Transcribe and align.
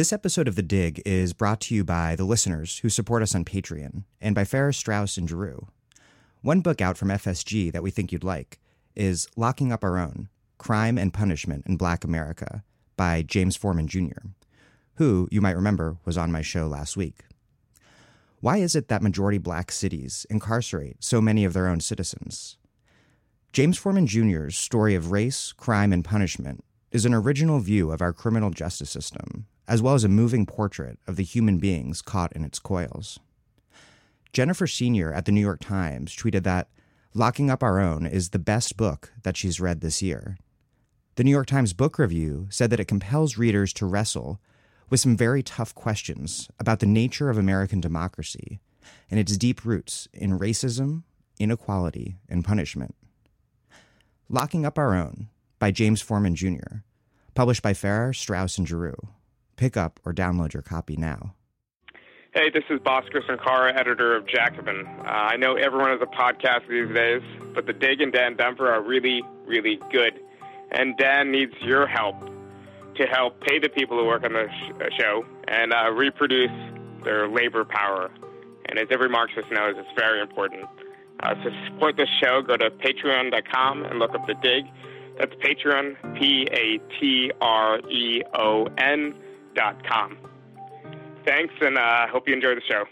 This 0.00 0.14
episode 0.14 0.48
of 0.48 0.54
The 0.54 0.62
Dig 0.62 1.02
is 1.04 1.34
brought 1.34 1.60
to 1.60 1.74
you 1.74 1.84
by 1.84 2.16
the 2.16 2.24
listeners 2.24 2.78
who 2.78 2.88
support 2.88 3.22
us 3.22 3.34
on 3.34 3.44
Patreon 3.44 4.04
and 4.18 4.34
by 4.34 4.44
Farrar 4.44 4.72
Straus 4.72 5.18
and 5.18 5.28
Giroux. 5.28 5.68
One 6.40 6.62
book 6.62 6.80
out 6.80 6.96
from 6.96 7.08
FSG 7.08 7.70
that 7.70 7.82
we 7.82 7.90
think 7.90 8.10
you'd 8.10 8.24
like 8.24 8.58
is 8.96 9.28
Locking 9.36 9.72
Up 9.72 9.84
Our 9.84 9.98
Own 9.98 10.30
Crime 10.56 10.96
and 10.96 11.12
Punishment 11.12 11.66
in 11.66 11.76
Black 11.76 12.02
America 12.02 12.64
by 12.96 13.20
James 13.20 13.56
Forman 13.56 13.88
Jr., 13.88 14.28
who, 14.94 15.28
you 15.30 15.42
might 15.42 15.54
remember, 15.54 15.98
was 16.06 16.16
on 16.16 16.32
my 16.32 16.40
show 16.40 16.66
last 16.66 16.96
week. 16.96 17.24
Why 18.40 18.56
is 18.56 18.74
it 18.74 18.88
that 18.88 19.02
majority 19.02 19.36
black 19.36 19.70
cities 19.70 20.26
incarcerate 20.30 20.96
so 21.00 21.20
many 21.20 21.44
of 21.44 21.52
their 21.52 21.68
own 21.68 21.80
citizens? 21.80 22.56
James 23.52 23.76
Forman 23.76 24.06
Jr.'s 24.06 24.56
story 24.56 24.94
of 24.94 25.12
race, 25.12 25.52
crime, 25.52 25.92
and 25.92 26.02
punishment 26.02 26.64
is 26.90 27.04
an 27.04 27.12
original 27.12 27.60
view 27.60 27.90
of 27.90 28.00
our 28.00 28.14
criminal 28.14 28.48
justice 28.48 28.88
system, 28.88 29.46
as 29.70 29.80
well 29.80 29.94
as 29.94 30.02
a 30.02 30.08
moving 30.08 30.44
portrait 30.44 30.98
of 31.06 31.14
the 31.14 31.22
human 31.22 31.58
beings 31.58 32.02
caught 32.02 32.34
in 32.34 32.44
its 32.44 32.58
coils. 32.58 33.20
Jennifer 34.32 34.66
Senior 34.66 35.12
at 35.12 35.26
the 35.26 35.32
New 35.32 35.40
York 35.40 35.60
Times 35.60 36.14
tweeted 36.14 36.42
that 36.42 36.68
Locking 37.14 37.50
Up 37.50 37.62
Our 37.62 37.78
Own 37.78 38.04
is 38.04 38.30
the 38.30 38.40
best 38.40 38.76
book 38.76 39.12
that 39.22 39.36
she's 39.36 39.60
read 39.60 39.80
this 39.80 40.02
year. 40.02 40.36
The 41.14 41.22
New 41.22 41.30
York 41.30 41.46
Times 41.46 41.72
Book 41.72 42.00
Review 42.00 42.48
said 42.50 42.70
that 42.70 42.80
it 42.80 42.86
compels 42.86 43.38
readers 43.38 43.72
to 43.74 43.86
wrestle 43.86 44.40
with 44.88 44.98
some 44.98 45.16
very 45.16 45.40
tough 45.40 45.72
questions 45.72 46.48
about 46.58 46.80
the 46.80 46.86
nature 46.86 47.30
of 47.30 47.38
American 47.38 47.80
democracy 47.80 48.58
and 49.08 49.20
its 49.20 49.36
deep 49.36 49.64
roots 49.64 50.08
in 50.12 50.36
racism, 50.36 51.04
inequality, 51.38 52.16
and 52.28 52.44
punishment. 52.44 52.96
Locking 54.28 54.66
Up 54.66 54.78
Our 54.78 54.96
Own 54.96 55.28
by 55.60 55.70
James 55.70 56.02
Forman 56.02 56.34
Jr., 56.34 56.82
published 57.34 57.62
by 57.62 57.72
Farrar, 57.72 58.12
Straus, 58.12 58.58
and 58.58 58.66
Giroux. 58.66 59.08
Pick 59.60 59.76
up 59.76 60.00
or 60.06 60.14
download 60.14 60.54
your 60.54 60.62
copy 60.62 60.96
now. 60.96 61.34
Hey, 62.32 62.48
this 62.48 62.64
is 62.70 62.80
Bhaskar 62.80 63.20
Sankara, 63.26 63.78
editor 63.78 64.16
of 64.16 64.26
Jacobin. 64.26 64.86
Uh, 64.86 65.02
I 65.02 65.36
know 65.36 65.56
everyone 65.56 65.90
has 65.90 66.00
a 66.00 66.06
podcast 66.06 66.66
these 66.66 66.88
days, 66.94 67.20
but 67.54 67.66
the 67.66 67.74
Dig 67.74 68.00
and 68.00 68.10
Dan 68.10 68.36
Denvir 68.36 68.72
are 68.72 68.80
really, 68.80 69.22
really 69.44 69.78
good. 69.92 70.18
And 70.70 70.96
Dan 70.96 71.30
needs 71.30 71.52
your 71.60 71.86
help 71.86 72.16
to 72.96 73.04
help 73.04 73.38
pay 73.42 73.58
the 73.58 73.68
people 73.68 73.98
who 73.98 74.06
work 74.06 74.24
on 74.24 74.32
the 74.32 74.46
sh- 74.48 74.72
uh, 74.80 74.84
show 74.98 75.26
and 75.46 75.74
uh, 75.74 75.90
reproduce 75.90 76.48
their 77.04 77.28
labor 77.28 77.66
power. 77.66 78.10
And 78.64 78.78
as 78.78 78.86
every 78.90 79.10
Marxist 79.10 79.52
knows, 79.52 79.74
it's 79.76 79.92
very 79.94 80.22
important. 80.22 80.64
Uh, 81.22 81.34
to 81.34 81.66
support 81.68 81.98
this 81.98 82.08
show, 82.18 82.40
go 82.40 82.56
to 82.56 82.70
patreon.com 82.70 83.84
and 83.84 83.98
look 83.98 84.14
up 84.14 84.26
The 84.26 84.36
Dig. 84.40 84.64
That's 85.18 85.34
Patreon, 85.34 86.18
P 86.18 86.48
A 86.50 86.78
T 86.98 87.30
R 87.42 87.78
E 87.90 88.22
O 88.32 88.66
N 88.78 89.14
com. 89.56 90.18
Thanks, 91.24 91.54
and 91.60 91.78
I 91.78 92.04
uh, 92.04 92.08
hope 92.08 92.28
you 92.28 92.34
enjoy 92.34 92.54
the 92.54 92.62
show. 92.62 92.84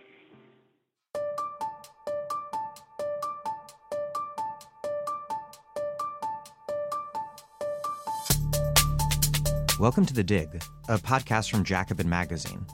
Welcome 9.80 10.06
to 10.06 10.14
The 10.14 10.24
Dig, 10.24 10.60
a 10.88 10.98
podcast 10.98 11.50
from 11.50 11.62
Jacobin 11.62 12.08
Magazine. 12.08 12.66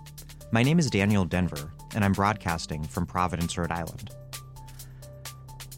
My 0.53 0.63
name 0.63 0.79
is 0.79 0.89
Daniel 0.89 1.27
Denvir, 1.27 1.71
and 1.95 2.03
I'm 2.03 2.13
broadcasting 2.13 2.83
from 2.83 3.07
Providence, 3.07 3.59
Rhode 3.59 3.71
Island. 3.71 4.11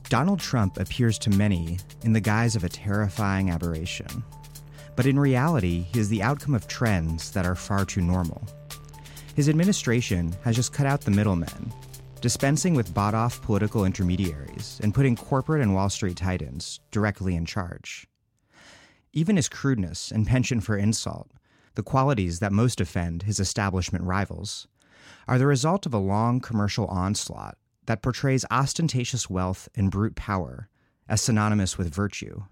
Donald 0.09 0.39
Trump 0.39 0.79
appears 0.79 1.19
to 1.19 1.31
many 1.31 1.81
in 2.03 2.13
the 2.13 2.20
guise 2.20 2.55
of 2.55 2.63
a 2.63 2.69
terrifying 2.69 3.51
aberration. 3.51 4.07
But 4.97 5.06
in 5.06 5.19
reality, 5.19 5.86
he 5.92 6.00
is 6.00 6.08
the 6.08 6.22
outcome 6.22 6.55
of 6.55 6.66
trends 6.66 7.30
that 7.33 7.47
are 7.47 7.55
far 7.55 7.84
too 7.84 8.00
normal. 8.00 8.42
His 9.34 9.48
administration 9.48 10.34
has 10.42 10.56
just 10.56 10.72
cut 10.72 10.86
out 10.86 11.02
the 11.02 11.11
middlemen, 11.11 11.72
dispensing 12.22 12.75
with 12.75 12.94
bought 12.94 13.14
off 13.14 13.42
political 13.42 13.84
intermediaries 13.84 14.80
and 14.83 14.94
putting 14.94 15.14
corporate 15.14 15.61
and 15.61 15.74
Wall 15.74 15.91
Street 15.91 16.17
titans 16.17 16.80
directly 16.90 17.36
in 17.36 17.45
charge. 17.45 18.08
Even 19.12 19.36
his 19.36 19.51
crudeness 19.51 20.11
and 20.11 20.27
penchant 20.27 20.64
for 20.64 20.77
insult, 20.77 21.30
the 21.74 21.83
qualities 21.83 22.39
that 22.39 22.52
most 22.52 22.80
offend 22.80 23.24
his 23.24 23.39
establishment 23.39 24.05
rivals, 24.05 24.67
are 25.29 25.39
the 25.39 25.46
result 25.46 25.85
of 25.85 25.92
a 25.92 25.98
long 25.98 26.40
commercial 26.40 26.86
onslaught 26.86 27.58
that 27.85 28.02
portrays 28.02 28.46
ostentatious 28.51 29.29
wealth 29.29 29.68
and 29.74 29.90
brute 29.90 30.17
power 30.17 30.68
as 31.08 31.20
synonymous 31.20 31.77
with 31.77 31.95
virtue. 31.95 32.42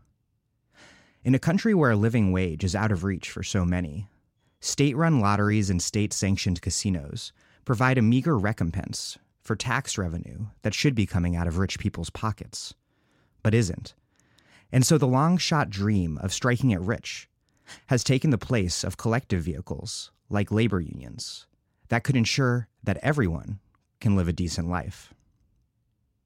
In 1.25 1.35
a 1.35 1.39
country 1.39 1.73
where 1.73 1.93
a 1.93 1.97
living 1.97 2.33
wage 2.33 2.65
is 2.65 2.77
out 2.77 2.93
of 2.93 3.03
reach 3.03 3.31
for 3.31 3.43
so 3.43 3.65
many, 3.65 4.11
state 4.61 4.95
run 4.95 5.21
lotteries 5.21 5.71
and 5.71 5.81
state 5.81 6.13
sanctioned 6.13 6.61
casinos 6.61 7.33
provide 7.65 7.97
a 7.97 8.03
meager 8.03 8.37
recompense 8.37 9.17
for 9.41 9.57
tax 9.57 9.97
revenue 9.97 10.49
that 10.61 10.75
should 10.75 10.95
be 10.95 11.07
coming 11.07 11.35
out 11.35 11.47
of 11.47 11.57
rich 11.57 11.79
people's 11.79 12.11
pockets, 12.11 12.75
but 13.43 13.55
isn't. 13.55 13.95
And 14.71 14.85
so 14.85 14.99
the 14.99 15.07
long 15.07 15.39
shot 15.39 15.71
dream 15.71 16.19
of 16.19 16.31
striking 16.31 16.73
it 16.73 16.81
rich 16.81 17.31
has 17.87 18.05
taken 18.05 18.29
the 18.29 18.37
place 18.37 18.85
of 18.85 18.99
collective 18.99 19.45
vehicles 19.45 20.13
like 20.29 20.53
labor 20.53 20.81
unions 20.83 21.47
that 21.89 22.05
could 22.05 22.17
ensure 22.17 22.69
that 22.83 22.99
everyone 22.99 23.61
can 23.99 24.15
live 24.15 24.29
a 24.29 24.33
decent 24.35 24.69
life. 24.69 25.15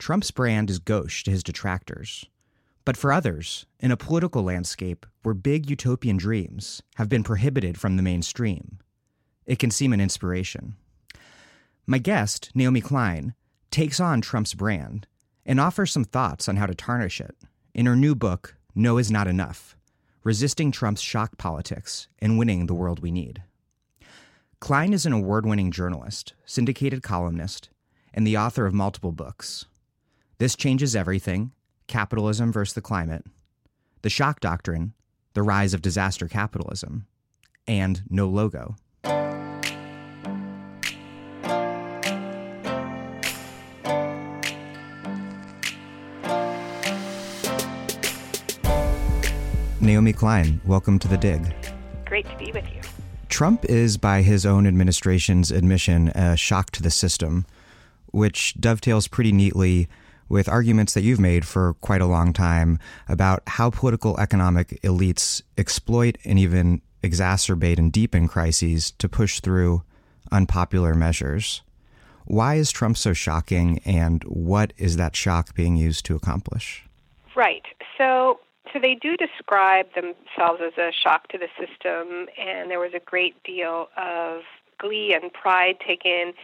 Trump's 0.00 0.32
brand 0.32 0.68
is 0.70 0.80
gauche 0.80 1.22
to 1.22 1.30
his 1.30 1.44
detractors. 1.44 2.24
But 2.88 2.96
for 2.96 3.12
others, 3.12 3.66
in 3.80 3.90
a 3.90 3.98
political 3.98 4.42
landscape 4.42 5.04
where 5.22 5.34
big 5.34 5.68
utopian 5.68 6.16
dreams 6.16 6.82
have 6.94 7.10
been 7.10 7.22
prohibited 7.22 7.78
from 7.78 7.98
the 7.98 8.02
mainstream, 8.02 8.78
it 9.44 9.58
can 9.58 9.70
seem 9.70 9.92
an 9.92 10.00
inspiration. 10.00 10.74
My 11.86 11.98
guest, 11.98 12.50
Naomi 12.54 12.80
Klein, 12.80 13.34
takes 13.70 14.00
on 14.00 14.22
Trump's 14.22 14.54
brand 14.54 15.06
and 15.44 15.60
offers 15.60 15.92
some 15.92 16.04
thoughts 16.04 16.48
on 16.48 16.56
how 16.56 16.64
to 16.64 16.74
tarnish 16.74 17.20
it 17.20 17.36
in 17.74 17.84
her 17.84 17.94
new 17.94 18.14
book, 18.14 18.56
No 18.74 18.96
Is 18.96 19.10
Not 19.10 19.28
Enough 19.28 19.76
Resisting 20.24 20.72
Trump's 20.72 21.02
Shock 21.02 21.36
Politics 21.36 22.08
and 22.20 22.38
Winning 22.38 22.68
the 22.68 22.74
World 22.74 23.00
We 23.00 23.10
Need. 23.10 23.42
Klein 24.60 24.94
is 24.94 25.04
an 25.04 25.12
award 25.12 25.44
winning 25.44 25.72
journalist, 25.72 26.32
syndicated 26.46 27.02
columnist, 27.02 27.68
and 28.14 28.26
the 28.26 28.38
author 28.38 28.64
of 28.64 28.72
multiple 28.72 29.12
books. 29.12 29.66
This 30.38 30.56
Changes 30.56 30.96
Everything 30.96 31.52
Capitalism 31.88 32.52
versus 32.52 32.74
the 32.74 32.82
Climate, 32.82 33.24
The 34.02 34.10
Shock 34.10 34.40
Doctrine, 34.40 34.92
The 35.32 35.42
Rise 35.42 35.72
of 35.72 35.82
Disaster 35.82 36.28
Capitalism, 36.28 37.06
and 37.66 38.02
No 38.10 38.28
Logo. 38.28 38.76
Naomi 49.80 50.12
Klein, 50.12 50.60
welcome 50.66 50.98
to 50.98 51.08
the 51.08 51.16
dig. 51.16 51.54
Great 52.04 52.28
to 52.28 52.36
be 52.36 52.52
with 52.52 52.64
you. 52.74 52.82
Trump 53.30 53.64
is, 53.64 53.96
by 53.96 54.20
his 54.20 54.44
own 54.44 54.66
administration's 54.66 55.50
admission, 55.50 56.08
a 56.08 56.36
shock 56.36 56.70
to 56.72 56.82
the 56.82 56.90
system, 56.90 57.46
which 58.06 58.54
dovetails 58.60 59.08
pretty 59.08 59.32
neatly 59.32 59.88
with 60.28 60.48
arguments 60.48 60.94
that 60.94 61.02
you've 61.02 61.20
made 61.20 61.46
for 61.46 61.74
quite 61.74 62.00
a 62.00 62.06
long 62.06 62.32
time 62.32 62.78
about 63.08 63.42
how 63.46 63.70
political 63.70 64.18
economic 64.18 64.80
elites 64.82 65.42
exploit 65.56 66.18
and 66.24 66.38
even 66.38 66.82
exacerbate 67.02 67.78
and 67.78 67.92
deepen 67.92 68.28
crises 68.28 68.90
to 68.92 69.08
push 69.08 69.40
through 69.40 69.82
unpopular 70.30 70.94
measures. 70.94 71.62
Why 72.24 72.56
is 72.56 72.70
Trump 72.70 72.98
so 72.98 73.14
shocking, 73.14 73.80
and 73.86 74.22
what 74.24 74.74
is 74.76 74.96
that 74.96 75.16
shock 75.16 75.54
being 75.54 75.76
used 75.76 76.04
to 76.06 76.16
accomplish? 76.16 76.84
Right. 77.34 77.64
So 77.96 78.40
so 78.72 78.78
they 78.78 78.94
do 78.94 79.16
describe 79.16 79.86
themselves 79.94 80.60
as 80.62 80.76
a 80.76 80.92
shock 80.92 81.28
to 81.28 81.38
the 81.38 81.48
system, 81.58 82.26
and 82.38 82.70
there 82.70 82.80
was 82.80 82.92
a 82.94 83.00
great 83.00 83.42
deal 83.44 83.88
of 83.96 84.42
glee 84.78 85.14
and 85.20 85.32
pride 85.32 85.76
taken 85.86 86.34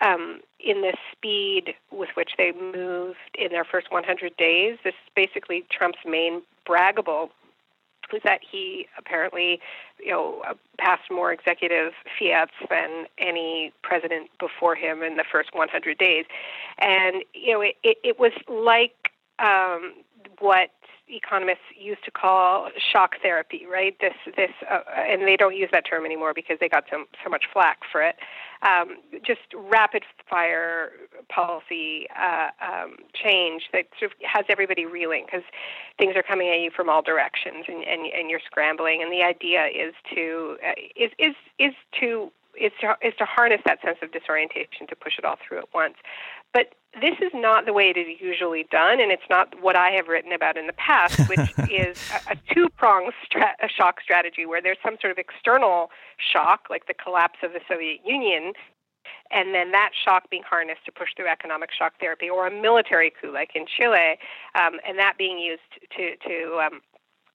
um, 0.00 0.40
in 0.60 0.82
the 0.82 0.96
speed 1.12 1.74
with 1.90 2.10
which 2.14 2.32
they 2.36 2.52
moved 2.52 3.18
in 3.34 3.50
their 3.50 3.64
first 3.64 3.90
100 3.90 4.36
days. 4.36 4.78
This 4.84 4.94
is 4.94 5.12
basically 5.14 5.64
Trump's 5.70 5.98
main 6.06 6.42
braggable 6.68 7.30
was 8.12 8.22
that 8.24 8.40
he 8.48 8.86
apparently, 8.98 9.60
you 9.98 10.10
know, 10.10 10.42
passed 10.78 11.10
more 11.10 11.32
executive 11.32 11.92
fiats 12.18 12.52
than 12.70 13.06
any 13.18 13.72
president 13.82 14.30
before 14.38 14.74
him 14.74 15.02
in 15.02 15.16
the 15.16 15.24
first 15.30 15.54
100 15.54 15.98
days, 15.98 16.24
and 16.78 17.22
you 17.34 17.52
know, 17.52 17.60
it, 17.60 17.76
it, 17.82 17.98
it 18.02 18.18
was 18.18 18.32
like 18.48 19.12
um, 19.38 19.94
what 20.38 20.70
economists 21.10 21.64
used 21.76 22.04
to 22.04 22.10
call 22.10 22.68
shock 22.92 23.16
therapy, 23.22 23.66
right? 23.70 23.96
This, 24.00 24.14
this, 24.36 24.50
uh, 24.70 24.80
and 24.96 25.22
they 25.22 25.36
don't 25.36 25.56
use 25.56 25.68
that 25.72 25.84
term 25.88 26.04
anymore 26.04 26.32
because 26.34 26.58
they 26.60 26.68
got 26.68 26.84
so 26.90 27.04
so 27.24 27.30
much 27.30 27.44
flack 27.52 27.78
for 27.90 28.02
it. 28.02 28.16
Um, 28.62 28.96
just 29.24 29.40
rapid 29.54 30.02
fire 30.28 30.90
policy 31.28 32.06
uh, 32.18 32.48
um, 32.60 32.96
change 33.14 33.64
that 33.72 33.86
sort 33.98 34.12
of 34.12 34.18
has 34.22 34.44
everybody 34.48 34.84
reeling 34.84 35.26
because 35.26 35.44
things 35.96 36.16
are 36.16 36.24
coming 36.24 36.48
at 36.48 36.60
you 36.60 36.70
from 36.74 36.88
all 36.88 37.02
directions 37.02 37.66
and, 37.68 37.84
and, 37.84 38.06
and 38.12 38.30
you're 38.30 38.40
scrambling. 38.44 39.00
And 39.02 39.12
the 39.12 39.22
idea 39.22 39.66
is 39.66 39.94
to 40.14 40.56
uh, 40.66 40.72
is 40.96 41.12
is 41.18 41.34
is 41.58 41.74
to 42.00 42.32
is 42.60 42.72
to, 42.80 42.96
is 43.02 43.14
to 43.18 43.24
harness 43.24 43.60
that 43.66 43.80
sense 43.82 43.98
of 44.02 44.12
disorientation 44.12 44.86
to 44.88 44.96
push 44.96 45.18
it 45.18 45.24
all 45.24 45.36
through 45.46 45.58
at 45.58 45.72
once. 45.72 45.94
But 46.52 46.74
this 47.00 47.14
is 47.20 47.32
not 47.34 47.66
the 47.66 47.72
way 47.72 47.90
it 47.94 47.98
is 47.98 48.20
usually 48.20 48.66
done, 48.70 49.00
and 49.00 49.12
it's 49.12 49.28
not 49.28 49.54
what 49.60 49.76
I 49.76 49.90
have 49.90 50.08
written 50.08 50.32
about 50.32 50.56
in 50.56 50.66
the 50.66 50.72
past, 50.72 51.18
which 51.28 51.40
is 51.70 51.98
a, 52.28 52.32
a 52.32 52.54
two 52.54 52.68
pronged 52.70 53.12
stra- 53.24 53.56
shock 53.68 54.00
strategy 54.00 54.46
where 54.46 54.62
there's 54.62 54.78
some 54.82 54.96
sort 55.00 55.10
of 55.10 55.18
external 55.18 55.90
shock, 56.18 56.66
like 56.70 56.86
the 56.86 56.94
collapse 56.94 57.38
of 57.42 57.52
the 57.52 57.60
Soviet 57.68 58.00
Union, 58.04 58.52
and 59.30 59.54
then 59.54 59.72
that 59.72 59.90
shock 60.04 60.30
being 60.30 60.42
harnessed 60.48 60.84
to 60.86 60.92
push 60.92 61.10
through 61.16 61.28
economic 61.28 61.70
shock 61.76 61.94
therapy, 62.00 62.28
or 62.28 62.46
a 62.46 62.50
military 62.50 63.12
coup 63.20 63.32
like 63.32 63.50
in 63.54 63.66
Chile, 63.66 64.18
um, 64.54 64.80
and 64.86 64.98
that 64.98 65.16
being 65.18 65.38
used 65.38 65.62
to 65.96 66.16
to 66.26 66.60
um, 66.64 66.80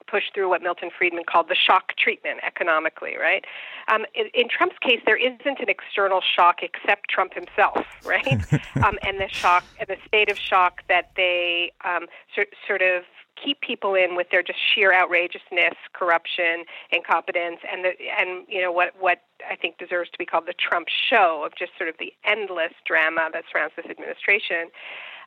push 0.08 0.24
through 0.34 0.50
what 0.50 0.62
Milton 0.62 0.90
Friedman 0.96 1.24
called 1.26 1.50
the 1.50 1.56
shock 1.56 1.96
treatment 1.98 2.40
economically, 2.46 3.16
right? 3.20 3.46
Um, 3.88 4.06
in, 4.14 4.28
in, 4.34 4.48
Trump's 4.50 4.78
case, 4.82 5.02
there 5.06 5.18
isn't 5.18 5.60
an 5.60 5.70
external 5.70 6.22
shock 6.22 6.60
except 6.62 7.10
Trump 7.10 7.34
himself, 7.34 7.86
right? 8.06 8.42
um, 8.84 8.98
and 9.02 9.20
the 9.20 9.28
shock, 9.30 9.64
and 9.80 9.88
the 9.88 9.98
state 10.08 10.30
of 10.30 10.38
shock 10.38 10.82
that 10.90 11.12
they 11.16 11.72
um, 11.84 12.08
sort, 12.36 12.50
sort 12.68 12.82
of 12.82 13.04
keep 13.44 13.62
people 13.62 13.96
in 13.96 14.16
with 14.16 14.28
their 14.30 14.44
just 14.44 14.60
sheer 14.74 14.94
outrageousness, 14.94 15.74
corruption, 15.94 16.66
incompetence, 16.92 17.60
and 17.72 17.84
the 17.84 17.92
and 18.18 18.46
you 18.48 18.62
know 18.62 18.72
what 18.72 18.94
what 19.00 19.22
I 19.50 19.56
think 19.56 19.78
deserves 19.78 20.10
to 20.12 20.18
be 20.18 20.26
called 20.26 20.46
the 20.46 20.54
Trump 20.54 20.88
show 20.88 21.44
of 21.46 21.54
just 21.58 21.72
sort 21.78 21.90
of 21.90 21.96
the 22.00 22.14
endless 22.26 22.74
drama 22.86 23.30
that 23.34 23.44
surrounds 23.52 23.74
this 23.76 23.86
administration. 23.90 24.70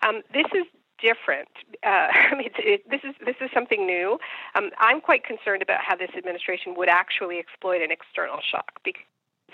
Um, 0.07 0.23
this 0.33 0.47
is 0.55 0.67
different. 1.01 1.49
Uh, 1.83 2.09
I 2.33 2.35
mean, 2.37 2.51
it, 2.59 2.89
this 2.91 3.01
is 3.05 3.15
this 3.25 3.37
is 3.41 3.51
something 3.53 3.87
new. 3.87 4.19
Um, 4.55 4.71
I'm 4.79 5.01
quite 5.01 5.25
concerned 5.25 5.63
about 5.63 5.81
how 5.81 5.97
this 5.97 6.11
administration 6.17 6.75
would 6.77 6.89
actually 6.89 7.39
exploit 7.39 7.83
an 7.83 7.91
external 7.91 8.39
shock 8.41 8.81
because 8.85 9.03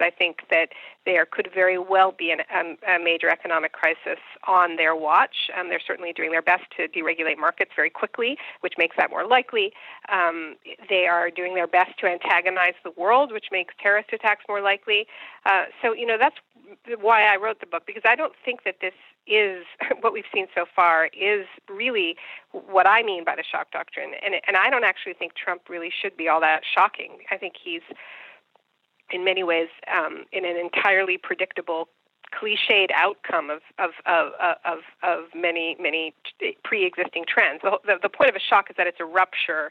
I 0.01 0.11
think 0.11 0.43
that 0.51 0.71
there 1.05 1.27
could 1.27 1.49
very 1.55 1.79
well 1.79 2.13
be 2.13 2.31
an, 2.31 2.41
um, 2.55 2.77
a 2.89 3.03
major 3.03 3.29
economic 3.29 3.73
crisis 3.73 4.19
on 4.47 4.77
their 4.77 4.95
watch. 4.95 5.51
Um, 5.59 5.69
they're 5.69 5.81
certainly 5.85 6.13
doing 6.13 6.31
their 6.31 6.43
best 6.43 6.65
to 6.77 6.89
deregulate 6.89 7.39
markets 7.39 7.73
very 7.75 7.91
quickly, 7.91 8.39
which 8.61 8.75
makes 8.79 8.97
that 8.97 9.11
more 9.11 9.27
likely. 9.27 9.73
Um, 10.11 10.57
they 10.89 11.07
are 11.07 11.31
doing 11.31 11.55
their 11.55 11.67
best 11.67 11.99
to 12.01 12.07
antagonize 12.07 12.75
the 12.85 12.93
world, 12.97 13.33
which 13.33 13.47
makes 13.53 13.75
terrorist 13.81 14.11
attacks 14.13 14.45
more 14.49 14.61
likely. 14.61 15.07
Uh, 15.45 15.65
so, 15.83 15.93
you 15.93 16.07
know, 16.07 16.17
that's 16.19 16.37
why 17.01 17.25
I 17.25 17.37
wrote 17.37 17.61
the 17.61 17.67
book 17.67 17.85
because 17.87 18.03
I 18.05 18.17
don't 18.17 18.35
think 18.45 18.65
that 18.65 18.77
this 18.81 18.95
is 19.27 19.65
what 20.01 20.13
we've 20.13 20.25
seen 20.35 20.47
so 20.55 20.65
far 20.75 21.07
is 21.07 21.47
really 21.69 22.17
what 22.51 22.87
I 22.87 23.03
mean 23.03 23.25
by 23.25 23.37
the 23.37 23.45
shock 23.45 23.71
doctrine, 23.71 24.13
and 24.25 24.35
and 24.47 24.57
I 24.57 24.71
don't 24.71 24.85
actually 24.85 25.15
think 25.15 25.35
Trump 25.35 25.69
really 25.69 25.91
should 25.91 26.17
be 26.17 26.29
all 26.29 26.41
that 26.41 26.63
shocking. 26.65 27.19
I 27.31 27.37
think 27.37 27.55
he's 27.63 27.83
in 29.13 29.25
many 29.25 29.43
ways 29.43 29.69
um, 29.93 30.25
in 30.33 30.45
an 30.45 30.57
entirely 30.57 31.19
predictable 31.19 31.89
cliched 32.33 32.91
outcome 32.95 33.51
of 33.51 33.61
of 33.79 33.91
of 34.07 34.33
of, 34.65 34.79
of 35.03 35.25
many 35.35 35.77
many 35.79 36.15
pre-existing 36.65 37.25
trends. 37.29 37.61
The, 37.63 37.79
the, 37.85 37.95
the 38.03 38.09
point 38.09 38.31
of 38.31 38.37
a 38.37 38.41
shock 38.41 38.71
is 38.71 38.77
that 38.77 38.87
it's 38.87 39.01
a 39.01 39.05
rupture 39.05 39.71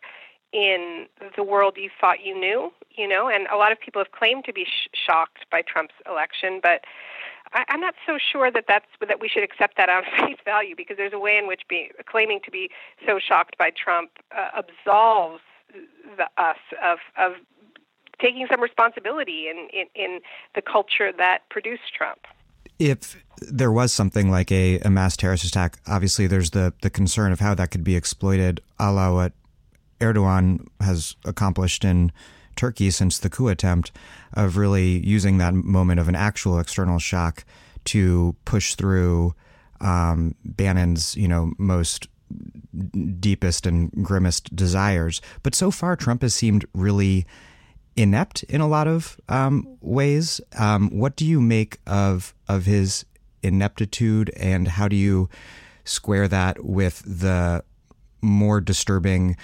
in 0.53 1.07
the 1.37 1.43
world 1.43 1.77
you 1.77 1.89
thought 1.99 2.25
you 2.25 2.37
knew, 2.37 2.71
you 2.95 3.07
know, 3.07 3.29
and 3.29 3.47
a 3.47 3.55
lot 3.55 3.71
of 3.71 3.79
people 3.79 4.01
have 4.01 4.11
claimed 4.11 4.43
to 4.45 4.53
be 4.53 4.65
sh- 4.65 4.89
shocked 4.93 5.45
by 5.49 5.61
Trump's 5.61 5.93
election, 6.05 6.59
but 6.61 6.81
I, 7.53 7.63
I'm 7.69 7.79
not 7.79 7.95
so 8.05 8.17
sure 8.17 8.51
that 8.51 8.65
that's 8.67 8.85
that 9.07 9.19
we 9.19 9.29
should 9.29 9.43
accept 9.43 9.77
that 9.77 9.89
on 9.89 10.03
face 10.17 10.37
value 10.43 10.75
because 10.75 10.97
there's 10.97 11.13
a 11.13 11.19
way 11.19 11.37
in 11.37 11.47
which 11.47 11.61
claiming 12.05 12.39
to 12.45 12.51
be 12.51 12.69
so 13.05 13.19
shocked 13.19 13.57
by 13.57 13.71
Trump 13.71 14.11
uh, 14.35 14.61
absolves 14.61 15.41
the, 16.17 16.25
us 16.37 16.57
of 16.83 16.99
of 17.17 17.33
taking 18.21 18.47
some 18.49 18.61
responsibility 18.61 19.47
in, 19.49 19.67
in, 19.73 19.87
in 19.95 20.19
the 20.55 20.61
culture 20.61 21.11
that 21.17 21.39
produced 21.49 21.93
Trump. 21.95 22.19
If 22.79 23.23
there 23.37 23.71
was 23.71 23.91
something 23.91 24.31
like 24.31 24.51
a, 24.51 24.79
a 24.79 24.89
mass 24.89 25.17
terrorist 25.17 25.43
attack, 25.43 25.79
obviously 25.87 26.27
there's 26.27 26.51
the, 26.51 26.73
the 26.81 26.89
concern 26.89 27.31
of 27.31 27.39
how 27.39 27.53
that 27.55 27.71
could 27.71 27.83
be 27.83 27.95
exploited, 27.95 28.61
a 28.79 28.91
la 28.91 29.13
what 29.13 29.33
Erdogan 29.99 30.67
has 30.79 31.15
accomplished 31.25 31.85
in 31.85 32.11
Turkey 32.55 32.91
since 32.91 33.19
the 33.19 33.29
coup 33.29 33.47
attempt 33.47 33.91
of 34.33 34.57
really 34.57 35.05
using 35.05 35.37
that 35.37 35.53
moment 35.53 35.99
of 35.99 36.07
an 36.07 36.15
actual 36.15 36.59
external 36.59 36.99
shock 36.99 37.45
to 37.85 38.35
push 38.45 38.75
through 38.75 39.33
um, 39.79 40.35
Bannon's, 40.43 41.15
you 41.15 41.27
know, 41.27 41.53
most 41.57 42.07
deepest 43.19 43.65
and 43.65 43.91
grimmest 44.03 44.55
desires. 44.55 45.21
But 45.43 45.55
so 45.55 45.71
far, 45.71 45.95
Trump 45.95 46.21
has 46.21 46.33
seemed 46.33 46.65
really 46.73 47.25
inept 47.95 48.43
in 48.43 48.61
a 48.61 48.67
lot 48.67 48.87
of 48.87 49.19
um, 49.29 49.77
ways. 49.81 50.41
Um, 50.57 50.89
what 50.89 51.15
do 51.15 51.25
you 51.25 51.41
make 51.41 51.79
of 51.85 52.33
of 52.47 52.65
his 52.65 53.05
ineptitude, 53.43 54.29
and 54.37 54.67
how 54.67 54.87
do 54.87 54.95
you 54.95 55.29
square 55.83 56.27
that 56.27 56.63
with 56.63 57.01
the 57.05 57.63
more 58.21 58.61
disturbing 58.61 59.35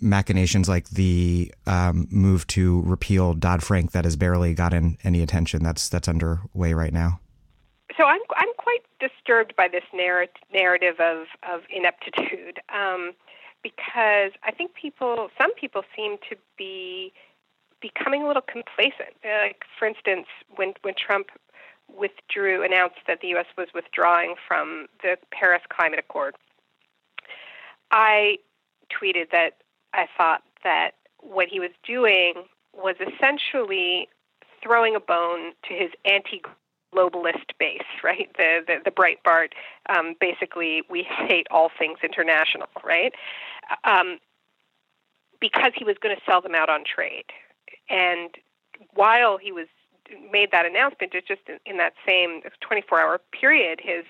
machinations 0.00 0.68
like 0.68 0.88
the 0.90 1.52
um, 1.66 2.06
move 2.10 2.46
to 2.48 2.82
repeal 2.82 3.34
Dodd 3.34 3.62
Frank 3.62 3.92
that 3.92 4.04
has 4.04 4.16
barely 4.16 4.52
gotten 4.52 4.98
any 5.04 5.22
attention 5.22 5.62
that's 5.62 5.88
that's 5.88 6.08
underway 6.08 6.74
right 6.74 6.92
now? 6.92 7.20
So 7.96 8.04
I'm 8.04 8.20
I'm 8.36 8.52
quite 8.58 8.82
disturbed 9.00 9.54
by 9.56 9.68
this 9.68 9.84
narr- 9.94 10.28
narrative 10.52 10.96
of 11.00 11.26
of 11.48 11.62
ineptitude 11.70 12.60
um, 12.74 13.12
because 13.62 14.32
I 14.44 14.52
think 14.56 14.74
people 14.74 15.28
some 15.40 15.54
people 15.54 15.82
seem 15.96 16.18
to 16.28 16.36
be 16.58 17.12
becoming 17.94 18.22
a 18.22 18.26
little 18.26 18.42
complacent. 18.42 19.14
Like 19.24 19.64
for 19.78 19.86
instance, 19.86 20.26
when 20.54 20.74
when 20.82 20.94
Trump 20.94 21.28
withdrew 21.94 22.64
announced 22.64 22.98
that 23.06 23.20
the 23.20 23.28
U.S. 23.28 23.46
was 23.56 23.68
withdrawing 23.74 24.34
from 24.46 24.86
the 25.02 25.16
Paris 25.30 25.62
Climate 25.68 25.98
Accord, 25.98 26.34
I 27.90 28.38
tweeted 28.90 29.30
that 29.30 29.58
I 29.92 30.06
thought 30.16 30.42
that 30.64 30.92
what 31.20 31.48
he 31.48 31.60
was 31.60 31.70
doing 31.84 32.34
was 32.74 32.96
essentially 33.00 34.08
throwing 34.62 34.96
a 34.96 35.00
bone 35.00 35.52
to 35.68 35.74
his 35.74 35.90
anti 36.04 36.42
globalist 36.94 37.52
base, 37.58 37.80
right? 38.04 38.30
The 38.36 38.60
the, 38.66 38.76
the 38.84 38.90
Breitbart, 38.90 39.52
um, 39.88 40.14
basically, 40.20 40.82
we 40.90 41.02
hate 41.02 41.46
all 41.50 41.70
things 41.78 41.98
international, 42.02 42.68
right? 42.84 43.12
Um, 43.84 44.18
because 45.40 45.72
he 45.76 45.84
was 45.84 45.96
going 46.00 46.16
to 46.16 46.22
sell 46.24 46.40
them 46.40 46.54
out 46.54 46.70
on 46.70 46.82
trade, 46.84 47.26
and 47.88 48.30
while 48.94 49.38
he 49.38 49.52
was 49.52 49.66
made 50.30 50.50
that 50.52 50.66
announcement, 50.66 51.12
just 51.12 51.40
in, 51.48 51.58
in 51.66 51.78
that 51.78 51.94
same 52.06 52.42
24-hour 52.62 53.20
period, 53.32 53.80
his 53.82 54.04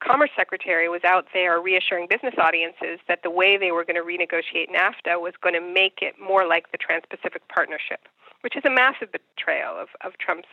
Commerce 0.00 0.30
Secretary 0.36 0.88
was 0.88 1.02
out 1.04 1.26
there 1.32 1.60
reassuring 1.60 2.08
business 2.08 2.34
audiences 2.38 2.98
that 3.08 3.22
the 3.22 3.30
way 3.30 3.56
they 3.56 3.70
were 3.70 3.84
going 3.84 3.96
to 3.96 4.02
renegotiate 4.02 4.68
NAFTA 4.70 5.20
was 5.20 5.34
going 5.42 5.54
to 5.54 5.60
make 5.60 5.98
it 6.00 6.14
more 6.20 6.46
like 6.46 6.72
the 6.72 6.78
Trans-Pacific 6.78 7.46
Partnership, 7.48 8.08
which 8.40 8.56
is 8.56 8.62
a 8.64 8.70
massive 8.70 9.10
betrayal 9.12 9.74
of, 9.76 9.88
of 10.04 10.16
Trump's 10.18 10.48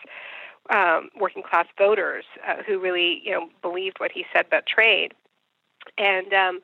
um, 0.69 1.09
working 1.19 1.43
class 1.43 1.65
voters 1.77 2.25
uh, 2.47 2.61
who 2.67 2.79
really, 2.79 3.21
you 3.23 3.31
know, 3.31 3.49
believed 3.61 3.99
what 3.99 4.11
he 4.11 4.25
said 4.33 4.45
about 4.45 4.65
trade. 4.67 5.13
And 5.97 6.33
um, 6.33 6.59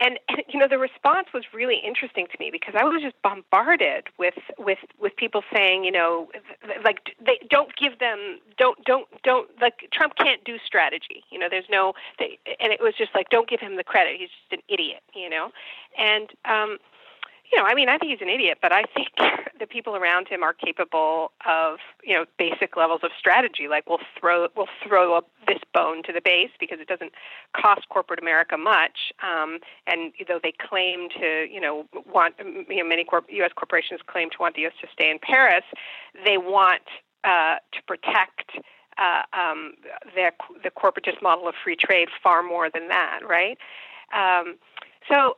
and, 0.00 0.18
and 0.28 0.42
you 0.48 0.58
know 0.58 0.68
the 0.68 0.78
response 0.78 1.28
was 1.32 1.44
really 1.52 1.80
interesting 1.84 2.26
to 2.26 2.36
me 2.38 2.50
because 2.50 2.74
I 2.78 2.84
was 2.84 3.02
just 3.02 3.20
bombarded 3.22 4.08
with 4.18 4.34
with 4.58 4.78
with 5.00 5.16
people 5.16 5.42
saying 5.54 5.84
you 5.84 5.92
know 5.92 6.28
like 6.84 7.14
they 7.24 7.38
don't 7.50 7.74
give 7.76 7.98
them 7.98 8.38
don't 8.56 8.82
don't 8.84 9.08
don't 9.22 9.48
like 9.60 9.88
Trump 9.92 10.14
can't 10.16 10.42
do 10.44 10.56
strategy. 10.64 11.24
You 11.30 11.38
know 11.38 11.48
there's 11.50 11.68
no 11.70 11.94
they, 12.18 12.38
and 12.60 12.72
it 12.72 12.80
was 12.80 12.94
just 12.96 13.10
like 13.14 13.30
don't 13.30 13.48
give 13.48 13.60
him 13.60 13.76
the 13.76 13.84
credit. 13.84 14.16
He's 14.18 14.30
just 14.30 14.52
an 14.52 14.62
idiot 14.68 15.02
you 15.14 15.28
know? 15.28 15.50
And 15.98 16.30
um 16.44 16.78
you 17.50 17.58
know, 17.58 17.64
I 17.64 17.74
mean, 17.74 17.88
I 17.88 17.98
think 17.98 18.12
he's 18.12 18.20
an 18.20 18.28
idiot, 18.28 18.58
but 18.60 18.72
I 18.72 18.84
think 18.94 19.08
the 19.60 19.66
people 19.66 19.96
around 19.96 20.28
him 20.28 20.42
are 20.42 20.52
capable 20.52 21.32
of, 21.46 21.78
you 22.02 22.14
know, 22.14 22.24
basic 22.38 22.76
levels 22.76 23.00
of 23.02 23.10
strategy. 23.18 23.68
Like 23.68 23.88
we'll 23.88 24.00
throw 24.18 24.48
we'll 24.56 24.68
throw 24.86 25.16
up 25.16 25.28
this 25.46 25.58
bone 25.72 26.02
to 26.04 26.12
the 26.12 26.20
base 26.22 26.50
because 26.60 26.78
it 26.80 26.88
doesn't 26.88 27.12
cost 27.56 27.88
corporate 27.88 28.20
America 28.20 28.56
much. 28.56 29.12
Um, 29.22 29.58
and 29.86 30.12
though 30.26 30.40
they 30.42 30.52
claim 30.68 31.08
to, 31.20 31.46
you 31.50 31.60
know, 31.60 31.86
want 32.12 32.34
you 32.38 32.76
know 32.76 32.88
many 32.88 33.04
corp- 33.04 33.26
U.S. 33.30 33.52
corporations 33.56 34.00
claim 34.06 34.30
to 34.30 34.36
want 34.40 34.54
the 34.54 34.62
U.S. 34.62 34.74
to 34.80 34.88
stay 34.92 35.10
in 35.10 35.18
Paris, 35.18 35.64
they 36.24 36.38
want 36.38 36.82
uh, 37.24 37.56
to 37.72 37.82
protect. 37.86 38.52
Uh, 39.00 39.22
um, 39.32 39.74
their, 40.16 40.32
the 40.64 40.70
corporatist 40.70 41.22
model 41.22 41.46
of 41.46 41.54
free 41.62 41.76
trade 41.76 42.08
far 42.20 42.42
more 42.42 42.68
than 42.68 42.88
that, 42.88 43.20
right? 43.24 43.56
Um, 44.12 44.56
so 45.08 45.36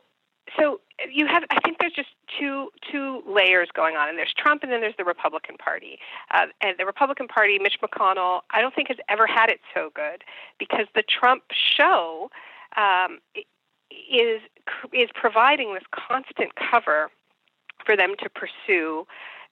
you 1.12 1.26
have 1.26 1.44
i 1.50 1.60
think 1.60 1.78
there's 1.78 1.92
just 1.92 2.08
two 2.38 2.68
two 2.90 3.22
layers 3.26 3.68
going 3.74 3.96
on 3.96 4.08
and 4.08 4.18
there's 4.18 4.32
trump 4.36 4.62
and 4.62 4.72
then 4.72 4.80
there's 4.80 4.96
the 4.96 5.04
republican 5.04 5.56
party. 5.56 5.98
Uh, 6.32 6.46
and 6.60 6.76
the 6.78 6.86
republican 6.86 7.28
party 7.28 7.58
mitch 7.58 7.78
mcconnell 7.82 8.40
i 8.50 8.60
don't 8.60 8.74
think 8.74 8.88
has 8.88 8.98
ever 9.08 9.26
had 9.26 9.48
it 9.50 9.60
so 9.74 9.90
good 9.94 10.22
because 10.58 10.86
the 10.94 11.02
trump 11.02 11.42
show 11.52 12.30
um, 12.76 13.18
is 14.10 14.40
is 14.92 15.10
providing 15.14 15.74
this 15.74 15.84
constant 15.92 16.52
cover 16.54 17.10
for 17.84 17.96
them 17.96 18.14
to 18.18 18.28
pursue 18.28 19.06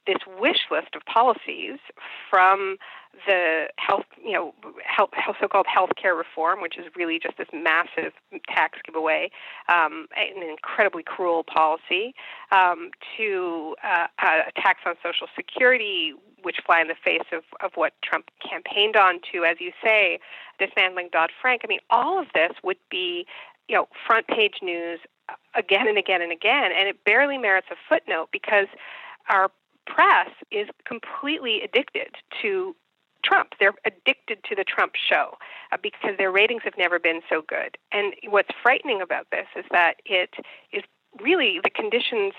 this 0.08 0.16
wish 0.40 0.60
list 0.70 0.96
of 0.96 1.02
policies 1.04 1.78
from 2.30 2.78
the 3.26 3.66
health, 3.76 4.06
you 4.24 4.32
know, 4.32 4.54
health, 4.84 5.10
so-called 5.40 5.66
healthcare 5.66 6.16
reform, 6.16 6.62
which 6.62 6.78
is 6.78 6.86
really 6.96 7.18
just 7.18 7.36
this 7.36 7.48
massive 7.52 8.12
tax 8.48 8.78
giveaway, 8.84 9.30
um, 9.68 10.06
an 10.16 10.42
incredibly 10.42 11.02
cruel 11.02 11.44
policy, 11.44 12.14
um, 12.52 12.90
to 13.16 13.76
uh, 13.84 14.06
a 14.22 14.52
tax 14.60 14.80
on 14.86 14.94
Social 15.02 15.26
Security, 15.36 16.14
which 16.42 16.56
fly 16.64 16.80
in 16.80 16.88
the 16.88 16.94
face 17.04 17.28
of, 17.32 17.42
of 17.60 17.72
what 17.74 17.92
Trump 18.02 18.30
campaigned 18.48 18.96
on, 18.96 19.20
to, 19.32 19.44
as 19.44 19.56
you 19.60 19.72
say, 19.84 20.18
dismantling 20.58 21.10
Dodd 21.12 21.30
Frank. 21.40 21.62
I 21.64 21.66
mean, 21.66 21.80
all 21.90 22.18
of 22.18 22.28
this 22.34 22.52
would 22.64 22.78
be, 22.90 23.26
you 23.68 23.76
know, 23.76 23.88
front 24.06 24.26
page 24.26 24.56
news 24.62 25.00
again 25.54 25.86
and 25.86 25.98
again 25.98 26.22
and 26.22 26.32
again, 26.32 26.70
and 26.74 26.88
it 26.88 27.04
barely 27.04 27.36
merits 27.36 27.66
a 27.70 27.76
footnote 27.88 28.28
because 28.32 28.68
our 29.28 29.50
press 29.94 30.30
is 30.50 30.68
completely 30.86 31.62
addicted 31.62 32.14
to 32.42 32.74
Trump. 33.24 33.50
They're 33.58 33.74
addicted 33.84 34.38
to 34.44 34.54
the 34.54 34.64
Trump 34.64 34.92
show 34.94 35.36
uh, 35.72 35.76
because 35.82 36.16
their 36.18 36.30
ratings 36.30 36.62
have 36.64 36.78
never 36.78 36.98
been 36.98 37.20
so 37.28 37.42
good. 37.46 37.76
And 37.92 38.14
what's 38.28 38.50
frightening 38.62 39.00
about 39.02 39.26
this 39.30 39.46
is 39.56 39.64
that 39.70 39.94
it 40.04 40.30
is 40.72 40.82
really 41.20 41.60
the 41.62 41.70
conditions 41.70 42.32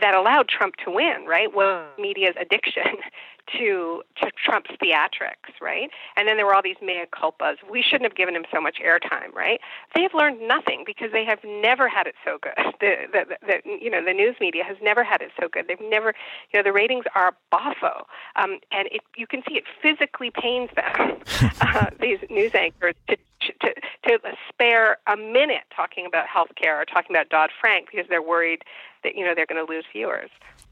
that 0.00 0.14
allowed 0.14 0.48
Trump 0.48 0.76
to 0.84 0.90
win, 0.90 1.24
right? 1.26 1.54
Was 1.54 1.86
media's 1.98 2.34
addiction 2.40 2.98
to 3.58 4.02
to 4.20 4.30
Trump's 4.44 4.70
theatrics, 4.82 5.60
right? 5.60 5.90
And 6.16 6.28
then 6.28 6.36
there 6.36 6.46
were 6.46 6.54
all 6.54 6.62
these 6.62 6.80
mea 6.82 7.04
culpas. 7.12 7.56
We 7.70 7.82
shouldn't 7.82 8.04
have 8.04 8.16
given 8.16 8.34
him 8.34 8.44
so 8.52 8.60
much 8.60 8.78
airtime, 8.84 9.32
right? 9.34 9.60
They 9.94 10.02
have 10.02 10.14
learned 10.14 10.46
nothing 10.46 10.84
because 10.86 11.12
they 11.12 11.24
have 11.24 11.40
never 11.44 11.88
had 11.88 12.06
it 12.06 12.14
so 12.24 12.38
good. 12.40 12.52
The, 12.80 12.96
the, 13.12 13.36
the 13.46 13.78
you 13.78 13.90
know 13.90 14.02
the 14.02 14.14
news 14.14 14.36
media 14.40 14.64
has 14.64 14.78
never 14.82 15.04
had 15.04 15.20
it 15.20 15.32
so 15.38 15.48
good. 15.48 15.66
They've 15.68 15.78
never 15.82 16.14
you 16.50 16.58
know 16.58 16.62
the 16.62 16.72
ratings 16.72 17.04
are 17.14 17.36
boffo, 17.52 18.04
um, 18.36 18.58
and 18.72 18.88
it, 18.90 19.02
you 19.18 19.26
can 19.26 19.42
see 19.46 19.56
it 19.56 19.64
physically 19.82 20.30
pains 20.30 20.70
them 20.74 21.20
uh, 21.60 21.86
these 22.00 22.18
news 22.30 22.54
anchors 22.54 22.94
to 23.08 23.16
to, 23.60 23.74
to 24.04 24.18
spare 24.48 24.98
a 25.06 25.16
minute 25.16 25.64
talking 25.74 26.06
about 26.06 26.26
health 26.26 26.50
care 26.56 26.80
or 26.80 26.84
talking 26.84 27.14
about 27.14 27.28
Dodd 27.28 27.50
Frank 27.60 27.88
because 27.90 28.08
they're 28.08 28.22
worried 28.22 28.62
that 29.02 29.14
you 29.14 29.24
know 29.24 29.34
they're 29.34 29.46
going 29.46 29.64
to 29.64 29.70
lose 29.70 29.84
viewers. 29.92 30.30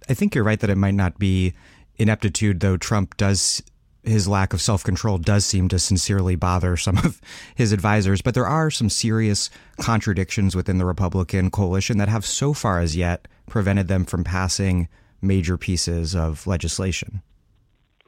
I 0.09 0.15
think 0.15 0.35
you're 0.35 0.45
right 0.45 0.61
that 0.61 0.71
it 0.71 0.77
might 0.77 0.95
not 0.95 1.19
be 1.19 1.55
ineptitude, 1.99 2.61
though 2.61 2.77
Trump 2.77 3.17
does 3.17 3.63
his 4.05 4.29
lack 4.29 4.53
of 4.53 4.61
self 4.61 4.83
control 4.85 5.19
does 5.19 5.45
seem 5.45 5.69
to 5.69 5.79
sincerely 5.79 6.37
bother 6.37 6.77
some 6.77 6.99
of 6.99 7.21
his 7.55 7.73
advisors. 7.73 8.23
But 8.23 8.35
there 8.35 8.47
are 8.47 8.71
some 8.71 8.89
serious 8.89 9.51
contradictions 9.81 10.57
within 10.57 10.79
the 10.79 10.87
Republican 10.87 11.51
coalition 11.51 11.99
that 11.99 12.09
have 12.09 12.25
so 12.25 12.53
far 12.53 12.81
as 12.81 12.97
yet 12.97 13.29
prevented 13.49 13.89
them 13.89 14.05
from 14.05 14.25
passing 14.25 14.89
major 15.21 15.59
pieces 15.59 16.15
of 16.15 16.47
legislation 16.47 17.23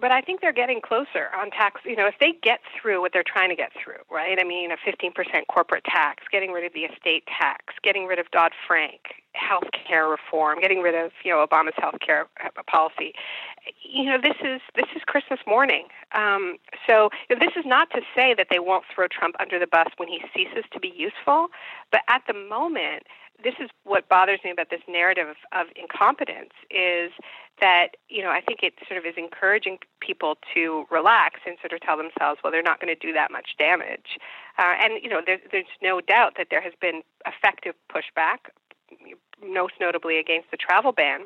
but 0.00 0.10
I 0.10 0.20
think 0.20 0.40
they're 0.40 0.52
getting 0.52 0.80
closer 0.80 1.28
on 1.36 1.50
tax. 1.50 1.80
You 1.84 1.96
know, 1.96 2.06
if 2.06 2.14
they 2.20 2.32
get 2.42 2.60
through 2.80 3.00
what 3.00 3.12
they're 3.12 3.24
trying 3.24 3.50
to 3.50 3.56
get 3.56 3.72
through, 3.72 4.02
right? 4.10 4.38
I 4.40 4.44
mean, 4.44 4.70
a 4.70 4.76
15% 4.76 5.12
corporate 5.48 5.84
tax, 5.84 6.24
getting 6.30 6.52
rid 6.52 6.64
of 6.64 6.72
the 6.72 6.80
estate 6.80 7.24
tax, 7.26 7.74
getting 7.82 8.06
rid 8.06 8.18
of 8.18 8.30
Dodd 8.30 8.52
Frank, 8.66 9.22
health 9.32 9.70
care 9.86 10.08
reform, 10.08 10.60
getting 10.60 10.80
rid 10.80 10.94
of 10.94 11.12
you 11.24 11.30
know 11.30 11.44
Obama's 11.46 11.74
health 11.78 12.00
care 12.04 12.26
uh, 12.44 12.48
policy. 12.66 13.14
You 13.82 14.04
know, 14.04 14.18
this 14.20 14.36
is 14.42 14.60
this 14.74 14.86
is 14.96 15.02
Christmas 15.06 15.40
morning. 15.46 15.86
Um, 16.12 16.56
so 16.86 17.10
you 17.28 17.36
know, 17.36 17.44
this 17.44 17.56
is 17.56 17.64
not 17.66 17.90
to 17.90 18.00
say 18.14 18.34
that 18.34 18.48
they 18.50 18.58
won't 18.58 18.84
throw 18.92 19.06
Trump 19.06 19.36
under 19.38 19.58
the 19.58 19.66
bus 19.66 19.88
when 19.98 20.08
he 20.08 20.20
ceases 20.34 20.64
to 20.72 20.80
be 20.80 20.92
useful, 20.96 21.48
but 21.92 22.00
at 22.08 22.22
the 22.26 22.34
moment 22.34 23.04
this 23.42 23.54
is 23.60 23.70
what 23.84 24.08
bothers 24.08 24.40
me 24.44 24.50
about 24.50 24.70
this 24.70 24.80
narrative 24.88 25.28
of, 25.52 25.66
incompetence 25.76 26.52
is 26.70 27.12
that 27.60 27.96
you 28.08 28.22
know 28.22 28.30
I 28.30 28.40
think 28.40 28.60
it 28.62 28.74
sort 28.88 28.98
of 28.98 29.04
is 29.04 29.14
encouraging 29.16 29.78
people 30.00 30.36
to 30.54 30.84
relax 30.90 31.40
and 31.46 31.56
sort 31.60 31.72
of 31.72 31.80
tell 31.80 31.96
themselves, 31.96 32.40
well, 32.42 32.50
they're 32.52 32.62
not 32.62 32.80
going 32.80 32.94
to 32.94 33.06
do 33.06 33.12
that 33.12 33.30
much 33.30 33.56
damage, 33.58 34.18
uh, 34.58 34.74
and 34.80 35.02
you 35.02 35.08
know 35.08 35.20
there's, 35.24 35.40
there's 35.50 35.72
no 35.82 36.00
doubt 36.00 36.34
that 36.36 36.48
there 36.50 36.62
has 36.62 36.72
been 36.80 37.02
effective 37.26 37.74
pushback, 37.90 38.50
most 39.44 39.74
notably 39.80 40.18
against 40.18 40.50
the 40.50 40.56
travel 40.56 40.92
ban. 40.92 41.22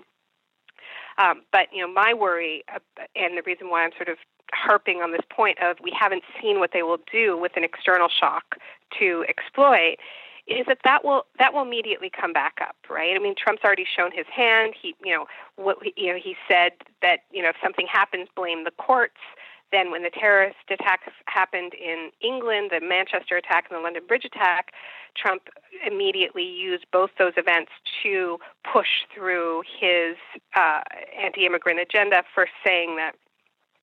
Um, 1.19 1.43
but 1.53 1.69
you 1.73 1.81
know 1.81 1.93
my 1.93 2.15
worry, 2.15 2.65
uh, 2.75 2.79
and 3.15 3.37
the 3.37 3.43
reason 3.45 3.71
why 3.71 3.85
I'm 3.85 3.93
sort 3.97 4.09
of 4.09 4.19
harping 4.53 4.99
on 4.99 5.13
this 5.13 5.25
point 5.31 5.59
of 5.63 5.77
we 5.83 5.93
haven't 5.99 6.23
seen 6.41 6.59
what 6.59 6.71
they 6.73 6.83
will 6.83 6.99
do 7.11 7.37
with 7.39 7.53
an 7.57 7.65
external 7.65 8.09
shock 8.09 8.57
to 8.99 9.25
exploit 9.29 9.97
is 10.47 10.67
that 10.67 10.79
that 10.85 11.05
will 11.05 11.25
that 11.39 11.55
will 11.55 11.63
immediately 11.63 12.11
come 12.11 12.33
back 12.33 12.59
up, 12.61 12.77
right? 12.91 13.17
I 13.17 13.19
mean, 13.19 13.35
Trump's 13.37 13.63
already 13.65 13.87
shown 13.87 14.11
his 14.13 14.27
hand. 14.35 14.75
He, 14.81 14.95
you 15.03 15.15
know, 15.15 15.27
what 15.57 15.79
you 15.97 16.13
know, 16.13 16.19
he 16.23 16.37
said 16.49 16.73
that 17.03 17.21
you 17.31 17.43
know 17.43 17.49
if 17.49 17.57
something 17.63 17.87
happens, 17.91 18.29
blame 18.37 18.65
the 18.65 18.71
courts. 18.73 19.21
Then, 19.73 19.91
when 19.91 20.03
the 20.05 20.11
terrorist 20.11 20.57
attacks 20.71 21.09
happened 21.27 21.73
in 21.75 22.11
England, 22.21 22.71
the 22.71 22.87
Manchester 22.87 23.37
attack 23.37 23.67
and 23.71 23.79
the 23.79 23.83
London 23.83 24.03
Bridge 24.07 24.25
attack, 24.25 24.73
Trump 25.17 25.49
immediately 25.85 26.45
used 26.45 26.85
both 26.93 27.11
those 27.19 27.33
events 27.37 27.73
to 28.03 28.39
push 28.71 29.03
through 29.13 29.63
his 29.81 30.15
uh, 30.55 30.83
anti-immigrant 31.19 31.81
agenda. 31.81 32.23
First, 32.35 32.53
saying 32.65 32.97
that 32.97 33.17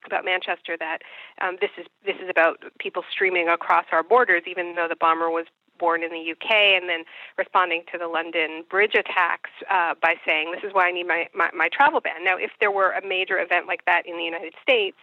about 0.06 0.25
Manchester 0.25 0.77
that 0.80 1.00
um, 1.41 1.58
this 1.60 1.72
is 1.77 1.86
this 2.06 2.15
is 2.24 2.30
about 2.30 2.63
people 2.80 3.03
streaming 3.12 3.50
across 3.50 3.86
our 3.91 4.03
borders, 4.03 4.44
even 4.48 4.75
though 4.75 4.88
the 4.88 4.96
bomber 4.96 5.30
was 5.30 5.46
born 5.82 6.04
in 6.04 6.12
the 6.12 6.32
UK, 6.32 6.52
and 6.78 6.88
then 6.88 7.04
responding 7.38 7.84
to 7.92 7.98
the 7.98 8.08
London 8.08 8.64
Bridge 8.70 8.96
attacks 8.96 9.50
uh, 9.70 9.96
by 10.02 10.16
saying, 10.26 10.52
"This 10.52 10.64
is 10.64 10.74
why 10.74 10.88
I 10.88 10.92
need 10.92 11.08
my, 11.08 11.28
my, 11.34 11.50
my 11.54 11.68
travel 11.68 12.00
ban." 12.00 12.24
Now, 12.24 12.38
if 12.38 12.52
there 12.62 12.72
were 12.72 12.92
a 12.92 13.06
major 13.06 13.40
event 13.40 13.68
like 13.68 13.84
that 13.86 14.06
in 14.06 14.16
the 14.16 14.24
United 14.24 14.54
States, 14.62 14.98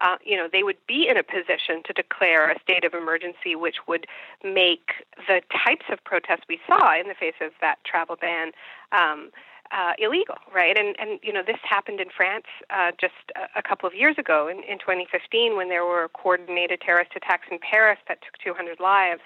uh, 0.00 0.16
you 0.24 0.36
know, 0.36 0.48
they 0.52 0.62
would 0.62 0.78
be 0.86 1.06
in 1.08 1.16
a 1.16 1.22
position 1.22 1.82
to 1.84 1.92
declare 1.92 2.50
a 2.50 2.58
state 2.60 2.84
of 2.84 2.94
emergency, 2.94 3.54
which 3.54 3.76
would 3.86 4.06
make 4.42 5.06
the 5.28 5.40
types 5.64 5.86
of 5.90 6.02
protests 6.04 6.42
we 6.48 6.58
saw 6.66 6.98
in 6.98 7.06
the 7.08 7.14
face 7.14 7.38
of 7.40 7.52
that 7.60 7.78
travel 7.84 8.16
ban 8.20 8.50
um, 8.92 9.30
uh, 9.74 9.92
illegal, 9.98 10.36
right? 10.54 10.78
And 10.78 10.94
and 11.00 11.18
you 11.22 11.32
know 11.32 11.42
this 11.44 11.58
happened 11.68 12.00
in 12.00 12.08
France 12.16 12.46
uh, 12.70 12.92
just 13.00 13.32
a, 13.34 13.58
a 13.58 13.62
couple 13.62 13.88
of 13.88 13.94
years 13.94 14.16
ago 14.18 14.46
in, 14.46 14.58
in 14.70 14.78
2015 14.78 15.56
when 15.56 15.68
there 15.68 15.84
were 15.84 16.08
coordinated 16.14 16.80
terrorist 16.80 17.10
attacks 17.16 17.48
in 17.50 17.58
Paris 17.58 17.98
that 18.06 18.18
took 18.22 18.38
200 18.38 18.78
lives. 18.78 19.22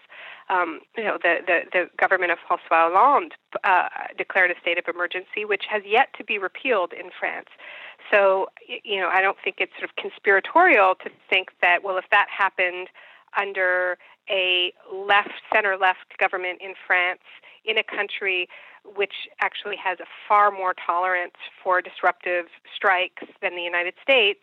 Um, 0.48 0.80
you 0.96 1.04
know 1.04 1.18
the, 1.22 1.36
the 1.46 1.58
the 1.72 1.90
government 1.98 2.32
of 2.32 2.38
François 2.48 2.90
Hollande 2.90 3.34
uh, 3.62 3.88
declared 4.16 4.50
a 4.50 4.58
state 4.60 4.78
of 4.78 4.84
emergency, 4.88 5.44
which 5.44 5.64
has 5.68 5.82
yet 5.84 6.08
to 6.16 6.24
be 6.24 6.38
repealed 6.38 6.92
in 6.94 7.10
France. 7.18 7.48
So 8.10 8.48
you 8.66 9.00
know 9.00 9.10
I 9.12 9.20
don't 9.20 9.36
think 9.44 9.56
it's 9.58 9.72
sort 9.78 9.90
of 9.90 9.96
conspiratorial 9.96 10.94
to 11.04 11.10
think 11.28 11.50
that 11.60 11.84
well 11.84 11.98
if 11.98 12.06
that 12.10 12.26
happened 12.30 12.88
under 13.36 13.98
a 14.30 14.72
left 14.92 15.32
center 15.52 15.76
left 15.76 16.18
government 16.18 16.60
in 16.60 16.74
France 16.86 17.20
in 17.64 17.78
a 17.78 17.82
country 17.82 18.48
which 18.96 19.12
actually 19.40 19.76
has 19.76 19.98
a 20.00 20.06
far 20.28 20.50
more 20.50 20.74
tolerance 20.74 21.34
for 21.62 21.82
disruptive 21.82 22.46
strikes 22.74 23.24
than 23.42 23.54
the 23.54 23.62
United 23.62 23.94
States, 24.02 24.40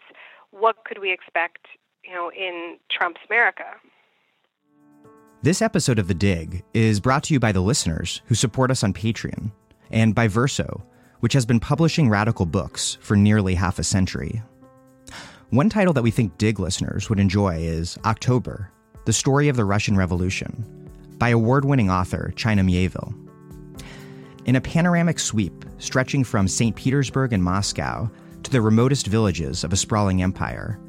what 0.51 0.83
could 0.85 0.99
we 0.99 1.11
expect, 1.11 1.67
you 2.03 2.13
know, 2.13 2.31
in 2.31 2.77
Trump's 2.91 3.21
America? 3.29 3.63
This 5.41 5.61
episode 5.61 5.99
of 5.99 6.07
The 6.07 6.13
Dig 6.13 6.63
is 6.73 6.99
brought 6.99 7.23
to 7.25 7.33
you 7.33 7.39
by 7.39 7.51
the 7.51 7.61
listeners 7.61 8.21
who 8.25 8.35
support 8.35 8.71
us 8.71 8.83
on 8.83 8.93
Patreon 8.93 9.51
and 9.91 10.15
by 10.15 10.27
Verso, 10.27 10.83
which 11.19 11.33
has 11.33 11.45
been 11.45 11.59
publishing 11.59 12.09
radical 12.09 12.45
books 12.45 12.97
for 13.01 13.15
nearly 13.15 13.55
half 13.55 13.77
a 13.77 13.83
century. 13.83 14.41
One 15.51 15.69
title 15.69 15.93
that 15.93 16.01
we 16.03 16.11
think 16.11 16.37
Dig 16.37 16.59
listeners 16.59 17.09
would 17.09 17.19
enjoy 17.19 17.57
is 17.57 17.97
October, 18.05 18.71
The 19.05 19.13
Story 19.13 19.49
of 19.49 19.55
the 19.55 19.65
Russian 19.65 19.95
Revolution, 19.95 20.65
by 21.19 21.29
award 21.29 21.63
winning 21.63 21.91
author 21.91 22.33
China 22.35 22.63
Mieville. 22.63 23.13
In 24.45 24.55
a 24.55 24.61
panoramic 24.61 25.19
sweep 25.19 25.63
stretching 25.77 26.23
from 26.23 26.47
St. 26.47 26.75
Petersburg 26.75 27.31
and 27.31 27.43
Moscow 27.43 28.09
to 28.41 28.49
the 28.49 28.61
remotest 28.61 29.05
villages 29.05 29.63
of 29.63 29.71
a 29.71 29.77
sprawling 29.77 30.23
empire, 30.23 30.79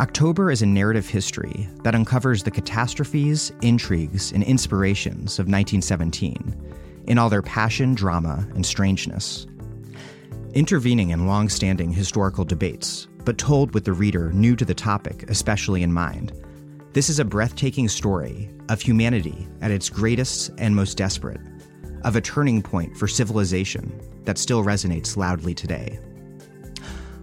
October 0.00 0.50
is 0.50 0.62
a 0.62 0.66
narrative 0.66 1.08
history 1.08 1.68
that 1.84 1.94
uncovers 1.94 2.42
the 2.42 2.50
catastrophes, 2.50 3.52
intrigues, 3.62 4.32
and 4.32 4.42
inspirations 4.42 5.38
of 5.38 5.46
1917 5.46 7.04
in 7.06 7.16
all 7.16 7.30
their 7.30 7.42
passion, 7.42 7.94
drama, 7.94 8.44
and 8.56 8.66
strangeness. 8.66 9.46
Intervening 10.54 11.10
in 11.10 11.28
long 11.28 11.48
standing 11.48 11.92
historical 11.92 12.44
debates, 12.44 13.06
but 13.24 13.38
told 13.38 13.72
with 13.72 13.84
the 13.84 13.92
reader 13.92 14.32
new 14.32 14.56
to 14.56 14.64
the 14.64 14.74
topic 14.74 15.30
especially 15.30 15.84
in 15.84 15.92
mind, 15.92 16.32
this 16.92 17.08
is 17.08 17.18
a 17.18 17.24
breathtaking 17.24 17.88
story 17.88 18.50
of 18.68 18.80
humanity 18.80 19.48
at 19.62 19.70
its 19.70 19.88
greatest 19.88 20.50
and 20.58 20.76
most 20.76 20.96
desperate 20.96 21.40
of 22.04 22.16
a 22.16 22.20
turning 22.20 22.60
point 22.60 22.96
for 22.96 23.08
civilization 23.08 23.98
that 24.24 24.36
still 24.36 24.62
resonates 24.62 25.16
loudly 25.16 25.54
today. 25.54 25.98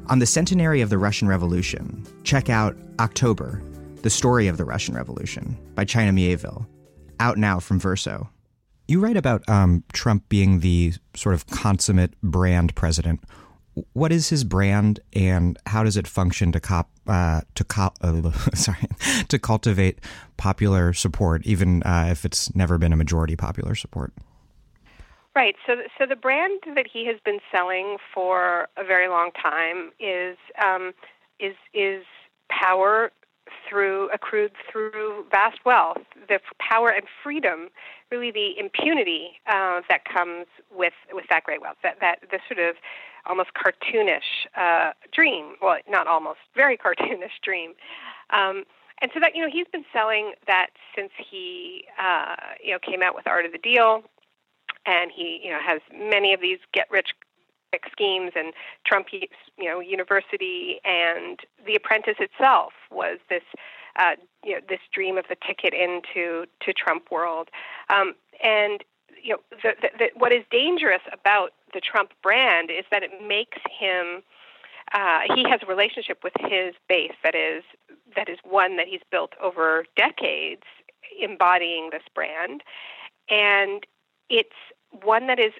On 0.07 0.17
the 0.17 0.25
centenary 0.25 0.81
of 0.81 0.89
the 0.89 0.97
Russian 0.97 1.27
Revolution, 1.27 2.03
check 2.23 2.49
out 2.49 2.75
October, 2.99 3.61
The 4.01 4.09
Story 4.09 4.47
of 4.47 4.57
the 4.57 4.65
Russian 4.65 4.95
Revolution 4.95 5.55
by 5.75 5.85
China 5.85 6.11
Mieville, 6.13 6.67
out 7.19 7.37
now 7.37 7.59
from 7.59 7.79
Verso. 7.79 8.27
You 8.87 8.99
write 8.99 9.17
about 9.17 9.47
um, 9.47 9.83
Trump 9.93 10.27
being 10.29 10.61
the 10.61 10.93
sort 11.15 11.35
of 11.35 11.45
consummate 11.45 12.19
brand 12.23 12.73
president. 12.73 13.23
What 13.93 14.11
is 14.11 14.29
his 14.29 14.43
brand, 14.43 14.99
and 15.13 15.57
how 15.65 15.83
does 15.83 15.97
it 15.97 16.07
function 16.07 16.51
to 16.51 16.59
cop 16.59 16.89
uh, 17.07 17.41
to 17.55 17.63
cop 17.63 17.97
uh, 18.01 18.31
sorry 18.53 18.87
to 19.27 19.39
cultivate 19.39 19.99
popular 20.37 20.93
support, 20.93 21.45
even 21.45 21.83
uh, 21.83 22.07
if 22.09 22.25
it's 22.25 22.53
never 22.55 22.77
been 22.77 22.93
a 22.93 22.97
majority 22.97 23.35
popular 23.35 23.75
support? 23.75 24.13
Right. 25.35 25.55
So, 25.65 25.75
so 25.97 26.05
the 26.05 26.15
brand 26.15 26.61
that 26.75 26.85
he 26.91 27.05
has 27.05 27.17
been 27.23 27.39
selling 27.51 27.97
for 28.13 28.67
a 28.77 28.83
very 28.83 29.07
long 29.07 29.31
time 29.31 29.91
is 29.99 30.37
um, 30.63 30.93
is 31.39 31.55
is 31.73 32.03
power 32.49 33.11
through 33.67 34.09
accrued 34.11 34.51
through 34.71 35.25
vast 35.31 35.59
wealth, 35.65 35.99
the 36.27 36.39
power 36.59 36.89
and 36.89 37.05
freedom, 37.23 37.69
really 38.11 38.31
the 38.31 38.57
impunity 38.59 39.39
uh, 39.47 39.81
that 39.89 40.05
comes 40.05 40.45
with 40.71 40.93
with 41.11 41.25
that 41.29 41.43
great 41.43 41.61
wealth, 41.61 41.77
that 41.83 41.99
that 42.01 42.19
the 42.31 42.39
sort 42.47 42.59
of 42.59 42.75
almost 43.25 43.49
cartoonish 43.53 44.47
uh, 44.55 44.91
dream. 45.11 45.55
Well, 45.61 45.77
not 45.87 46.07
almost, 46.07 46.39
very 46.55 46.77
cartoonish 46.85 47.39
dream. 47.43 47.73
Um, 48.31 48.63
and 49.01 49.11
so 49.13 49.19
that 49.19 49.35
you 49.35 49.41
know 49.41 49.49
he's 49.51 49.67
been 49.71 49.85
selling 49.93 50.33
that 50.47 50.67
since 50.95 51.11
he 51.17 51.85
uh, 52.01 52.35
you 52.63 52.73
know 52.73 52.79
came 52.79 53.01
out 53.01 53.15
with 53.15 53.27
Art 53.27 53.45
of 53.45 53.51
the 53.51 53.57
Deal, 53.57 54.03
and 54.85 55.11
he 55.15 55.39
you 55.43 55.51
know 55.51 55.59
has 55.65 55.81
many 55.93 56.33
of 56.33 56.41
these 56.41 56.59
get 56.73 56.89
rich 56.91 57.09
schemes 57.91 58.31
and 58.35 58.53
Trump 58.85 59.07
you 59.11 59.27
know 59.59 59.79
University 59.79 60.79
and 60.83 61.39
The 61.65 61.75
Apprentice 61.75 62.17
itself 62.19 62.73
was 62.91 63.19
this 63.29 63.43
uh, 63.97 64.15
you 64.43 64.53
know 64.53 64.59
this 64.67 64.79
dream 64.93 65.17
of 65.17 65.25
the 65.29 65.35
ticket 65.45 65.73
into 65.73 66.45
to 66.61 66.73
Trump 66.73 67.11
world 67.11 67.49
um, 67.89 68.15
and 68.43 68.83
you 69.23 69.33
know 69.33 69.39
the, 69.63 69.73
the, 69.81 69.89
the, 69.97 70.09
what 70.15 70.31
is 70.31 70.43
dangerous 70.51 71.01
about 71.11 71.51
the 71.73 71.81
Trump 71.81 72.11
brand 72.21 72.69
is 72.71 72.85
that 72.91 73.03
it 73.03 73.11
makes 73.25 73.57
him 73.79 74.23
uh, 74.93 75.19
he 75.35 75.47
has 75.47 75.59
a 75.61 75.67
relationship 75.67 76.23
with 76.23 76.33
his 76.39 76.73
base 76.87 77.13
that 77.23 77.35
is 77.35 77.63
that 78.15 78.29
is 78.29 78.37
one 78.43 78.77
that 78.77 78.87
he's 78.87 79.01
built 79.11 79.33
over 79.41 79.85
decades 79.95 80.63
embodying 81.21 81.89
this 81.91 82.03
brand 82.13 82.63
and 83.29 83.85
it's 84.29 84.55
one 84.91 85.27
that 85.27 85.39
is 85.39 85.53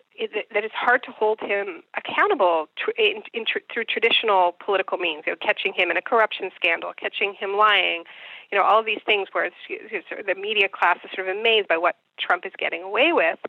that 0.54 0.64
is 0.64 0.72
hard 0.74 1.04
to 1.04 1.12
hold 1.12 1.40
him 1.40 1.84
accountable 1.96 2.68
in, 2.98 3.22
in, 3.34 3.46
through 3.72 3.84
traditional 3.84 4.56
political 4.64 4.98
means. 4.98 5.24
You 5.28 5.34
know, 5.34 5.38
catching 5.40 5.74
him 5.74 5.92
in 5.92 5.98
a 5.98 6.02
corruption 6.02 6.50
scandal, 6.56 6.94
catching 6.98 7.36
him 7.40 7.56
lying, 7.56 8.06
you 8.52 8.58
know, 8.58 8.64
all 8.64 8.84
these 8.84 9.02
things 9.06 9.30
where 9.32 9.50
the 9.70 10.36
media 10.36 10.68
class 10.70 10.98
is 11.04 11.12
sort 11.16 11.30
of 11.30 11.38
amazed 11.38 11.68
by 11.68 11.78
what 11.78 11.98
Trump 12.20 12.46
is 12.46 12.52
getting 12.58 12.84
away 12.84 13.14
with. 13.14 13.40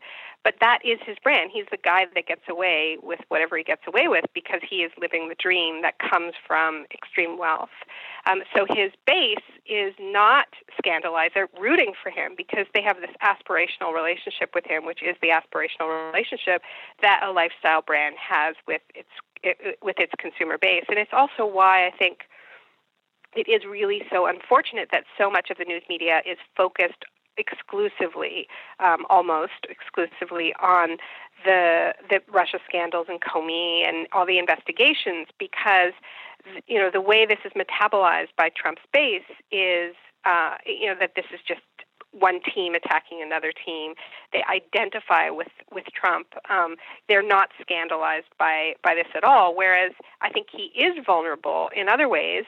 But 0.43 0.55
that 0.59 0.79
is 0.83 0.99
his 1.05 1.17
brand. 1.23 1.51
He's 1.53 1.65
the 1.69 1.77
guy 1.77 2.05
that 2.15 2.25
gets 2.25 2.41
away 2.49 2.97
with 3.01 3.19
whatever 3.27 3.57
he 3.57 3.63
gets 3.63 3.83
away 3.87 4.07
with 4.07 4.25
because 4.33 4.61
he 4.67 4.77
is 4.77 4.91
living 4.99 5.29
the 5.29 5.35
dream 5.35 5.83
that 5.83 5.99
comes 5.99 6.33
from 6.47 6.85
extreme 6.91 7.37
wealth. 7.37 7.69
Um, 8.29 8.41
so 8.55 8.65
his 8.67 8.91
base 9.05 9.45
is 9.67 9.93
not 9.99 10.47
scandalized. 10.77 11.33
They're 11.35 11.49
rooting 11.59 11.93
for 12.01 12.09
him 12.09 12.33
because 12.35 12.65
they 12.73 12.81
have 12.81 12.97
this 13.01 13.13
aspirational 13.21 13.93
relationship 13.93 14.51
with 14.55 14.65
him, 14.65 14.85
which 14.85 15.03
is 15.03 15.15
the 15.21 15.29
aspirational 15.29 16.11
relationship 16.11 16.63
that 17.01 17.21
a 17.23 17.31
lifestyle 17.31 17.81
brand 17.81 18.15
has 18.17 18.55
with 18.67 18.81
its 18.95 19.09
it, 19.43 19.77
with 19.81 19.97
its 19.99 20.13
consumer 20.19 20.57
base. 20.57 20.85
And 20.87 20.97
it's 20.97 21.13
also 21.13 21.45
why 21.45 21.87
I 21.87 21.91
think 21.97 22.19
it 23.35 23.47
is 23.47 23.65
really 23.65 24.03
so 24.11 24.27
unfortunate 24.27 24.89
that 24.91 25.03
so 25.17 25.29
much 25.29 25.49
of 25.49 25.57
the 25.57 25.65
news 25.65 25.83
media 25.89 26.21
is 26.25 26.37
focused 26.55 27.05
exclusively, 27.37 28.47
um, 28.79 29.05
almost 29.09 29.65
exclusively, 29.69 30.53
on 30.61 30.97
the 31.45 31.93
the 32.09 32.21
Russia 32.31 32.59
scandals 32.67 33.07
and 33.09 33.21
Comey 33.21 33.87
and 33.87 34.07
all 34.11 34.25
the 34.25 34.37
investigations, 34.37 35.27
because 35.39 35.93
you 36.67 36.77
know 36.77 36.89
the 36.91 37.01
way 37.01 37.25
this 37.25 37.39
is 37.45 37.51
metabolized 37.53 38.35
by 38.37 38.49
Trump's 38.49 38.81
base 38.93 39.31
is 39.51 39.95
uh, 40.25 40.55
you 40.65 40.87
know 40.87 40.95
that 40.99 41.13
this 41.15 41.25
is 41.33 41.39
just 41.47 41.61
one 42.11 42.39
team 42.53 42.75
attacking 42.75 43.21
another 43.21 43.51
team. 43.51 43.93
They 44.33 44.43
identify 44.49 45.29
with 45.29 45.51
with 45.71 45.85
Trump. 45.93 46.27
Um, 46.49 46.75
they're 47.07 47.25
not 47.25 47.49
scandalized 47.61 48.27
by 48.37 48.73
by 48.83 48.95
this 48.95 49.07
at 49.15 49.23
all. 49.23 49.55
Whereas 49.55 49.91
I 50.21 50.29
think 50.29 50.47
he 50.51 50.71
is 50.79 51.03
vulnerable 51.05 51.69
in 51.75 51.89
other 51.89 52.09
ways, 52.09 52.45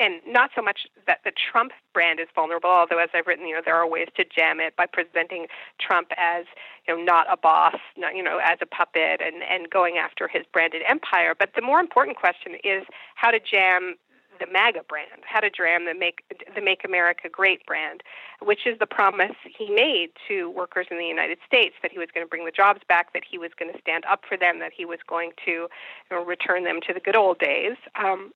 and 0.00 0.20
not 0.26 0.50
so 0.54 0.62
much 0.62 0.86
that 1.06 1.20
the 1.24 1.32
Trump 1.32 1.72
brand 1.92 2.20
is 2.20 2.28
vulnerable. 2.34 2.70
Although, 2.70 2.98
as 2.98 3.10
I've 3.14 3.26
written, 3.26 3.46
you 3.46 3.54
know, 3.54 3.62
there 3.64 3.76
are 3.76 3.88
ways 3.88 4.08
to 4.16 4.24
jam 4.24 4.60
it 4.60 4.76
by 4.76 4.86
presenting 4.86 5.46
Trump 5.78 6.08
as 6.16 6.46
you 6.88 6.96
know 6.96 7.02
not 7.02 7.26
a 7.30 7.36
boss, 7.36 7.76
not, 7.96 8.16
you 8.16 8.22
know, 8.22 8.40
as 8.42 8.58
a 8.60 8.66
puppet, 8.66 9.20
and 9.20 9.42
and 9.42 9.70
going 9.70 9.98
after 9.98 10.28
his 10.28 10.42
branded 10.52 10.82
empire. 10.88 11.34
But 11.38 11.50
the 11.54 11.62
more 11.62 11.80
important 11.80 12.16
question 12.16 12.56
is 12.64 12.84
how 13.14 13.30
to 13.30 13.38
jam 13.38 13.96
the 14.44 14.52
MAGA 14.52 14.82
brand, 14.88 15.22
how 15.24 15.40
to 15.40 15.50
jam 15.50 15.84
the 15.84 15.94
Make 15.94 16.22
the 16.54 16.60
Make 16.60 16.84
America 16.84 17.28
Great 17.28 17.64
brand, 17.64 18.02
which 18.40 18.66
is 18.66 18.78
the 18.78 18.86
promise 18.86 19.36
he 19.56 19.70
made 19.70 20.10
to 20.28 20.50
workers 20.50 20.86
in 20.90 20.98
the 20.98 21.06
United 21.06 21.38
States 21.46 21.74
that 21.82 21.92
he 21.92 21.98
was 21.98 22.08
going 22.12 22.26
to 22.26 22.28
bring 22.28 22.44
the 22.44 22.50
jobs 22.50 22.80
back, 22.88 23.12
that 23.12 23.22
he 23.28 23.38
was 23.38 23.50
going 23.58 23.72
to 23.72 23.80
stand 23.80 24.04
up 24.06 24.22
for 24.28 24.36
them, 24.36 24.58
that 24.58 24.72
he 24.76 24.84
was 24.84 24.98
going 25.06 25.30
to 25.44 25.50
you 25.50 25.68
know, 26.10 26.24
return 26.24 26.64
them 26.64 26.80
to 26.86 26.92
the 26.92 27.00
good 27.00 27.16
old 27.16 27.38
days. 27.38 27.76
Um, 27.94 28.32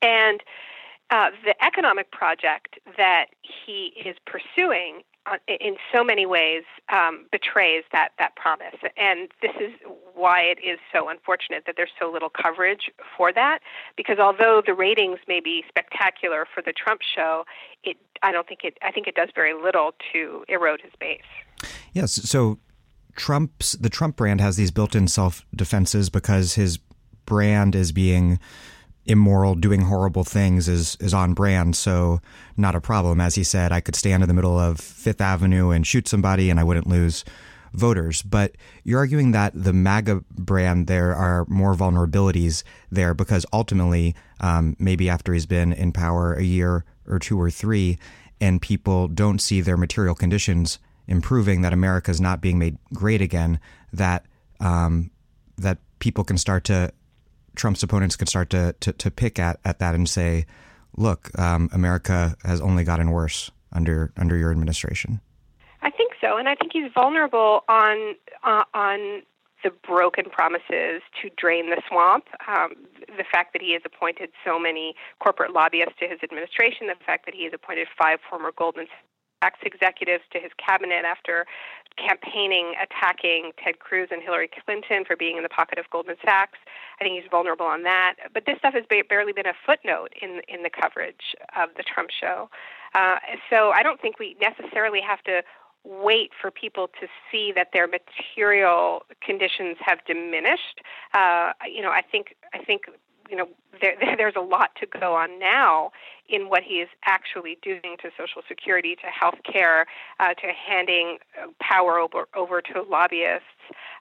and 0.00 0.40
uh, 1.10 1.30
the 1.44 1.54
economic 1.64 2.10
project 2.12 2.78
that 2.96 3.26
he 3.42 3.92
is 4.04 4.16
pursuing 4.26 5.02
in 5.48 5.76
so 5.92 6.04
many 6.04 6.26
ways 6.26 6.64
um, 6.92 7.26
betrays 7.32 7.84
that 7.92 8.10
that 8.18 8.36
promise, 8.36 8.76
and 8.96 9.28
this 9.40 9.52
is 9.60 9.72
why 10.14 10.42
it 10.42 10.58
is 10.58 10.78
so 10.92 11.08
unfortunate 11.08 11.64
that 11.66 11.74
there's 11.76 11.90
so 11.98 12.10
little 12.10 12.30
coverage 12.30 12.90
for 13.16 13.32
that. 13.32 13.60
Because 13.96 14.18
although 14.18 14.62
the 14.64 14.74
ratings 14.74 15.18
may 15.26 15.40
be 15.40 15.64
spectacular 15.68 16.46
for 16.52 16.62
the 16.62 16.72
Trump 16.72 17.00
show, 17.02 17.44
it 17.82 17.96
I 18.22 18.32
don't 18.32 18.46
think 18.46 18.60
it 18.64 18.78
I 18.82 18.90
think 18.90 19.06
it 19.06 19.14
does 19.14 19.30
very 19.34 19.54
little 19.54 19.92
to 20.12 20.44
erode 20.48 20.80
his 20.82 20.92
base. 21.00 21.22
Yes, 21.92 22.12
so 22.12 22.58
Trump's 23.16 23.72
the 23.72 23.90
Trump 23.90 24.16
brand 24.16 24.40
has 24.40 24.56
these 24.56 24.70
built-in 24.70 25.08
self 25.08 25.44
defenses 25.54 26.10
because 26.10 26.54
his 26.54 26.78
brand 27.26 27.74
is 27.74 27.92
being 27.92 28.38
immoral, 29.06 29.54
doing 29.54 29.82
horrible 29.82 30.24
things 30.24 30.68
is 30.68 30.96
is 31.00 31.14
on 31.14 31.34
brand, 31.34 31.76
so 31.76 32.20
not 32.56 32.74
a 32.74 32.80
problem. 32.80 33.20
As 33.20 33.34
he 33.34 33.44
said, 33.44 33.72
I 33.72 33.80
could 33.80 33.96
stand 33.96 34.22
in 34.22 34.28
the 34.28 34.34
middle 34.34 34.58
of 34.58 34.80
Fifth 34.80 35.20
Avenue 35.20 35.70
and 35.70 35.86
shoot 35.86 36.08
somebody, 36.08 36.50
and 36.50 36.58
I 36.58 36.64
wouldn't 36.64 36.86
lose 36.86 37.24
voters. 37.72 38.22
But 38.22 38.56
you're 38.84 39.00
arguing 39.00 39.32
that 39.32 39.52
the 39.54 39.72
MAGA 39.72 40.24
brand 40.30 40.86
there 40.86 41.14
are 41.14 41.44
more 41.48 41.74
vulnerabilities 41.74 42.62
there 42.90 43.14
because 43.14 43.44
ultimately, 43.52 44.14
um, 44.40 44.76
maybe 44.78 45.08
after 45.08 45.32
he's 45.32 45.46
been 45.46 45.72
in 45.72 45.92
power 45.92 46.34
a 46.34 46.42
year 46.42 46.84
or 47.06 47.18
two 47.18 47.40
or 47.40 47.50
three, 47.50 47.98
and 48.40 48.62
people 48.62 49.08
don't 49.08 49.40
see 49.40 49.60
their 49.60 49.76
material 49.76 50.14
conditions 50.14 50.78
improving, 51.06 51.60
that 51.60 51.72
America 51.72 52.10
is 52.10 52.20
not 52.20 52.40
being 52.40 52.58
made 52.58 52.78
great 52.94 53.20
again, 53.20 53.60
that 53.92 54.24
um, 54.60 55.10
that 55.58 55.78
people 55.98 56.24
can 56.24 56.38
start 56.38 56.64
to 56.64 56.90
Trump's 57.54 57.82
opponents 57.82 58.16
could 58.16 58.28
start 58.28 58.50
to, 58.50 58.74
to, 58.80 58.92
to 58.92 59.10
pick 59.10 59.38
at, 59.38 59.60
at 59.64 59.78
that 59.78 59.94
and 59.94 60.08
say, 60.08 60.46
look, 60.96 61.36
um, 61.38 61.68
America 61.72 62.36
has 62.44 62.60
only 62.60 62.84
gotten 62.84 63.10
worse 63.10 63.50
under 63.72 64.12
under 64.16 64.36
your 64.36 64.50
administration. 64.50 65.20
I 65.82 65.90
think 65.90 66.12
so, 66.20 66.36
and 66.36 66.48
I 66.48 66.54
think 66.54 66.72
he's 66.72 66.90
vulnerable 66.94 67.64
on 67.68 68.14
uh, 68.44 68.64
on 68.72 69.22
the 69.64 69.70
broken 69.86 70.26
promises 70.26 71.02
to 71.20 71.30
drain 71.36 71.70
the 71.70 71.80
swamp. 71.88 72.26
Um, 72.46 72.74
the 73.08 73.24
fact 73.24 73.54
that 73.54 73.62
he 73.62 73.72
has 73.72 73.82
appointed 73.84 74.30
so 74.44 74.58
many 74.58 74.94
corporate 75.20 75.52
lobbyists 75.52 75.94
to 76.00 76.06
his 76.06 76.18
administration, 76.22 76.86
the 76.86 77.00
fact 77.04 77.24
that 77.26 77.34
he 77.34 77.44
has 77.44 77.52
appointed 77.54 77.88
five 77.98 78.18
former 78.28 78.52
Goldman 78.56 78.86
Sachs 79.42 79.58
executives 79.64 80.24
to 80.32 80.38
his 80.38 80.52
cabinet 80.56 81.04
after 81.04 81.46
campaigning 81.96 82.74
attacking 82.82 83.52
Ted 83.62 83.78
Cruz 83.78 84.08
and 84.10 84.22
Hillary 84.22 84.48
Clinton 84.64 85.04
for 85.04 85.16
being 85.16 85.36
in 85.36 85.42
the 85.42 85.48
pocket 85.48 85.78
of 85.78 85.88
Goldman 85.90 86.16
Sachs. 86.24 86.58
I 87.00 87.04
think 87.04 87.20
he's 87.20 87.30
vulnerable 87.30 87.66
on 87.66 87.82
that. 87.84 88.14
But 88.32 88.46
this 88.46 88.58
stuff 88.58 88.74
has 88.74 88.84
barely 88.86 89.32
been 89.32 89.46
a 89.46 89.54
footnote 89.66 90.12
in 90.20 90.40
in 90.48 90.62
the 90.62 90.70
coverage 90.70 91.34
of 91.56 91.70
the 91.76 91.82
Trump 91.82 92.10
show. 92.10 92.50
Uh, 92.94 93.16
so 93.50 93.70
I 93.70 93.82
don't 93.82 94.00
think 94.00 94.18
we 94.18 94.36
necessarily 94.40 95.00
have 95.00 95.22
to 95.24 95.42
wait 95.84 96.30
for 96.40 96.50
people 96.50 96.88
to 97.00 97.06
see 97.30 97.52
that 97.54 97.68
their 97.72 97.86
material 97.86 99.04
conditions 99.20 99.76
have 99.80 99.98
diminished. 100.06 100.80
Uh, 101.12 101.52
you 101.70 101.82
know, 101.82 101.90
I 101.90 102.02
think 102.02 102.36
I 102.52 102.58
think 102.58 102.84
you 103.30 103.36
know, 103.36 103.48
there, 103.80 103.94
there's 104.16 104.36
a 104.36 104.40
lot 104.40 104.70
to 104.80 104.86
go 104.86 105.14
on 105.14 105.38
now 105.38 105.90
in 106.28 106.48
what 106.48 106.62
he 106.62 106.76
is 106.76 106.88
actually 107.04 107.58
doing 107.62 107.96
to 108.00 108.10
Social 108.16 108.40
Security, 108.48 108.96
to 108.96 109.06
health 109.06 109.38
care, 109.50 109.86
uh, 110.20 110.32
to 110.34 110.46
handing 110.52 111.18
uh, 111.40 111.48
power 111.60 111.98
over, 111.98 112.26
over 112.34 112.62
to 112.62 112.82
lobbyists, 112.82 113.44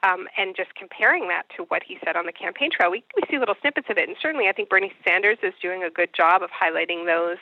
um, 0.03 0.27
and 0.37 0.55
just 0.55 0.73
comparing 0.75 1.27
that 1.27 1.43
to 1.57 1.63
what 1.63 1.83
he 1.85 1.97
said 2.05 2.15
on 2.15 2.25
the 2.25 2.31
campaign 2.31 2.69
trail. 2.71 2.91
We, 2.91 3.03
we 3.15 3.23
see 3.29 3.39
little 3.39 3.55
snippets 3.59 3.87
of 3.89 3.97
it, 3.97 4.07
and 4.07 4.17
certainly 4.21 4.47
I 4.47 4.53
think 4.53 4.69
Bernie 4.69 4.93
Sanders 5.05 5.37
is 5.43 5.53
doing 5.61 5.83
a 5.83 5.89
good 5.89 6.09
job 6.15 6.41
of 6.43 6.49
highlighting 6.51 7.05
those 7.05 7.37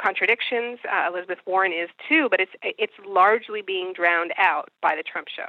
contradictions. 0.00 0.78
Uh, 0.90 1.10
Elizabeth 1.10 1.38
Warren 1.46 1.72
is 1.72 1.88
too, 2.08 2.28
but 2.30 2.40
it's 2.40 2.52
it's 2.62 2.92
largely 3.06 3.62
being 3.62 3.92
drowned 3.94 4.32
out 4.38 4.70
by 4.82 4.94
the 4.96 5.02
Trump 5.02 5.28
show. 5.28 5.48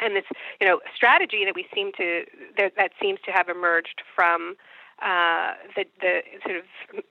and 0.00 0.16
this 0.16 0.24
you 0.60 0.66
know 0.66 0.80
strategy 0.94 1.44
that 1.44 1.54
we 1.54 1.66
seem 1.74 1.92
to 1.96 2.24
that, 2.56 2.72
that 2.76 2.92
seems 3.00 3.18
to 3.24 3.30
have 3.30 3.48
emerged 3.48 4.02
from 4.14 4.56
uh, 5.02 5.52
the, 5.76 5.84
the 6.00 6.20
sort 6.44 6.56
of 6.56 6.64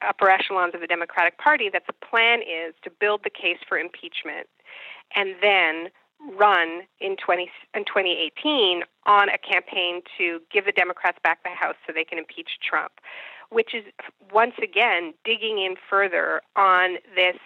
upper 0.07 0.29
echelons 0.29 0.73
of 0.73 0.81
the 0.81 0.87
Democratic 0.87 1.37
Party 1.37 1.69
that 1.71 1.83
the 1.87 1.93
plan 1.93 2.41
is 2.41 2.73
to 2.83 2.89
build 2.89 3.21
the 3.23 3.29
case 3.29 3.57
for 3.67 3.77
impeachment 3.77 4.47
and 5.15 5.35
then 5.41 5.89
run 6.37 6.81
in 6.99 7.15
20 7.15 7.49
in 7.75 7.85
2018 7.85 8.83
on 9.05 9.29
a 9.29 9.37
campaign 9.37 10.01
to 10.17 10.39
give 10.51 10.65
the 10.65 10.71
Democrats 10.71 11.17
back 11.23 11.43
the 11.43 11.49
House 11.49 11.75
so 11.85 11.93
they 11.93 12.03
can 12.03 12.17
impeach 12.17 12.59
Trump, 12.67 12.93
which 13.49 13.73
is 13.73 13.83
once 14.33 14.55
again 14.61 15.13
digging 15.23 15.59
in 15.59 15.75
further 15.89 16.41
on 16.55 16.97
this 17.15 17.37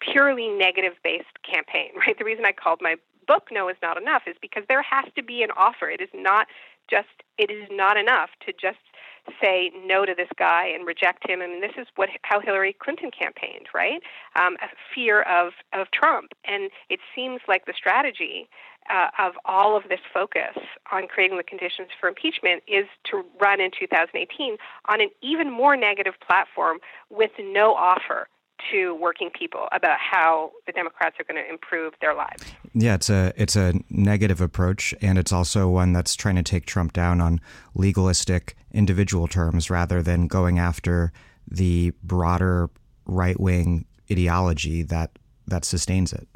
purely 0.00 0.48
negative 0.48 0.94
based 1.02 1.42
campaign, 1.48 1.90
right? 2.06 2.18
The 2.18 2.24
reason 2.24 2.44
I 2.44 2.52
called 2.52 2.80
my 2.80 2.96
book 3.26 3.48
No 3.50 3.68
is 3.68 3.76
Not 3.82 4.00
Enough 4.00 4.22
is 4.26 4.36
because 4.40 4.64
there 4.68 4.82
has 4.82 5.04
to 5.16 5.22
be 5.22 5.42
an 5.42 5.50
offer. 5.56 5.88
It 5.88 6.00
is 6.00 6.10
not 6.14 6.46
just 6.90 7.08
it 7.38 7.50
is 7.50 7.68
not 7.70 7.96
enough 7.96 8.30
to 8.46 8.52
just 8.52 8.78
say 9.40 9.70
no 9.84 10.04
to 10.04 10.14
this 10.14 10.28
guy 10.36 10.66
and 10.66 10.86
reject 10.86 11.28
him. 11.28 11.40
I 11.42 11.46
mean, 11.46 11.60
this 11.60 11.76
is 11.78 11.86
what 11.96 12.08
how 12.22 12.40
Hillary 12.40 12.74
Clinton 12.78 13.10
campaigned, 13.10 13.68
right? 13.74 14.02
Um, 14.36 14.56
a 14.62 14.68
fear 14.94 15.22
of 15.22 15.52
of 15.72 15.90
Trump, 15.90 16.32
and 16.44 16.70
it 16.88 17.00
seems 17.14 17.40
like 17.48 17.66
the 17.66 17.74
strategy 17.76 18.48
uh, 18.90 19.08
of 19.18 19.32
all 19.44 19.76
of 19.76 19.84
this 19.88 20.00
focus 20.12 20.56
on 20.92 21.08
creating 21.08 21.36
the 21.36 21.42
conditions 21.42 21.88
for 21.98 22.08
impeachment 22.08 22.62
is 22.68 22.84
to 23.04 23.24
run 23.40 23.60
in 23.60 23.70
2018 23.78 24.56
on 24.88 25.00
an 25.00 25.08
even 25.22 25.50
more 25.50 25.76
negative 25.76 26.14
platform 26.26 26.78
with 27.10 27.30
no 27.38 27.74
offer 27.74 28.28
to 28.72 28.94
working 28.94 29.30
people 29.30 29.68
about 29.72 29.98
how 29.98 30.52
the 30.66 30.72
Democrats 30.72 31.16
are 31.20 31.24
going 31.24 31.42
to 31.42 31.48
improve 31.48 31.94
their 32.00 32.14
lives. 32.14 32.44
Yeah, 32.72 32.94
it's 32.94 33.10
a 33.10 33.32
it's 33.36 33.56
a 33.56 33.74
negative 33.90 34.40
approach, 34.40 34.94
and 35.00 35.18
it's 35.18 35.32
also 35.32 35.68
one 35.68 35.92
that's 35.92 36.14
trying 36.16 36.36
to 36.36 36.42
take 36.42 36.66
Trump 36.66 36.92
down 36.92 37.20
on 37.20 37.40
legalistic 37.74 38.56
individual 38.72 39.28
terms 39.28 39.70
rather 39.70 40.02
than 40.02 40.26
going 40.26 40.58
after 40.58 41.12
the 41.48 41.92
broader 42.02 42.70
right 43.06 43.38
wing 43.38 43.84
ideology 44.10 44.82
that 44.82 45.18
that 45.46 45.64
sustains 45.64 46.12
it. 46.12 46.28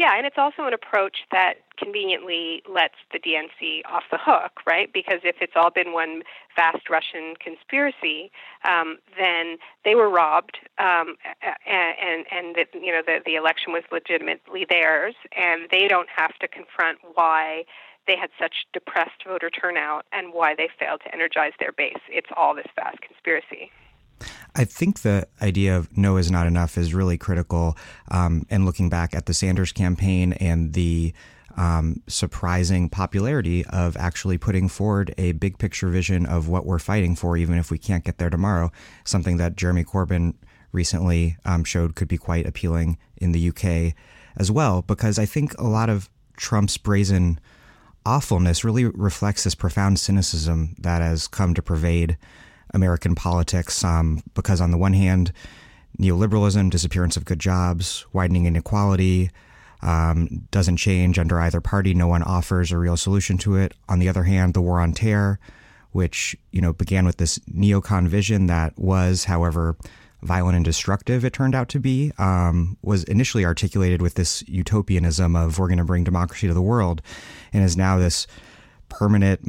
Yeah, 0.00 0.16
and 0.16 0.24
it's 0.24 0.38
also 0.38 0.64
an 0.64 0.72
approach 0.72 1.26
that 1.30 1.56
conveniently 1.76 2.62
lets 2.66 2.94
the 3.12 3.18
DNC 3.18 3.82
off 3.84 4.04
the 4.10 4.16
hook, 4.18 4.52
right? 4.66 4.90
Because 4.90 5.20
if 5.24 5.36
it's 5.42 5.52
all 5.54 5.70
been 5.70 5.92
one 5.92 6.22
vast 6.56 6.88
Russian 6.88 7.34
conspiracy, 7.38 8.32
um, 8.64 8.96
then 9.18 9.58
they 9.84 9.94
were 9.94 10.08
robbed, 10.08 10.56
um, 10.78 11.16
and 11.66 12.24
and 12.32 12.56
that 12.56 12.68
you 12.72 12.90
know 12.90 13.02
the 13.04 13.18
the 13.26 13.34
election 13.34 13.74
was 13.74 13.82
legitimately 13.92 14.64
theirs, 14.70 15.16
and 15.36 15.68
they 15.70 15.86
don't 15.86 16.08
have 16.16 16.32
to 16.38 16.48
confront 16.48 16.96
why 17.12 17.64
they 18.06 18.16
had 18.16 18.30
such 18.40 18.64
depressed 18.72 19.22
voter 19.28 19.50
turnout 19.50 20.06
and 20.12 20.32
why 20.32 20.54
they 20.54 20.70
failed 20.78 21.02
to 21.04 21.12
energize 21.14 21.52
their 21.60 21.72
base. 21.72 22.00
It's 22.08 22.30
all 22.34 22.54
this 22.54 22.72
vast 22.74 23.02
conspiracy. 23.02 23.70
I 24.60 24.66
think 24.66 25.00
the 25.00 25.26
idea 25.40 25.74
of 25.74 25.96
no 25.96 26.18
is 26.18 26.30
not 26.30 26.46
enough 26.46 26.76
is 26.76 26.92
really 26.92 27.16
critical. 27.16 27.78
Um, 28.10 28.44
and 28.50 28.66
looking 28.66 28.90
back 28.90 29.14
at 29.14 29.24
the 29.24 29.32
Sanders 29.32 29.72
campaign 29.72 30.34
and 30.34 30.74
the 30.74 31.14
um, 31.56 32.02
surprising 32.08 32.90
popularity 32.90 33.64
of 33.64 33.96
actually 33.96 34.36
putting 34.36 34.68
forward 34.68 35.14
a 35.16 35.32
big 35.32 35.56
picture 35.56 35.88
vision 35.88 36.26
of 36.26 36.46
what 36.46 36.66
we're 36.66 36.78
fighting 36.78 37.16
for, 37.16 37.38
even 37.38 37.56
if 37.56 37.70
we 37.70 37.78
can't 37.78 38.04
get 38.04 38.18
there 38.18 38.28
tomorrow, 38.28 38.70
something 39.02 39.38
that 39.38 39.56
Jeremy 39.56 39.82
Corbyn 39.82 40.34
recently 40.72 41.38
um, 41.46 41.64
showed 41.64 41.94
could 41.94 42.08
be 42.08 42.18
quite 42.18 42.46
appealing 42.46 42.98
in 43.16 43.32
the 43.32 43.48
UK 43.48 43.94
as 44.36 44.50
well, 44.50 44.82
because 44.82 45.18
I 45.18 45.24
think 45.24 45.56
a 45.58 45.66
lot 45.66 45.88
of 45.88 46.10
Trump's 46.36 46.76
brazen 46.76 47.40
awfulness 48.04 48.62
really 48.62 48.84
reflects 48.84 49.44
this 49.44 49.54
profound 49.54 49.98
cynicism 49.98 50.74
that 50.78 51.00
has 51.00 51.28
come 51.28 51.54
to 51.54 51.62
pervade 51.62 52.18
American 52.74 53.14
politics 53.14 53.84
um, 53.84 54.22
because, 54.34 54.60
on 54.60 54.70
the 54.70 54.78
one 54.78 54.92
hand, 54.92 55.32
neoliberalism, 55.98 56.70
disappearance 56.70 57.16
of 57.16 57.24
good 57.24 57.40
jobs, 57.40 58.06
widening 58.12 58.46
inequality 58.46 59.30
um, 59.82 60.46
doesn't 60.50 60.76
change 60.76 61.18
under 61.18 61.40
either 61.40 61.60
party. 61.60 61.94
No 61.94 62.08
one 62.08 62.22
offers 62.22 62.70
a 62.70 62.78
real 62.78 62.96
solution 62.96 63.38
to 63.38 63.56
it. 63.56 63.74
On 63.88 63.98
the 63.98 64.08
other 64.08 64.24
hand, 64.24 64.54
the 64.54 64.60
war 64.60 64.80
on 64.80 64.92
terror, 64.92 65.38
which 65.92 66.36
you 66.52 66.60
know 66.60 66.72
began 66.72 67.04
with 67.04 67.16
this 67.16 67.38
neocon 67.40 68.06
vision 68.06 68.46
that 68.46 68.78
was, 68.78 69.24
however, 69.24 69.76
violent 70.22 70.56
and 70.56 70.64
destructive 70.64 71.24
it 71.24 71.32
turned 71.32 71.54
out 71.54 71.68
to 71.70 71.80
be, 71.80 72.12
um, 72.18 72.76
was 72.82 73.04
initially 73.04 73.44
articulated 73.44 74.02
with 74.02 74.14
this 74.14 74.46
utopianism 74.46 75.34
of 75.34 75.58
we're 75.58 75.66
going 75.66 75.78
to 75.78 75.84
bring 75.84 76.04
democracy 76.04 76.46
to 76.46 76.54
the 76.54 76.62
world, 76.62 77.00
and 77.52 77.64
is 77.64 77.76
now 77.76 77.98
this 77.98 78.26
permanent 78.88 79.46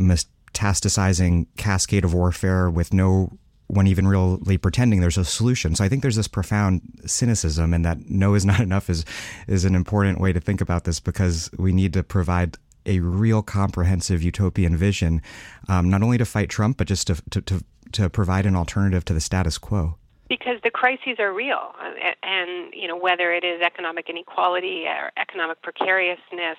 metastasizing 0.53 1.47
cascade 1.57 2.05
of 2.05 2.13
warfare 2.13 2.69
with 2.69 2.93
no 2.93 3.37
one 3.67 3.87
even 3.87 4.05
really 4.05 4.57
pretending 4.57 4.99
there's 4.99 5.17
a 5.17 5.23
solution. 5.23 5.75
So 5.75 5.83
I 5.83 5.89
think 5.89 6.01
there's 6.01 6.17
this 6.17 6.27
profound 6.27 6.81
cynicism, 7.05 7.73
and 7.73 7.85
that 7.85 8.09
no 8.09 8.33
is 8.33 8.45
not 8.45 8.59
enough 8.69 8.89
is 8.89 9.05
is 9.47 9.65
an 9.65 9.75
important 9.75 10.19
way 10.19 10.33
to 10.33 10.39
think 10.39 10.61
about 10.61 10.83
this 10.83 10.99
because 10.99 11.49
we 11.57 11.71
need 11.71 11.93
to 11.93 12.03
provide 12.03 12.57
a 12.85 12.99
real 12.99 13.43
comprehensive 13.43 14.23
utopian 14.23 14.75
vision, 14.75 15.21
um, 15.69 15.89
not 15.89 16.01
only 16.01 16.17
to 16.17 16.25
fight 16.25 16.49
Trump, 16.49 16.77
but 16.77 16.87
just 16.87 17.07
to, 17.07 17.21
to, 17.29 17.41
to 17.41 17.63
to 17.93 18.09
provide 18.09 18.45
an 18.45 18.55
alternative 18.55 19.05
to 19.05 19.13
the 19.13 19.21
status 19.21 19.57
quo 19.57 19.97
because 20.31 20.55
the 20.63 20.71
crises 20.71 21.19
are 21.19 21.33
real 21.33 21.75
and 22.23 22.73
you 22.73 22.87
know 22.87 22.95
whether 22.95 23.33
it 23.33 23.43
is 23.43 23.61
economic 23.61 24.09
inequality 24.09 24.85
or 24.87 25.11
economic 25.17 25.61
precariousness 25.61 26.57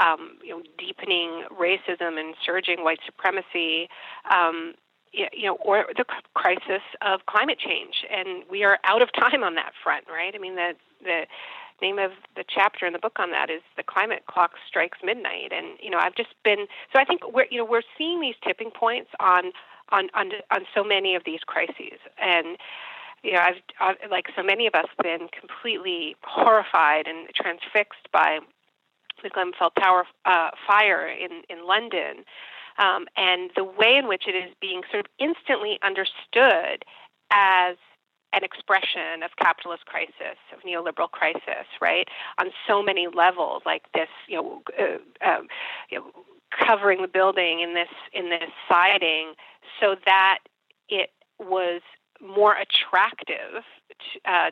um, 0.00 0.38
you 0.42 0.50
know 0.50 0.62
deepening 0.78 1.44
racism 1.52 2.18
and 2.18 2.34
surging 2.44 2.84
white 2.84 3.00
supremacy 3.06 3.88
um, 4.30 4.74
you 5.14 5.44
know, 5.44 5.56
or 5.64 5.86
the 5.96 6.04
crisis 6.34 6.82
of 7.02 7.26
climate 7.26 7.58
change, 7.58 8.04
and 8.10 8.42
we 8.50 8.64
are 8.64 8.78
out 8.84 9.02
of 9.02 9.12
time 9.12 9.44
on 9.44 9.54
that 9.54 9.72
front, 9.82 10.04
right? 10.08 10.34
I 10.34 10.38
mean, 10.38 10.56
the 10.56 10.72
the 11.02 11.26
name 11.82 11.98
of 11.98 12.12
the 12.36 12.44
chapter 12.48 12.86
in 12.86 12.92
the 12.92 12.98
book 12.98 13.16
on 13.18 13.30
that 13.30 13.50
is 13.50 13.62
the 13.76 13.82
climate 13.82 14.24
clock 14.26 14.52
strikes 14.66 14.98
midnight, 15.04 15.52
and 15.52 15.78
you 15.80 15.90
know, 15.90 15.98
I've 15.98 16.14
just 16.14 16.34
been 16.44 16.66
so 16.92 17.00
I 17.00 17.04
think 17.04 17.20
we're 17.32 17.46
you 17.50 17.58
know 17.58 17.64
we're 17.64 17.82
seeing 17.96 18.20
these 18.20 18.34
tipping 18.44 18.70
points 18.70 19.10
on 19.20 19.52
on 19.90 20.08
on 20.14 20.32
on 20.50 20.62
so 20.74 20.82
many 20.82 21.14
of 21.14 21.22
these 21.24 21.40
crises, 21.46 22.00
and 22.20 22.58
you 23.22 23.32
know, 23.32 23.40
I've, 23.40 23.56
I've, 23.80 24.10
like 24.10 24.26
so 24.36 24.42
many 24.42 24.66
of 24.66 24.74
us, 24.74 24.86
been 25.02 25.28
completely 25.38 26.14
horrified 26.22 27.06
and 27.06 27.28
transfixed 27.34 28.10
by 28.12 28.40
the 29.24 29.30
Grenfell 29.30 29.70
Tower 29.70 30.04
uh, 30.24 30.50
fire 30.66 31.08
in 31.08 31.42
in 31.48 31.66
London, 31.66 32.24
um, 32.78 33.06
and 33.16 33.50
the 33.56 33.64
way 33.64 33.96
in 33.96 34.06
which 34.06 34.28
it 34.28 34.36
is 34.36 34.54
being 34.60 34.82
sort 34.92 35.04
of 35.04 35.10
instantly 35.18 35.78
understood 35.82 36.84
as 37.32 37.76
an 38.32 38.42
expression 38.42 39.22
of 39.24 39.30
capitalist 39.38 39.86
crisis, 39.86 40.38
of 40.52 40.60
neoliberal 40.62 41.10
crisis, 41.10 41.66
right? 41.80 42.08
On 42.38 42.50
so 42.66 42.82
many 42.82 43.06
levels, 43.06 43.62
like 43.64 43.82
this, 43.94 44.08
you 44.28 44.36
know, 44.36 44.62
uh, 44.78 45.28
um, 45.28 45.46
you 45.90 45.98
know, 45.98 46.10
covering 46.50 47.02
the 47.02 47.08
building 47.08 47.60
in 47.60 47.74
this 47.74 47.88
in 48.12 48.30
this 48.30 48.50
siding, 48.68 49.34
so 49.80 49.96
that 50.04 50.38
it 50.88 51.10
was 51.38 51.80
more 52.20 52.54
attractive 52.54 53.64
uh, 54.24 54.50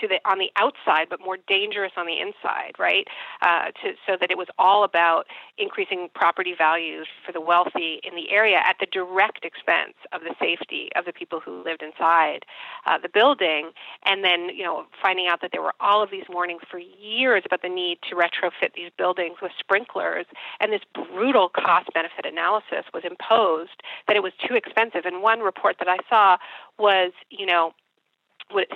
to 0.00 0.08
the 0.08 0.18
on 0.24 0.38
the 0.38 0.50
outside, 0.56 1.06
but 1.08 1.20
more 1.20 1.36
dangerous 1.48 1.92
on 1.96 2.06
the 2.06 2.18
inside, 2.20 2.72
right? 2.78 3.06
Uh, 3.40 3.66
to, 3.82 3.94
so 4.06 4.16
that 4.20 4.30
it 4.30 4.38
was 4.38 4.48
all 4.58 4.84
about 4.84 5.26
increasing 5.58 6.08
property 6.14 6.54
values 6.56 7.06
for 7.24 7.32
the 7.32 7.40
wealthy 7.40 8.00
in 8.02 8.14
the 8.14 8.30
area 8.30 8.58
at 8.64 8.76
the 8.80 8.86
direct 8.86 9.44
expense 9.44 9.94
of 10.12 10.22
the 10.22 10.34
safety 10.40 10.90
of 10.96 11.04
the 11.04 11.12
people 11.12 11.40
who 11.40 11.62
lived 11.62 11.82
inside 11.82 12.44
uh, 12.86 12.98
the 12.98 13.08
building, 13.08 13.70
and 14.04 14.24
then 14.24 14.48
you 14.54 14.64
know 14.64 14.84
finding 15.02 15.26
out 15.26 15.40
that 15.40 15.50
there 15.52 15.62
were 15.62 15.74
all 15.80 16.02
of 16.02 16.10
these 16.10 16.24
warnings 16.28 16.62
for 16.70 16.78
years 16.78 17.42
about 17.46 17.62
the 17.62 17.68
need 17.68 17.98
to 18.08 18.14
retrofit 18.16 18.74
these 18.74 18.90
buildings 18.96 19.36
with 19.40 19.52
sprinklers, 19.58 20.26
and 20.60 20.72
this 20.72 20.82
brutal 20.94 21.48
cost-benefit 21.48 22.24
analysis 22.24 22.84
was 22.92 23.04
imposed 23.04 23.82
that 24.06 24.16
it 24.16 24.22
was 24.22 24.32
too 24.46 24.54
expensive. 24.54 25.04
And 25.04 25.22
one 25.22 25.40
report 25.40 25.76
that 25.78 25.88
I 25.88 25.98
saw 26.08 26.38
was, 26.78 27.12
you 27.30 27.46
know, 27.46 27.72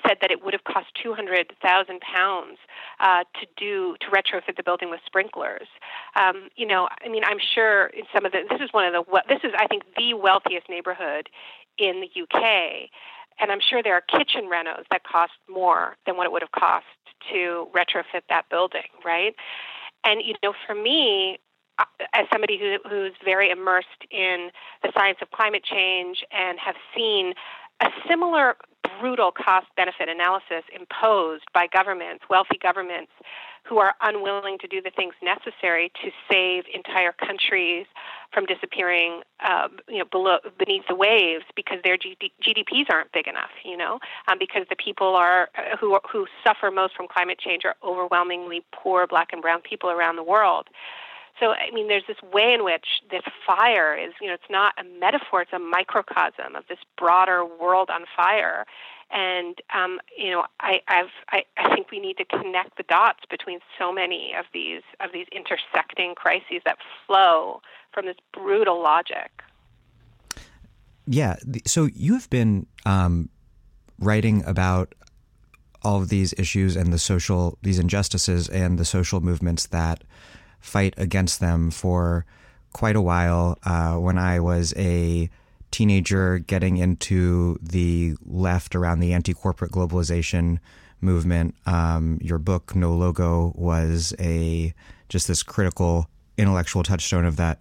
said 0.07 0.19
that 0.21 0.31
it 0.31 0.45
would 0.45 0.55
have 0.55 0.65
cost 0.65 0.87
two 1.01 1.15
hundred 1.15 1.53
thousand 1.63 2.01
pounds 2.01 2.59
uh, 3.01 3.25
to 3.41 3.47
do 3.57 3.97
to 4.01 4.07
retrofit 4.09 4.57
the 4.57 4.63
building 4.63 4.91
with 4.91 5.01
sprinklers. 5.07 5.69
Um, 6.19 6.49
you 6.57 6.67
know, 6.67 6.89
I 7.05 7.09
mean, 7.09 7.23
I'm 7.25 7.39
sure 7.39 7.87
in 7.89 8.05
some 8.15 8.25
of 8.25 8.33
the 8.33 8.43
this 8.49 8.61
is 8.61 8.73
one 8.73 8.85
of 8.85 8.93
the 8.93 9.23
this 9.29 9.41
is 9.45 9.53
I 9.59 9.67
think 9.67 9.85
the 9.97 10.15
wealthiest 10.15 10.69
neighborhood 10.69 11.29
in 11.79 12.01
the 12.01 12.23
UK, 12.23 12.89
and 13.39 13.51
I'm 13.51 13.61
sure 13.61 13.83
there 13.83 13.95
are 13.95 14.03
kitchen 14.03 14.45
renos 14.45 14.85
that 14.91 15.05
cost 15.05 15.33
more 15.49 15.97
than 16.07 16.17
what 16.17 16.27
it 16.27 16.33
would 16.33 16.43
have 16.43 16.53
cost 16.53 16.87
to 17.33 17.69
retrofit 17.75 18.23
that 18.29 18.49
building, 18.51 18.89
right? 19.05 19.35
And 20.05 20.23
you 20.23 20.35
know, 20.43 20.55
for 20.67 20.75
me, 20.75 21.39
uh, 21.79 21.85
as 22.15 22.27
somebody 22.33 22.59
who, 22.59 22.79
who's 22.89 23.13
very 23.25 23.51
immersed 23.51 24.07
in 24.11 24.51
the 24.83 24.91
science 24.95 25.19
of 25.21 25.31
climate 25.31 25.63
change 25.63 26.25
and 26.31 26.59
have 26.59 26.77
seen 26.95 27.35
a 27.81 27.89
similar 28.09 28.57
brutal 29.01 29.31
cost 29.33 29.67
benefit 29.77 30.09
analysis 30.09 30.65
imposed 30.75 31.45
by 31.53 31.67
governments, 31.67 32.25
wealthy 32.31 32.59
governments, 32.61 33.13
who 33.65 33.79
are 33.79 33.95
unwilling 34.01 34.59
to 34.59 34.69
do 34.69 34.81
the 34.81 34.91
things 34.91 35.15
necessary 35.23 35.91
to 36.03 36.11
save 36.31 36.65
entire 36.73 37.13
countries 37.13 37.85
from 38.33 38.47
disappearing, 38.47 39.23
uh, 39.41 39.69
you 39.89 39.99
know, 39.99 40.05
below 40.05 40.39
beneath 40.59 40.85
the 40.89 40.95
waves 40.95 41.45
because 41.57 41.79
their 41.83 41.99
GDPs 41.99 42.87
aren't 42.91 43.11
big 43.13 43.27
enough, 43.27 43.51
you 43.65 43.77
know, 43.77 43.99
um, 44.29 44.39
because 44.39 44.67
the 44.71 44.77
people 44.77 45.17
are 45.17 45.49
uh, 45.59 45.77
who 45.77 45.99
who 46.11 46.27
suffer 46.47 46.71
most 46.71 46.95
from 46.95 47.09
climate 47.09 47.39
change 47.39 47.65
are 47.65 47.75
overwhelmingly 47.83 48.65
poor 48.73 49.07
Black 49.07 49.33
and 49.33 49.43
Brown 49.43 49.61
people 49.63 49.91
around 49.91 50.17
the 50.17 50.23
world. 50.23 50.69
So, 51.39 51.53
I 51.53 51.71
mean, 51.73 51.89
there's 51.89 52.07
this 52.09 52.21
way 52.33 52.55
in 52.55 52.65
which 52.65 52.87
this 53.11 53.23
fire 53.47 53.95
is, 53.97 54.13
you 54.21 54.29
know, 54.29 54.35
it's 54.35 54.51
not 54.51 54.73
a 54.79 54.85
metaphor, 54.99 55.43
it's 55.43 55.53
a 55.53 55.59
microcosm 55.59 56.57
of 56.57 56.65
this 56.69 56.79
broader 56.97 57.45
world 57.45 57.91
on 57.91 58.05
fire. 58.17 58.65
And, 59.11 59.57
um, 59.73 60.01
you 60.17 60.31
know, 60.31 60.47
I, 60.61 60.81
I've, 60.89 61.11
I, 61.31 61.45
I 61.57 61.75
think 61.75 61.91
we 61.91 62.01
need 62.01 62.17
to 62.17 62.25
connect 62.25 62.77
the 62.77 62.83
dots 62.85 63.21
between 63.31 63.61
so 63.79 63.93
many 63.93 64.35
of 64.37 64.47
these, 64.53 64.83
of 65.01 65.13
these 65.13 65.27
intersecting 65.31 66.15
crises 66.15 66.63
that 66.65 66.79
flow 67.07 67.61
from 67.93 68.07
this 68.07 68.17
brutal 68.33 68.83
logic. 68.83 69.31
Yeah. 71.07 71.37
So 71.67 71.89
you've 71.95 72.29
been 72.31 72.67
um, 72.85 73.29
writing 74.01 74.43
about 74.45 74.95
all 75.83 76.03
of 76.03 76.09
these 76.09 76.35
issues 76.37 76.75
and 76.75 76.93
the 76.93 76.99
social, 76.99 77.59
these 77.63 77.79
injustices 77.79 78.49
and 78.49 78.79
the 78.79 78.85
social 78.85 79.21
movements 79.21 79.67
that 79.67 80.03
fight 80.67 80.95
against 80.97 81.41
them 81.41 81.71
for 81.71 82.27
quite 82.73 82.97
a 82.97 83.01
while. 83.01 83.59
Uh, 83.65 83.95
when 83.95 84.19
I 84.19 84.41
was 84.41 84.75
a 84.77 85.31
teenager 85.71 86.39
getting 86.39 86.77
into 86.77 87.59
the 87.63 88.17
left 88.25 88.75
around 88.75 89.01
the 89.01 89.13
anti 89.13 89.33
corporate 89.33 89.73
globalization 89.73 90.59
movement, 91.01 91.55
um, 91.67 92.19
your 92.21 92.39
book, 92.39 92.75
No 92.75 92.95
Logo, 92.95 93.53
was 93.55 94.15
a 94.19 94.75
just 95.09 95.29
this 95.29 95.43
critical 95.43 96.09
intellectual 96.37 96.83
touchstone 96.83 97.25
of 97.25 97.37
that 97.37 97.61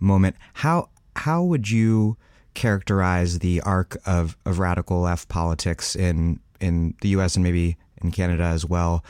moment. 0.00 0.36
How 0.54 0.88
how 1.14 1.42
would 1.42 1.70
you 1.70 2.16
characterize 2.54 3.40
the 3.40 3.60
arc 3.60 3.98
of, 4.06 4.36
of 4.46 4.58
radical 4.58 5.00
left 5.00 5.28
politics 5.28 5.94
in 5.94 6.40
in 6.60 6.94
the 7.02 7.10
U.S. 7.10 7.36
and 7.36 7.44
maybe 7.44 7.76
in 8.02 8.10
Canada 8.10 8.44
as 8.44 8.64
well 8.64 9.04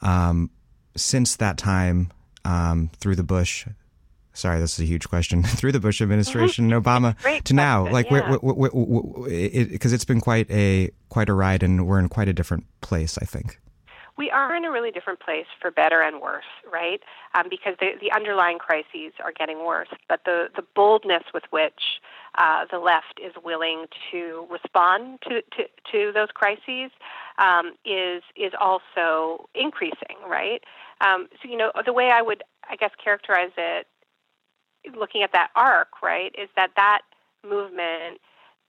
um, 0.00 0.50
since 0.96 1.36
that 1.36 1.58
time 1.58 2.10
um, 2.44 2.90
through 2.98 3.16
the 3.16 3.24
Bush. 3.24 3.66
Sorry, 4.32 4.58
this 4.58 4.74
is 4.74 4.80
a 4.80 4.86
huge 4.86 5.08
question. 5.08 5.42
through 5.44 5.72
the 5.72 5.80
Bush 5.80 6.00
administration, 6.00 6.70
mm-hmm. 6.70 6.78
Obama 6.78 7.42
to 7.44 7.54
now, 7.54 7.88
like, 7.88 8.10
yeah. 8.10 8.36
because 9.70 9.92
it, 9.92 9.96
has 9.96 10.04
been 10.04 10.20
quite 10.20 10.50
a 10.50 10.90
quite 11.08 11.28
a 11.28 11.34
ride, 11.34 11.62
and 11.62 11.86
we're 11.86 11.98
in 11.98 12.08
quite 12.08 12.28
a 12.28 12.32
different 12.32 12.64
place. 12.80 13.16
I 13.18 13.24
think 13.24 13.58
we 14.16 14.30
are 14.30 14.54
in 14.54 14.64
a 14.64 14.70
really 14.70 14.90
different 14.90 15.20
place 15.20 15.46
for 15.60 15.70
better 15.70 16.00
and 16.00 16.20
worse, 16.20 16.44
right? 16.72 17.00
Um, 17.34 17.46
because 17.50 17.74
the, 17.80 17.92
the 18.00 18.12
underlying 18.12 18.58
crises 18.58 19.12
are 19.22 19.32
getting 19.32 19.64
worse, 19.64 19.88
but 20.08 20.20
the, 20.24 20.48
the 20.54 20.62
boldness 20.74 21.24
with 21.32 21.42
which 21.50 22.00
uh, 22.36 22.64
the 22.70 22.78
left 22.78 23.20
is 23.24 23.32
willing 23.42 23.86
to 24.12 24.46
respond 24.50 25.18
to, 25.22 25.42
to, 25.42 25.64
to 25.92 26.12
those 26.12 26.28
crises 26.32 26.90
um, 27.38 27.72
is 27.84 28.22
is 28.36 28.52
also 28.60 29.48
increasing, 29.54 30.16
right? 30.28 30.62
Um, 31.00 31.28
so 31.42 31.48
you 31.48 31.56
know 31.56 31.72
the 31.84 31.92
way 31.92 32.10
I 32.10 32.22
would, 32.22 32.42
I 32.68 32.76
guess, 32.76 32.90
characterize 33.02 33.50
it, 33.56 33.86
looking 34.96 35.22
at 35.22 35.32
that 35.32 35.50
arc, 35.56 36.02
right, 36.02 36.34
is 36.38 36.48
that 36.56 36.70
that 36.76 37.02
movement 37.46 38.20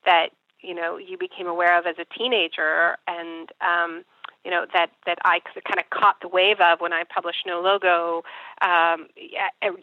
that 0.06 0.30
you 0.62 0.74
know 0.74 0.98
you 0.98 1.18
became 1.18 1.48
aware 1.48 1.78
of 1.78 1.86
as 1.86 1.96
a 2.00 2.06
teenager 2.18 2.98
and 3.08 3.50
um, 3.62 4.04
you 4.44 4.52
know 4.52 4.66
that 4.74 4.92
that 5.06 5.18
I 5.26 5.40
kind 5.40 5.80
of 5.80 5.90
caught 5.90 6.22
the 6.22 6.28
wave 6.28 6.62
of 6.62 6.80
when 6.80 6.94
I 6.94 7.04
published 7.04 7.46
No 7.46 7.62
Logo 7.62 8.24
um, 8.62 9.08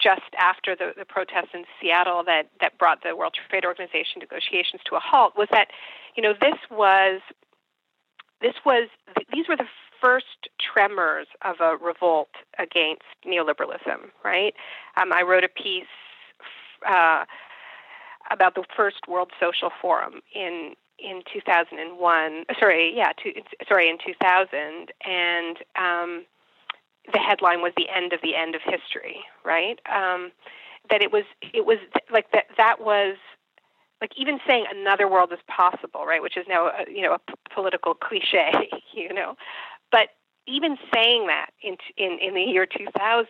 just 0.00 0.22
after 0.38 0.76
the, 0.76 0.92
the 0.96 1.04
protests 1.04 1.50
in 1.52 1.64
Seattle 1.80 2.22
that 2.24 2.48
that 2.60 2.78
brought 2.78 3.02
the 3.02 3.16
World 3.16 3.34
Trade 3.50 3.64
Organization 3.64 4.20
negotiations 4.20 4.80
to 4.88 4.94
a 4.94 5.00
halt 5.00 5.36
was 5.36 5.48
that 5.50 5.68
you 6.16 6.22
know 6.22 6.32
this 6.40 6.58
was 6.70 7.20
this 8.40 8.54
was 8.64 8.88
these 9.32 9.48
were 9.48 9.56
the 9.56 9.66
first 10.02 10.48
tremors 10.60 11.28
of 11.42 11.56
a 11.60 11.76
revolt 11.76 12.30
against 12.58 13.04
neoliberalism. 13.26 14.10
Right? 14.24 14.54
Um, 14.96 15.12
I 15.12 15.22
wrote 15.22 15.44
a 15.44 15.48
piece. 15.48 15.86
Uh, 16.86 17.24
about 18.30 18.54
the 18.54 18.64
first 18.76 19.08
World 19.08 19.30
Social 19.40 19.70
Forum 19.80 20.20
in 20.34 20.74
in 20.98 21.22
2001. 21.32 22.44
Sorry, 22.60 22.92
yeah, 22.94 23.12
sorry, 23.68 23.88
in 23.90 23.98
2000, 24.04 24.92
and 25.04 25.56
um, 25.76 26.24
the 27.12 27.18
headline 27.18 27.60
was 27.60 27.72
"The 27.76 27.88
End 27.88 28.12
of 28.12 28.20
the 28.22 28.36
End 28.36 28.54
of 28.54 28.62
History." 28.64 29.16
Right? 29.44 29.80
Um, 29.92 30.32
that 30.90 31.02
it 31.02 31.12
was 31.12 31.24
it 31.52 31.66
was 31.66 31.78
like 32.10 32.30
that 32.32 32.44
that 32.56 32.80
was 32.80 33.16
like 34.00 34.12
even 34.16 34.40
saying 34.46 34.64
another 34.70 35.08
world 35.08 35.32
is 35.32 35.38
possible, 35.48 36.06
right? 36.06 36.22
Which 36.22 36.36
is 36.36 36.46
now 36.48 36.66
a, 36.68 36.84
you 36.90 37.02
know 37.02 37.14
a 37.14 37.18
p- 37.18 37.34
political 37.54 37.94
cliche, 37.94 38.70
you 38.94 39.12
know, 39.12 39.36
but 39.92 40.08
even 40.46 40.76
saying 40.92 41.26
that 41.28 41.50
in 41.62 41.76
in 41.96 42.18
in 42.18 42.34
the 42.34 42.42
year 42.42 42.66
2000 42.66 43.28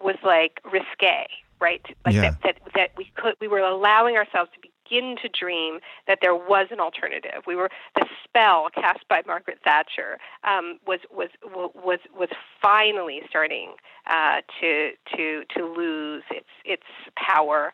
was 0.00 0.16
like 0.22 0.60
risque, 0.70 1.26
right? 1.60 1.84
Like 2.04 2.14
yeah. 2.14 2.20
that, 2.20 2.42
that 2.42 2.58
that 2.74 2.90
we 2.96 3.10
could 3.16 3.34
we 3.40 3.48
were 3.48 3.60
allowing 3.60 4.16
ourselves 4.16 4.50
to 4.54 4.60
begin 4.60 5.16
to 5.22 5.28
dream 5.28 5.78
that 6.06 6.18
there 6.20 6.34
was 6.34 6.66
an 6.70 6.80
alternative. 6.80 7.42
We 7.46 7.56
were 7.56 7.70
the 7.94 8.06
spell 8.22 8.68
cast 8.74 9.08
by 9.08 9.22
Margaret 9.26 9.58
Thatcher 9.64 10.18
um, 10.44 10.78
was 10.86 11.00
was 11.10 11.28
was 11.42 12.00
was 12.14 12.28
finally 12.60 13.22
starting 13.28 13.74
uh, 14.08 14.42
to 14.60 14.90
to 15.16 15.44
to 15.56 15.64
lose 15.64 16.24
its 16.30 16.50
its 16.64 16.86
power, 17.16 17.72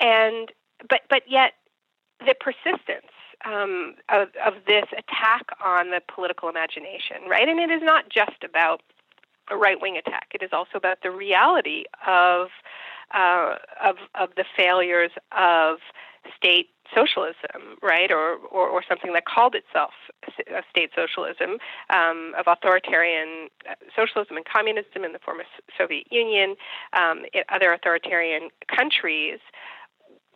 and 0.00 0.50
but 0.88 1.02
but 1.10 1.22
yet 1.28 1.52
the 2.20 2.34
persistence 2.40 3.12
um, 3.44 3.94
of, 4.08 4.28
of 4.44 4.54
this 4.66 4.86
attack 4.92 5.46
on 5.64 5.90
the 5.90 6.00
political 6.12 6.48
imagination, 6.48 7.28
right? 7.28 7.48
And 7.48 7.58
it 7.58 7.70
is 7.70 7.82
not 7.82 8.08
just 8.08 8.42
about 8.44 8.82
a 9.50 9.56
right 9.56 9.80
wing 9.80 9.96
attack. 9.96 10.28
It 10.34 10.42
is 10.42 10.50
also 10.52 10.76
about 10.76 10.98
the 11.02 11.10
reality 11.10 11.84
of 12.06 12.48
uh, 13.14 13.56
of 13.82 13.96
of 14.14 14.30
the 14.36 14.44
failures 14.56 15.10
of 15.32 15.78
state 16.36 16.70
socialism, 16.94 17.76
right, 17.82 18.10
or, 18.10 18.36
or, 18.50 18.68
or 18.68 18.82
something 18.88 19.12
that 19.12 19.24
called 19.24 19.54
itself 19.54 19.92
state 20.70 20.90
socialism, 20.94 21.58
um, 21.90 22.32
of 22.38 22.46
authoritarian 22.46 23.48
socialism 23.96 24.36
and 24.36 24.46
communism 24.46 25.04
in 25.04 25.12
the 25.12 25.18
former 25.18 25.44
Soviet 25.76 26.06
Union, 26.10 26.56
um, 26.92 27.22
other 27.48 27.72
authoritarian 27.72 28.48
countries, 28.74 29.38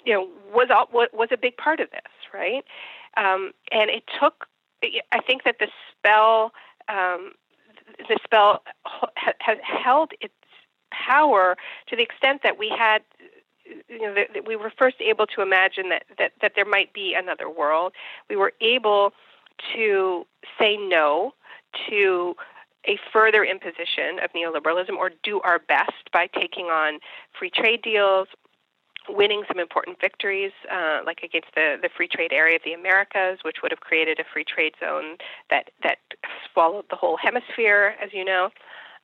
you 0.05 0.13
know, 0.13 0.29
was 0.53 0.69
all, 0.71 0.89
was 0.93 1.29
a 1.33 1.37
big 1.37 1.57
part 1.57 1.81
of 1.81 1.91
this, 1.91 2.13
right? 2.33 2.65
Um, 3.17 3.53
and 3.71 3.91
it 3.91 4.05
took, 4.21 4.47
I 5.13 5.21
think 5.27 5.45
that 5.45 5.57
the 5.59 5.69
spell, 5.91 6.53
um, 6.89 7.33
the 8.09 8.19
spell 8.25 8.63
has 9.17 9.59
held 9.63 10.13
its 10.21 10.35
power 10.91 11.57
to 11.89 11.97
the 11.97 12.03
extent 12.03 12.43
that 12.43 12.59
we 12.59 12.73
had 12.77 13.03
you 13.89 14.01
know, 14.01 14.15
that, 14.15 14.47
we 14.47 14.57
were 14.57 14.73
first 14.79 14.97
able 15.01 15.27
to 15.27 15.43
imagine 15.43 15.91
that, 15.91 16.05
that, 16.19 16.33
that 16.41 16.53
there 16.55 16.65
might 16.65 16.93
be 16.93 17.15
another 17.15 17.51
world. 17.51 17.93
We 18.31 18.37
were 18.37 18.53
able 18.61 19.13
to 19.75 20.27
say 20.59 20.77
no 20.77 21.35
to 21.91 22.35
a 22.87 22.99
further 23.13 23.45
imposition 23.45 24.19
of 24.23 24.31
neoliberalism 24.33 24.97
or 24.97 25.11
do 25.23 25.41
our 25.41 25.59
best 25.59 26.11
by 26.13 26.29
taking 26.35 26.67
on 26.67 27.01
free 27.39 27.51
trade 27.51 27.83
deals, 27.83 28.29
winning 29.09 29.43
some 29.49 29.59
important 29.59 30.01
victories, 30.01 30.53
uh, 30.71 31.01
like 31.05 31.21
against 31.23 31.49
the, 31.55 31.77
the 31.81 31.89
free 31.95 32.09
trade 32.09 32.33
area 32.33 32.57
of 32.57 32.63
the 32.65 32.73
Americas, 32.73 33.41
which 33.43 33.57
would 33.63 33.73
have 33.73 33.81
created 33.81 34.19
a 34.21 34.25
free 34.33 34.45
trade 34.45 34.75
zone 34.81 35.17
that, 35.51 35.71
that 35.83 35.99
swallowed 36.53 36.85
the 36.91 36.97
whole 36.97 37.17
hemisphere, 37.17 37.95
as 38.03 38.13
you 38.13 38.25
know. 38.25 38.51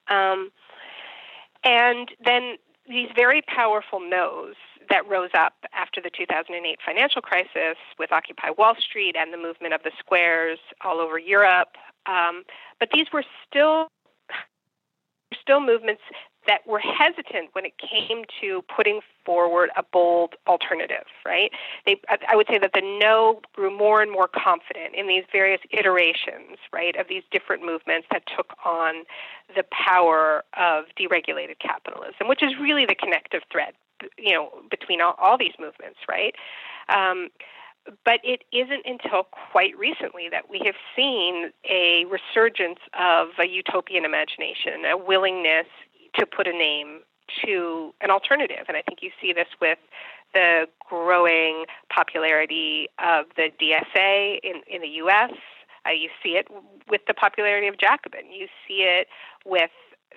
Um, 0.08 0.50
and 1.64 2.10
then 2.24 2.56
these 2.88 3.08
very 3.16 3.42
powerful 3.42 4.00
no's 4.00 4.54
that 4.90 5.08
rose 5.08 5.30
up 5.34 5.54
after 5.72 6.00
the 6.00 6.10
2008 6.10 6.78
financial 6.84 7.22
crisis 7.22 7.76
with 7.98 8.12
Occupy 8.12 8.50
Wall 8.58 8.74
Street 8.78 9.16
and 9.18 9.32
the 9.32 9.38
movement 9.38 9.72
of 9.72 9.82
the 9.82 9.90
squares 9.98 10.58
all 10.82 11.00
over 11.00 11.18
Europe. 11.18 11.76
Um, 12.06 12.44
but 12.78 12.90
these 12.92 13.06
were 13.12 13.24
still 13.48 13.88
still 15.40 15.60
movements 15.60 16.02
that 16.46 16.66
were 16.66 16.78
hesitant 16.78 17.50
when 17.52 17.64
it 17.64 17.74
came 17.78 18.24
to 18.40 18.62
putting 18.74 19.00
forward 19.24 19.70
a 19.76 19.82
bold 19.82 20.34
alternative, 20.46 21.04
right? 21.24 21.50
They, 21.86 22.00
I 22.28 22.36
would 22.36 22.46
say 22.46 22.58
that 22.58 22.72
the 22.74 22.82
no 22.82 23.40
grew 23.54 23.76
more 23.76 24.02
and 24.02 24.10
more 24.10 24.28
confident 24.28 24.94
in 24.94 25.06
these 25.06 25.24
various 25.32 25.60
iterations, 25.70 26.58
right, 26.72 26.94
of 26.96 27.08
these 27.08 27.22
different 27.30 27.64
movements 27.64 28.06
that 28.10 28.24
took 28.36 28.54
on 28.64 29.04
the 29.54 29.64
power 29.70 30.44
of 30.58 30.84
deregulated 30.98 31.58
capitalism, 31.58 32.28
which 32.28 32.42
is 32.42 32.52
really 32.60 32.84
the 32.84 32.94
connective 32.94 33.42
thread, 33.50 33.72
you 34.18 34.34
know, 34.34 34.50
between 34.70 35.00
all, 35.00 35.14
all 35.18 35.38
these 35.38 35.54
movements, 35.58 35.98
right? 36.08 36.34
Um, 36.88 37.30
but 38.04 38.20
it 38.24 38.44
isn't 38.52 38.82
until 38.86 39.24
quite 39.24 39.76
recently 39.78 40.28
that 40.30 40.48
we 40.48 40.60
have 40.64 40.74
seen 40.96 41.50
a 41.68 42.06
resurgence 42.06 42.78
of 42.98 43.28
a 43.38 43.46
utopian 43.46 44.04
imagination, 44.04 44.84
a 44.90 44.96
willingness 44.96 45.66
to 46.16 46.26
put 46.26 46.46
a 46.46 46.52
name 46.52 47.00
to 47.44 47.94
an 48.00 48.10
alternative. 48.10 48.64
And 48.68 48.76
I 48.76 48.82
think 48.82 49.00
you 49.02 49.10
see 49.20 49.32
this 49.32 49.48
with 49.60 49.78
the 50.34 50.66
growing 50.88 51.64
popularity 51.90 52.88
of 52.98 53.26
the 53.36 53.50
DSA 53.60 54.40
in, 54.42 54.62
in 54.68 54.82
the 54.82 54.88
U.S. 54.98 55.32
Uh, 55.86 55.90
you 55.90 56.08
see 56.22 56.30
it 56.30 56.48
with 56.88 57.02
the 57.06 57.14
popularity 57.14 57.68
of 57.68 57.78
Jacobin. 57.78 58.32
You 58.32 58.48
see 58.66 58.82
it 58.82 59.06
with 59.44 59.70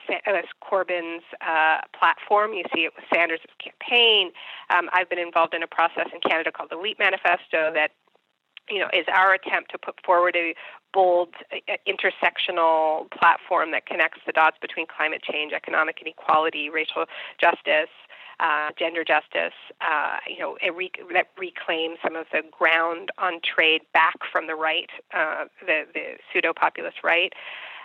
uh, 0.09 0.31
Corbyn's 0.63 1.23
uh, 1.41 1.79
platform. 1.97 2.53
You 2.53 2.63
see 2.73 2.81
it 2.81 2.93
with 2.95 3.05
Sanders' 3.13 3.39
campaign. 3.59 4.31
Um, 4.69 4.89
I've 4.93 5.09
been 5.09 5.19
involved 5.19 5.53
in 5.53 5.63
a 5.63 5.67
process 5.67 6.07
in 6.13 6.19
Canada 6.21 6.51
called 6.51 6.69
the 6.71 6.77
LEAP 6.77 6.99
Manifesto 6.99 7.71
that 7.73 7.91
you 8.69 8.79
know 8.79 8.87
is 8.93 9.05
our 9.13 9.33
attempt 9.33 9.71
to 9.71 9.77
put 9.77 9.95
forward 10.05 10.35
a 10.35 10.53
bold 10.93 11.29
uh, 11.51 11.73
intersectional 11.87 13.09
platform 13.11 13.71
that 13.71 13.85
connects 13.85 14.19
the 14.25 14.31
dots 14.31 14.57
between 14.61 14.85
climate 14.87 15.21
change, 15.21 15.53
economic 15.53 15.99
inequality, 16.01 16.69
racial 16.69 17.05
justice, 17.39 17.91
uh, 18.39 18.69
gender 18.77 19.03
justice, 19.03 19.53
uh, 19.81 20.17
you 20.27 20.39
know, 20.39 20.57
re- 20.73 20.91
that 21.13 21.27
reclaims 21.37 21.97
some 22.03 22.15
of 22.15 22.25
the 22.31 22.41
ground 22.51 23.09
on 23.17 23.39
trade 23.43 23.81
back 23.93 24.15
from 24.31 24.47
the 24.47 24.55
right, 24.55 24.89
uh, 25.13 25.45
the, 25.65 25.83
the 25.93 26.17
pseudo 26.31 26.53
populist 26.53 26.97
right. 27.03 27.33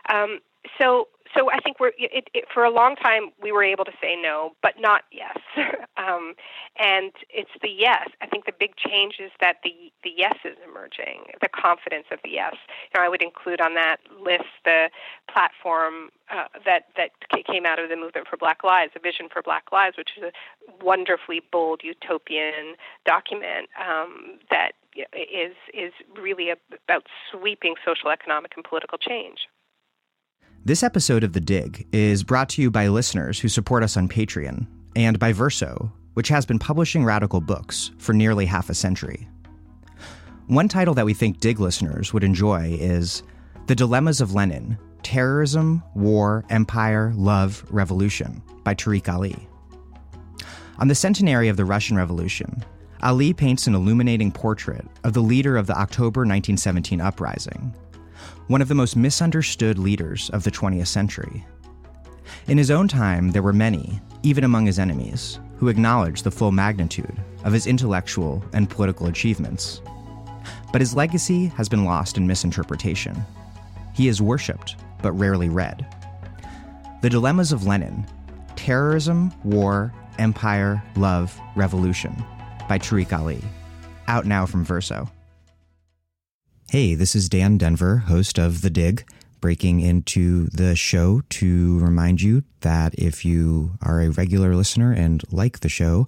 Um, 0.08 0.40
so 0.78 1.08
so 1.36 1.50
I 1.50 1.58
think 1.60 1.80
we're 1.80 1.92
it, 1.98 2.28
it, 2.34 2.44
for 2.52 2.64
a 2.64 2.70
long 2.70 2.96
time 2.96 3.30
we 3.42 3.52
were 3.52 3.64
able 3.64 3.84
to 3.84 3.92
say 4.00 4.16
no, 4.20 4.52
but 4.62 4.74
not 4.78 5.02
yes. 5.10 5.38
um, 5.96 6.34
and 6.78 7.12
it's 7.30 7.50
the 7.62 7.70
yes. 7.70 8.08
I 8.20 8.26
think 8.26 8.44
the 8.44 8.52
big 8.58 8.76
change 8.76 9.14
is 9.18 9.30
that 9.40 9.56
the 9.64 9.92
the 10.04 10.10
yes 10.14 10.36
is 10.44 10.56
emerging, 10.68 11.24
the 11.40 11.48
confidence 11.48 12.06
of 12.10 12.18
the 12.24 12.30
yes. 12.30 12.54
Know, 12.94 13.02
I 13.02 13.08
would 13.08 13.22
include 13.22 13.60
on 13.60 13.74
that 13.74 13.98
list 14.20 14.44
the 14.64 14.90
platform 15.32 16.10
uh, 16.30 16.46
that 16.64 16.88
that 16.96 17.10
came 17.46 17.66
out 17.66 17.78
of 17.78 17.88
the 17.88 17.96
movement 17.96 18.28
for 18.28 18.36
Black 18.36 18.62
Lives, 18.62 18.92
the 18.94 19.00
Vision 19.00 19.28
for 19.32 19.42
Black 19.42 19.72
Lives, 19.72 19.96
which 19.96 20.10
is 20.16 20.24
a 20.24 20.84
wonderfully 20.84 21.40
bold 21.50 21.80
utopian 21.82 22.74
document 23.06 23.68
um, 23.80 24.38
that 24.50 24.72
is 24.94 25.54
is 25.72 25.92
really 26.20 26.50
about 26.50 27.06
sweeping 27.30 27.74
social, 27.84 28.10
economic, 28.10 28.52
and 28.56 28.64
political 28.64 28.98
change. 28.98 29.48
This 30.64 30.84
episode 30.84 31.24
of 31.24 31.32
The 31.32 31.40
Dig 31.40 31.88
is 31.90 32.22
brought 32.22 32.48
to 32.50 32.62
you 32.62 32.70
by 32.70 32.86
listeners 32.86 33.40
who 33.40 33.48
support 33.48 33.82
us 33.82 33.96
on 33.96 34.08
Patreon 34.08 34.68
and 34.94 35.18
by 35.18 35.32
Verso, 35.32 35.92
which 36.14 36.28
has 36.28 36.46
been 36.46 36.60
publishing 36.60 37.04
radical 37.04 37.40
books 37.40 37.90
for 37.98 38.12
nearly 38.12 38.46
half 38.46 38.70
a 38.70 38.74
century. 38.74 39.26
One 40.46 40.68
title 40.68 40.94
that 40.94 41.04
we 41.04 41.14
think 41.14 41.40
Dig 41.40 41.58
listeners 41.58 42.12
would 42.12 42.22
enjoy 42.22 42.76
is 42.78 43.24
The 43.66 43.74
Dilemmas 43.74 44.20
of 44.20 44.34
Lenin 44.34 44.78
Terrorism, 45.02 45.82
War, 45.96 46.44
Empire, 46.48 47.12
Love, 47.16 47.64
Revolution 47.68 48.40
by 48.62 48.76
Tariq 48.76 49.12
Ali. 49.12 49.48
On 50.78 50.86
the 50.86 50.94
centenary 50.94 51.48
of 51.48 51.56
the 51.56 51.64
Russian 51.64 51.96
Revolution, 51.96 52.64
Ali 53.02 53.32
paints 53.32 53.66
an 53.66 53.74
illuminating 53.74 54.30
portrait 54.30 54.86
of 55.02 55.12
the 55.12 55.22
leader 55.22 55.56
of 55.56 55.66
the 55.66 55.76
October 55.76 56.20
1917 56.20 57.00
uprising, 57.00 57.74
one 58.48 58.62
of 58.62 58.68
the 58.68 58.74
most 58.74 58.96
misunderstood 58.96 59.78
leaders 59.78 60.30
of 60.30 60.44
the 60.44 60.50
20th 60.50 60.88
century. 60.88 61.44
In 62.46 62.58
his 62.58 62.70
own 62.70 62.88
time, 62.88 63.30
there 63.30 63.42
were 63.42 63.52
many, 63.52 64.00
even 64.22 64.44
among 64.44 64.66
his 64.66 64.78
enemies, 64.78 65.38
who 65.56 65.68
acknowledged 65.68 66.24
the 66.24 66.30
full 66.30 66.52
magnitude 66.52 67.16
of 67.44 67.52
his 67.52 67.66
intellectual 67.66 68.44
and 68.52 68.68
political 68.68 69.06
achievements. 69.06 69.80
But 70.72 70.80
his 70.80 70.94
legacy 70.94 71.46
has 71.46 71.68
been 71.68 71.84
lost 71.84 72.16
in 72.16 72.26
misinterpretation. 72.26 73.16
He 73.94 74.08
is 74.08 74.22
worshipped, 74.22 74.76
but 75.02 75.12
rarely 75.12 75.48
read. 75.48 75.86
The 77.02 77.10
Dilemmas 77.10 77.52
of 77.52 77.66
Lenin 77.66 78.06
Terrorism, 78.56 79.32
War, 79.44 79.92
Empire, 80.18 80.82
Love, 80.96 81.38
Revolution 81.56 82.14
by 82.68 82.78
Tariq 82.78 83.12
Ali. 83.12 83.42
Out 84.08 84.26
now 84.26 84.46
from 84.46 84.64
Verso. 84.64 85.08
Hey, 86.72 86.94
this 86.94 87.14
is 87.14 87.28
Dan 87.28 87.58
Denvir, 87.58 88.04
host 88.04 88.38
of 88.38 88.62
The 88.62 88.70
Dig, 88.70 89.06
breaking 89.42 89.80
into 89.80 90.46
the 90.46 90.74
show 90.74 91.20
to 91.28 91.78
remind 91.80 92.22
you 92.22 92.44
that 92.62 92.94
if 92.94 93.26
you 93.26 93.72
are 93.82 94.00
a 94.00 94.08
regular 94.08 94.56
listener 94.56 94.90
and 94.90 95.22
like 95.30 95.60
the 95.60 95.68
show, 95.68 96.06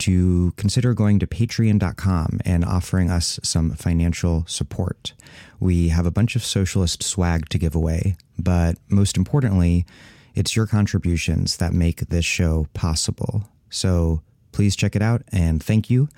to 0.00 0.52
consider 0.58 0.92
going 0.92 1.18
to 1.18 1.26
patreon.com 1.26 2.40
and 2.44 2.62
offering 2.62 3.10
us 3.10 3.40
some 3.42 3.70
financial 3.70 4.44
support. 4.46 5.14
We 5.60 5.88
have 5.88 6.04
a 6.04 6.10
bunch 6.10 6.36
of 6.36 6.44
socialist 6.44 7.02
swag 7.02 7.48
to 7.48 7.56
give 7.56 7.74
away, 7.74 8.16
but 8.38 8.76
most 8.90 9.16
importantly, 9.16 9.86
it's 10.34 10.54
your 10.54 10.66
contributions 10.66 11.56
that 11.56 11.72
make 11.72 12.00
this 12.10 12.26
show 12.26 12.66
possible. 12.74 13.48
So 13.70 14.20
please 14.52 14.76
check 14.76 14.94
it 14.94 15.00
out 15.00 15.22
and 15.32 15.62
thank 15.62 15.88
you 15.88 16.10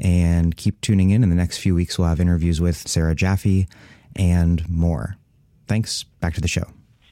and 0.00 0.56
keep 0.56 0.80
tuning 0.80 1.10
in. 1.10 1.22
In 1.22 1.28
the 1.28 1.36
next 1.36 1.58
few 1.58 1.74
weeks, 1.74 1.98
we'll 1.98 2.08
have 2.08 2.20
interviews 2.20 2.60
with 2.60 2.88
Sarah 2.88 3.14
Jaffe 3.14 3.68
and 4.16 4.68
more. 4.68 5.16
Thanks. 5.66 6.04
Back 6.20 6.34
to 6.34 6.40
the 6.40 6.48
show. 6.48 6.64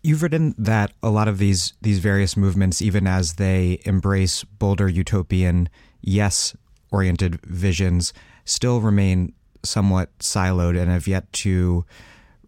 You've 0.02 0.22
written 0.22 0.54
that 0.58 0.92
a 1.02 1.10
lot 1.10 1.28
of 1.28 1.38
these 1.38 1.74
these 1.82 1.98
various 1.98 2.36
movements, 2.36 2.80
even 2.80 3.06
as 3.06 3.34
they 3.34 3.80
embrace 3.84 4.44
bolder 4.44 4.88
utopian, 4.88 5.68
yes 6.00 6.56
oriented 6.90 7.40
visions, 7.42 8.12
still 8.44 8.80
remain 8.80 9.32
somewhat 9.62 10.16
siloed 10.18 10.80
and 10.80 10.90
have 10.90 11.06
yet 11.06 11.30
to 11.32 11.84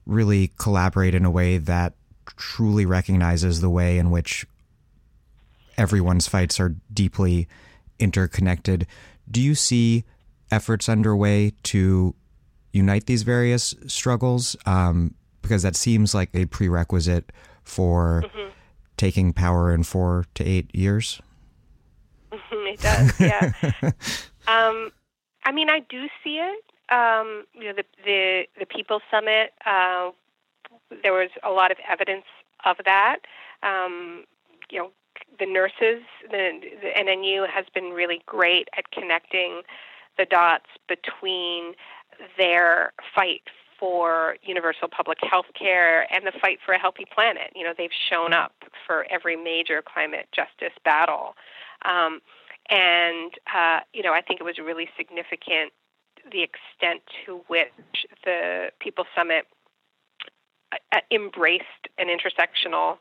really 0.07 0.53
collaborate 0.59 1.14
in 1.14 1.24
a 1.24 1.31
way 1.31 1.59
that 1.59 1.94
truly 2.24 2.87
recognizes 2.87 3.61
the 3.61 3.68
way 3.68 3.98
in 3.98 4.11
which 4.11 4.46
everyone's 5.76 6.26
fights 6.26 6.59
are 6.59 6.76
deeply 6.92 7.48
interconnected. 7.98 8.87
Do 9.31 9.40
you 9.40 9.55
see 9.55 10.05
efforts 10.51 10.89
underway 10.89 11.53
to 11.65 12.15
unite 12.73 13.07
these 13.07 13.23
various 13.23 13.75
struggles? 13.87 14.57
Um, 14.67 15.15
because 15.43 15.63
that 15.63 15.77
seems 15.77 16.15
like 16.15 16.31
a 16.35 16.47
prerequisite 16.47 17.33
for 17.63 18.25
mm-hmm. 18.27 18.51
taking 18.97 19.33
power 19.33 19.73
in 19.73 19.83
four 19.83 20.27
to 20.35 20.45
eight 20.45 20.75
years. 20.75 21.21
it 22.53 22.81
does, 22.81 23.19
yeah. 23.19 23.53
um, 24.47 24.93
I 25.45 25.53
mean, 25.53 25.71
I 25.71 25.81
do 25.89 26.07
see 26.23 26.39
it. 26.39 26.65
Um, 26.93 27.45
you 27.55 27.65
know, 27.65 27.73
the 27.73 27.85
the 28.05 28.43
the 28.59 28.67
People's 28.67 29.03
Summit. 29.11 29.53
Uh, 29.65 30.11
there 31.03 31.13
was 31.13 31.31
a 31.43 31.51
lot 31.51 31.71
of 31.71 31.79
evidence 31.89 32.27
of 32.65 32.77
that. 32.85 33.21
Um, 33.63 34.25
you 34.71 34.79
know, 34.79 34.91
the 35.39 35.47
nurses, 35.47 36.03
the, 36.31 36.61
the 36.83 36.91
NNU 36.99 37.49
has 37.49 37.65
been 37.75 37.91
really 37.91 38.23
great 38.27 38.69
at 38.77 38.91
connecting 38.91 39.63
the 40.18 40.25
dots 40.25 40.66
between 40.88 41.75
their 42.37 42.92
fight 43.14 43.42
for 43.79 44.37
universal 44.42 44.88
public 44.88 45.18
health 45.23 45.46
care 45.59 46.07
and 46.12 46.27
the 46.27 46.33
fight 46.38 46.59
for 46.64 46.75
a 46.75 46.79
healthy 46.79 47.07
planet. 47.12 47.51
You 47.57 47.64
know, 47.64 47.73
they've 47.77 47.90
shown 48.11 48.35
up 48.35 48.53
for 48.87 49.07
every 49.11 49.37
major 49.37 49.83
climate 49.83 50.29
justice 50.33 50.77
battle. 50.85 51.35
Um, 51.87 52.20
and, 52.68 53.33
uh, 53.53 53.81
you 53.94 54.03
know, 54.03 54.12
I 54.12 54.20
think 54.20 54.40
it 54.40 54.44
was 54.44 54.59
really 54.59 54.88
significant 54.96 55.73
the 56.31 56.42
extent 56.42 57.01
to 57.25 57.40
which 57.46 58.07
the 58.25 58.68
People 58.79 59.07
Summit 59.16 59.46
uh, 60.92 61.01
embraced 61.11 61.88
an 61.99 62.09
intersectional 62.09 62.99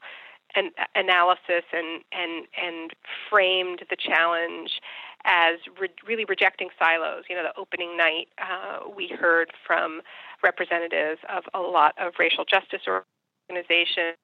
an 0.56 0.72
analysis 0.96 1.64
and, 1.74 2.04
and, 2.12 2.48
and 2.62 2.92
framed 3.30 3.84
the 3.90 3.96
challenge 3.96 4.80
as 5.26 5.60
re- 5.80 5.90
really 6.08 6.26
rejecting 6.26 6.70
silos. 6.78 7.24
You 7.30 7.36
know, 7.36 7.44
the 7.44 7.60
opening 7.60 7.98
night, 7.98 8.30
uh, 8.40 8.90
we 8.96 9.08
heard 9.08 9.52
from 9.66 10.02
representatives 10.44 11.20
of 11.30 11.44
a 11.54 11.60
lot 11.60 11.94
of 12.00 12.14
racial 12.20 12.46
justice 12.46 12.82
organizations, 12.88 14.18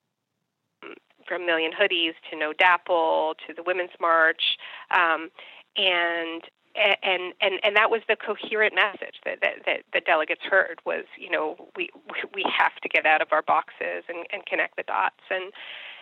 from 1.26 1.44
Million 1.44 1.72
Hoodies 1.72 2.14
to 2.30 2.38
No 2.38 2.52
DAPL 2.52 3.34
to 3.46 3.54
the 3.54 3.62
Women's 3.62 3.90
March, 4.00 4.58
um, 4.90 5.30
and 5.76 6.42
and 6.76 7.32
and 7.40 7.54
and 7.62 7.76
that 7.76 7.90
was 7.90 8.02
the 8.08 8.16
coherent 8.16 8.74
message 8.74 9.16
that, 9.24 9.38
that 9.40 9.64
that 9.64 9.80
the 9.92 10.00
delegates 10.00 10.42
heard 10.42 10.78
was 10.84 11.04
you 11.18 11.30
know 11.30 11.56
we 11.74 11.88
we 12.34 12.44
have 12.56 12.74
to 12.82 12.88
get 12.88 13.06
out 13.06 13.22
of 13.22 13.28
our 13.32 13.42
boxes 13.42 14.04
and 14.08 14.26
and 14.32 14.44
connect 14.46 14.76
the 14.76 14.82
dots 14.82 15.24
and 15.30 15.52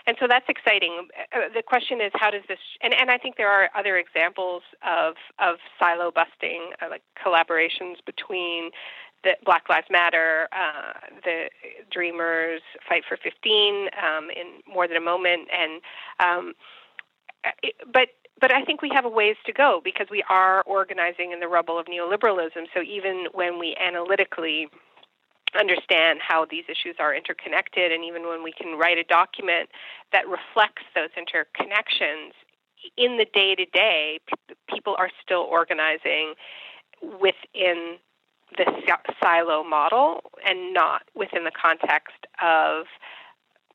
and 0.07 0.17
so 0.21 0.27
that's 0.29 0.49
exciting. 0.49 1.09
Uh, 1.33 1.49
the 1.55 1.63
question 1.63 2.01
is, 2.01 2.13
how 2.15 2.31
does 2.31 2.43
this? 2.49 2.59
And, 2.83 2.93
and 2.95 3.11
I 3.11 3.19
think 3.19 3.37
there 3.37 3.51
are 3.51 3.71
other 3.77 3.97
examples 3.97 4.63
of 4.87 5.15
of 5.39 5.57
silo 5.79 6.11
busting, 6.11 6.73
uh, 6.83 6.87
like 6.91 7.03
collaborations 7.25 8.05
between 8.05 8.71
the 9.23 9.33
Black 9.45 9.69
Lives 9.71 9.87
Matter, 9.91 10.49
uh, 10.53 10.93
the 11.25 11.49
Dreamers, 11.91 12.61
Fight 12.87 13.05
for 13.09 13.17
15, 13.17 13.89
um, 13.97 14.29
in 14.31 14.61
more 14.73 14.87
than 14.87 14.99
a 14.99 15.01
moment, 15.01 15.49
and 15.51 15.81
um, 16.21 16.53
it, 17.63 17.75
but 17.91 18.09
but 18.41 18.53
I 18.53 18.63
think 18.65 18.83
we 18.83 18.91
have 18.93 19.05
a 19.05 19.09
ways 19.09 19.37
to 19.47 19.53
go 19.53 19.81
because 19.83 20.09
we 20.11 20.23
are 20.29 20.63
organizing 20.67 21.33
in 21.33 21.41
the 21.41 21.49
rubble 21.49 21.79
of 21.79 21.87
neoliberalism. 21.87 22.67
So 22.75 22.83
even 22.83 23.27
when 23.33 23.59
we 23.59 23.77
analytically 23.81 24.69
understand 25.59 26.21
how 26.27 26.45
these 26.45 26.65
issues 26.69 26.97
are 26.99 27.15
interconnected, 27.15 27.93
and 27.93 28.05
even 28.05 28.27
when 28.27 28.43
we 28.43 28.53
can 28.53 28.79
write 28.79 28.99
a 28.99 29.05
document 29.05 29.71
that 30.13 30.29
reflects 30.29 30.83
those 30.95 31.11
interconnections, 31.17 32.33
in 32.97 33.17
the 33.17 33.27
day 33.33 33.55
to 33.55 33.65
day, 33.67 34.21
people 34.69 34.95
are 34.99 35.11
still 35.23 35.41
organizing 35.41 36.35
within 37.21 37.97
the 38.57 38.65
silo 39.23 39.65
model 39.65 40.21
and 40.47 40.73
not 40.73 41.03
within 41.15 41.45
the 41.45 41.51
context 41.51 42.27
of 42.43 42.87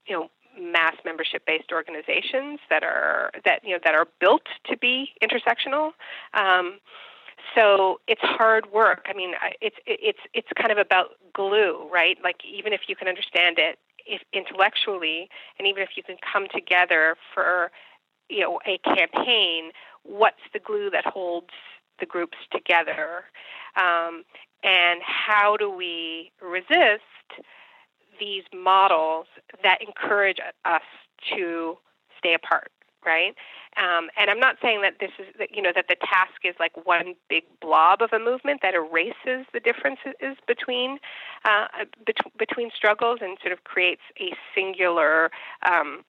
you 0.06 0.16
know 0.16 0.30
mass 0.60 0.96
membership 1.06 1.44
based 1.46 1.72
organizations 1.72 2.60
that 2.70 2.84
are 2.84 3.32
that 3.46 3.62
you 3.64 3.72
know 3.72 3.80
that 3.84 3.96
are 3.96 4.08
built 4.20 4.44
to 4.66 4.78
be 4.78 5.10
intersectional. 5.24 5.92
Um, 6.34 6.80
so 7.56 8.00
it's 8.08 8.22
hard 8.22 8.72
work. 8.72 9.06
I 9.10 9.14
mean 9.14 9.34
it's 9.62 9.78
it's 9.86 10.20
it's 10.34 10.48
kind 10.56 10.72
of 10.72 10.78
about 10.78 11.12
glue 11.34 11.88
right? 11.92 12.18
Like 12.24 12.38
even 12.46 12.74
if 12.74 12.82
you 12.88 12.96
can 12.96 13.08
understand 13.08 13.58
it 13.60 13.80
if 14.06 14.22
intellectually 14.34 15.30
and 15.58 15.68
even 15.68 15.84
if 15.84 15.90
you 15.96 16.04
can 16.04 16.18
come 16.34 16.48
together 16.54 17.16
for 17.34 17.72
you 18.30 18.42
know 18.42 18.60
a 18.66 18.78
campaign 18.80 19.72
what's 20.04 20.42
the 20.54 20.60
glue 20.60 20.90
that 20.90 21.06
holds 21.06 21.54
the 22.00 22.06
groups 22.06 22.38
together? 22.52 23.26
Um, 23.76 24.24
and 24.64 25.02
how 25.04 25.58
do 25.58 25.70
we 25.70 26.32
resist 26.42 27.04
these 28.20 28.44
models 28.54 29.28
that 29.64 29.80
encourage 29.82 30.40
us 30.66 30.82
to 31.36 31.78
stay 32.18 32.34
apart 32.34 32.72
right 33.06 33.36
um, 33.78 34.10
and 34.18 34.30
i'm 34.30 34.40
not 34.40 34.58
saying 34.62 34.82
that 34.82 34.96
this 35.00 35.12
is 35.20 35.26
that 35.38 35.50
you 35.56 35.62
know 35.62 35.72
that 35.74 35.86
the 35.88 35.96
task 35.96 36.44
is 36.44 36.56
like 36.60 36.72
one 36.86 37.16
big 37.30 37.44
blob 37.62 38.02
of 38.02 38.12
a 38.14 38.20
movement 38.20 38.62
that 38.62 38.74
erases 38.74 39.46
the 39.54 39.60
differences 39.64 40.38
between 40.48 41.00
uh, 41.46 41.68
bet- 42.06 42.38
between 42.38 42.70
struggles 42.76 43.20
and 43.22 43.38
sort 43.42 43.54
of 43.54 43.64
creates 43.64 44.02
a 44.20 44.34
singular 44.54 45.32
um, 45.64 46.04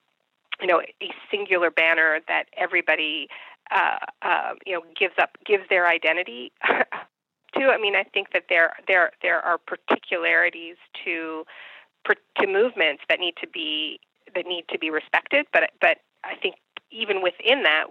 you 0.61 0.67
know 0.67 0.81
a 0.81 1.11
singular 1.31 1.71
banner 1.71 2.21
that 2.29 2.45
everybody 2.57 3.29
uh, 3.71 3.99
uh, 4.23 4.55
you 4.67 4.75
know 4.75 4.83
gives 4.99 5.15
up 5.19 5.37
gives 5.45 5.65
their 5.69 5.87
identity 5.87 6.53
to. 7.55 7.65
I 7.67 7.79
mean, 7.79 7.97
I 7.97 8.05
think 8.05 8.33
that 8.33 8.45
there 8.49 8.73
there 8.89 9.13
there 9.23 9.41
are 9.41 9.59
particularities 9.59 10.77
to 11.05 11.45
to 12.07 12.47
movements 12.47 13.03
that 13.09 13.21
need 13.21 13.35
to 13.41 13.47
be 13.47 14.01
that 14.35 14.47
need 14.47 14.65
to 14.71 14.79
be 14.79 14.91
respected, 14.91 15.47
but 15.53 15.71
but 15.81 15.99
I 16.25 16.37
think 16.37 16.57
even 16.91 17.23
within 17.23 17.63
that, 17.65 17.87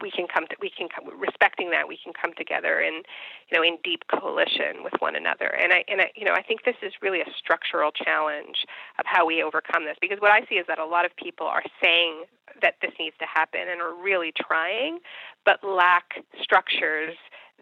we 0.00 0.10
can 0.10 0.26
come 0.26 0.46
to 0.48 0.56
we 0.60 0.70
can 0.70 0.88
come 0.88 1.04
respecting 1.18 1.70
that 1.70 1.86
we 1.86 1.98
can 2.02 2.12
come 2.12 2.32
together 2.36 2.80
in 2.80 3.02
you 3.50 3.56
know 3.56 3.62
in 3.62 3.76
deep 3.84 4.02
coalition 4.08 4.82
with 4.82 4.94
one 4.98 5.14
another. 5.14 5.46
And 5.46 5.72
I 5.72 5.84
and 5.88 6.00
I 6.00 6.10
you 6.16 6.24
know 6.24 6.32
I 6.32 6.42
think 6.42 6.64
this 6.64 6.76
is 6.82 6.92
really 7.02 7.20
a 7.20 7.30
structural 7.36 7.90
challenge 7.92 8.66
of 8.98 9.04
how 9.06 9.26
we 9.26 9.42
overcome 9.42 9.84
this 9.84 9.96
because 10.00 10.20
what 10.20 10.30
I 10.30 10.46
see 10.48 10.56
is 10.56 10.66
that 10.68 10.78
a 10.78 10.84
lot 10.84 11.04
of 11.04 11.14
people 11.16 11.46
are 11.46 11.62
saying 11.82 12.24
that 12.62 12.74
this 12.82 12.92
needs 12.98 13.16
to 13.20 13.26
happen 13.26 13.60
and 13.70 13.80
are 13.80 13.94
really 13.94 14.32
trying 14.36 14.98
but 15.44 15.62
lack 15.62 16.24
structures 16.42 17.14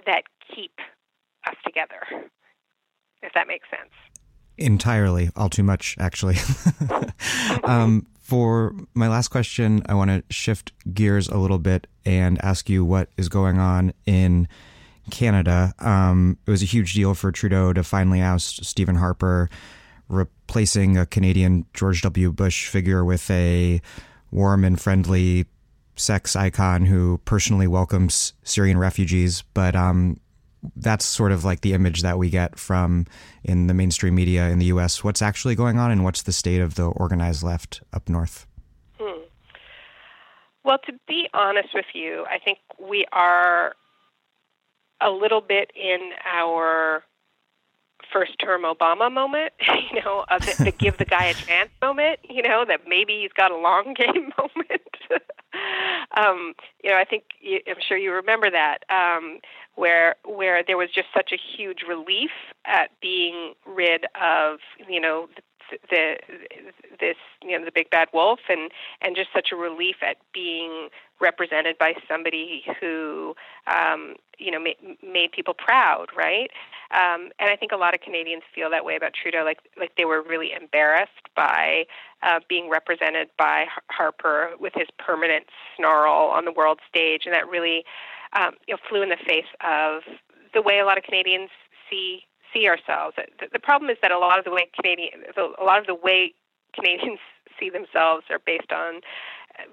that 0.07 0.23
keep 0.55 0.73
us 1.47 1.57
together 1.65 2.31
if 3.23 3.33
that 3.35 3.49
makes 3.49 3.69
sense. 3.69 3.91
Entirely. 4.57 5.31
All 5.37 5.49
too 5.49 5.63
much 5.63 5.97
actually. 5.99 6.37
Um, 7.65 8.07
for 8.29 8.75
my 8.93 9.09
last 9.09 9.29
question, 9.29 9.83
I 9.89 9.95
want 9.95 10.11
to 10.11 10.23
shift 10.29 10.73
gears 10.93 11.29
a 11.29 11.39
little 11.39 11.59
bit 11.59 11.87
and 12.05 12.39
ask 12.45 12.69
you 12.69 12.85
what 12.85 13.09
is 13.17 13.31
going 13.31 13.59
on 13.59 13.95
in 14.05 14.49
Canada. 15.11 15.73
Um, 15.79 16.37
it 16.47 16.51
was 16.51 16.61
a 16.63 16.67
huge 16.67 16.93
deal 16.93 17.15
for 17.15 17.33
Trudeau 17.33 17.73
to 17.73 17.83
finally 17.83 18.21
oust 18.21 18.67
Stephen 18.67 18.97
Harper, 18.97 19.49
replacing 20.11 20.99
a 20.99 21.07
Canadian 21.07 21.65
George 21.73 22.03
W. 22.03 22.31
Bush 22.31 22.69
figure 22.69 23.03
with 23.03 23.31
a 23.31 23.81
warm 24.31 24.63
and 24.63 24.79
friendly 24.79 25.47
sex 25.97 26.37
icon 26.37 26.85
who 26.85 27.23
personally 27.25 27.67
welcomes 27.67 28.35
Syrian 28.43 28.77
refugees. 28.77 29.43
But 29.55 29.75
um, 29.75 30.21
that's 30.77 31.05
sort 31.05 31.33
of 31.33 31.45
like 31.45 31.61
the 31.61 31.73
image 31.73 32.03
that 32.03 32.19
we 32.19 32.31
get 32.31 32.59
from 32.59 33.07
in 33.45 33.67
the 33.67 33.75
mainstream 33.75 34.15
media 34.15 34.49
in 34.49 34.59
the 34.59 34.67
U.S. 34.67 35.05
What's 35.05 35.23
actually 35.23 35.55
going 35.55 35.79
on, 35.79 35.91
and 35.91 36.05
what's 36.05 36.23
the 36.23 36.33
state 36.33 36.61
of 36.61 36.75
the 36.75 36.85
organized 36.85 37.43
left 37.43 37.83
up 37.93 38.09
north? 38.09 38.47
Hmm. 38.99 39.23
Well, 40.65 40.79
to 40.87 40.93
be 41.07 41.29
honest 41.33 41.69
with 41.75 41.87
you, 41.95 42.27
I 42.31 42.39
think 42.39 42.59
we 42.79 43.07
are 43.13 43.75
a 45.01 45.11
little 45.11 45.41
bit 45.41 45.71
in 45.77 46.11
our 46.27 47.05
first 48.13 48.39
term 48.39 48.63
Obama 48.63 49.13
moment, 49.13 49.53
you 49.93 50.03
know, 50.03 50.25
of 50.29 50.41
the, 50.43 50.65
the 50.65 50.71
give 50.73 50.99
the 50.99 51.05
guy 51.05 51.27
a 51.27 51.35
chance 51.47 51.71
moment, 51.81 52.21
you 52.29 52.43
know, 52.43 52.65
that 52.67 52.83
maybe 52.87 53.21
he's 53.21 53.33
got 53.33 53.51
a 53.51 53.57
long 53.57 53.95
game 53.97 54.33
moment. 54.39 54.83
Um, 56.17 56.55
you 56.83 56.91
know, 56.91 56.97
I 56.97 57.05
think 57.05 57.25
you, 57.41 57.61
I'm 57.67 57.77
sure 57.87 57.97
you 57.97 58.13
remember 58.13 58.51
that. 58.51 58.79
Um, 58.91 59.41
where 59.75 60.17
where 60.25 60.63
there 60.67 60.77
was 60.77 60.89
just 60.93 61.09
such 61.15 61.31
a 61.33 61.37
huge 61.57 61.83
relief 61.89 62.31
at 62.67 62.91
being 63.01 63.55
rid 63.65 64.05
of 64.21 64.59
you 64.89 65.01
know 65.01 65.29
the, 65.37 65.43
the 65.91 66.17
this 67.01 67.17
you 67.43 67.59
know 67.59 67.65
the 67.65 67.73
big 67.73 67.91
bad 67.91 68.09
wolf 68.13 68.41
and 68.49 68.71
and 69.01 69.17
just 69.17 69.29
such 69.33 69.49
a 69.53 69.57
relief 69.57 69.97
at 70.03 70.17
being 70.33 70.89
represented 71.21 71.77
by 71.79 71.95
somebody 72.07 72.65
who 72.81 73.35
um, 73.67 74.15
you 74.39 74.51
know 74.51 74.61
ma- 74.61 74.95
made 75.03 75.33
people 75.33 75.55
proud, 75.55 76.07
right? 76.17 76.51
Um, 76.91 77.31
and 77.39 77.51
I 77.51 77.57
think 77.57 77.73
a 77.73 77.77
lot 77.77 77.95
of 77.95 78.01
Canadians 78.01 78.43
feel 78.55 78.71
that 78.71 78.85
way 78.85 78.97
about 78.97 79.13
Trudeau, 79.21 79.45
like 79.45 79.59
like 79.79 79.93
they 79.97 80.05
were 80.05 80.23
really 80.23 80.53
embarrassed 80.53 81.29
by 81.37 81.85
uh, 82.23 82.41
being 82.49 82.71
represented 82.71 83.29
by 83.37 83.67
Harper 83.91 84.51
with 84.59 84.73
his 84.75 84.89
permanent 84.99 85.47
snarl 85.77 86.29
on 86.29 86.45
the 86.45 86.53
world 86.53 86.81
stage, 86.89 87.23
and 87.25 87.35
that 87.35 87.49
really 87.49 87.85
um, 88.33 88.53
you 88.67 88.75
know, 88.75 88.79
flew 88.89 89.03
in 89.03 89.09
the 89.09 89.17
face 89.27 89.49
of 89.61 90.03
the 90.55 90.63
way 90.63 90.79
a 90.79 90.85
lot 90.85 90.99
of 90.99 91.05
Canadians 91.05 91.51
see 91.91 92.23
see 92.53 92.67
ourselves. 92.69 93.17
The, 93.17 93.47
the 93.53 93.59
problem 93.59 93.91
is 93.91 93.97
that 94.03 94.11
a 94.11 94.19
lot 94.19 94.39
of 94.39 94.45
the 94.45 94.51
way 94.51 94.69
Canadian, 94.75 95.23
a 95.37 95.65
lot 95.65 95.79
of 95.79 95.87
the 95.87 95.95
way 95.95 96.35
Canadians 96.75 97.19
see 97.61 97.71
themselves 97.71 98.25
are 98.31 98.41
based 98.45 98.73
on 98.73 99.01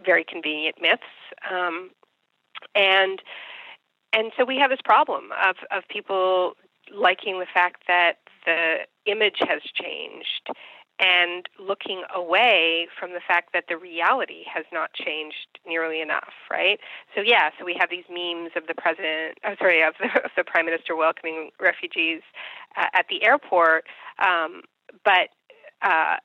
very 0.04 0.24
convenient 0.24 0.76
myths, 0.82 1.04
um, 1.52 1.92
and 2.74 3.22
and 4.14 4.32
so 4.38 4.46
we 4.46 4.58
have 4.58 4.70
this 4.70 4.80
problem 4.84 5.30
of 5.46 5.56
of 5.72 5.84
people 5.90 6.54
liking 6.94 7.40
the 7.40 7.46
fact 7.54 7.84
that 7.88 8.18
the 8.46 8.78
image 9.06 9.38
has 9.40 9.62
changed 9.74 10.50
and 11.00 11.48
looking 11.60 12.04
away 12.14 12.88
from 12.98 13.12
the 13.12 13.20
fact 13.28 13.50
that 13.54 13.66
the 13.68 13.78
reality 13.78 14.44
has 14.52 14.66
not 14.72 14.94
changed 14.94 15.60
nearly 15.68 16.02
enough, 16.02 16.34
right? 16.50 16.80
So 17.14 17.22
yeah, 17.22 17.50
so 17.60 17.66
we 17.66 17.76
have 17.80 17.90
these 17.90 18.06
memes 18.10 18.52
of 18.56 18.68
the 18.68 18.76
president, 18.76 19.38
oh, 19.46 19.56
sorry, 19.60 19.84
of 19.84 19.96
the, 20.00 20.06
of 20.24 20.32
the 20.38 20.44
prime 20.44 20.66
minister 20.66 20.96
welcoming 20.96 21.52
refugees 21.60 22.22
uh, 22.78 22.88
at 22.94 23.08
the 23.10 23.24
airport, 23.26 23.86
um, 24.20 24.62
but 25.04 25.30
uh, 25.82 26.16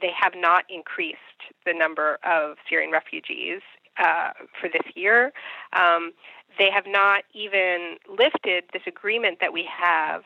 they 0.00 0.10
have 0.18 0.32
not 0.34 0.64
increased 0.70 1.18
the 1.66 1.74
number 1.74 2.18
of 2.24 2.56
Syrian 2.68 2.90
refugees 2.90 3.60
uh, 3.98 4.30
for 4.60 4.68
this 4.68 4.82
year. 4.94 5.32
Um, 5.72 6.12
they 6.58 6.70
have 6.70 6.84
not 6.86 7.24
even 7.34 7.96
lifted 8.08 8.64
this 8.72 8.82
agreement 8.86 9.38
that 9.40 9.52
we 9.52 9.68
have 9.70 10.22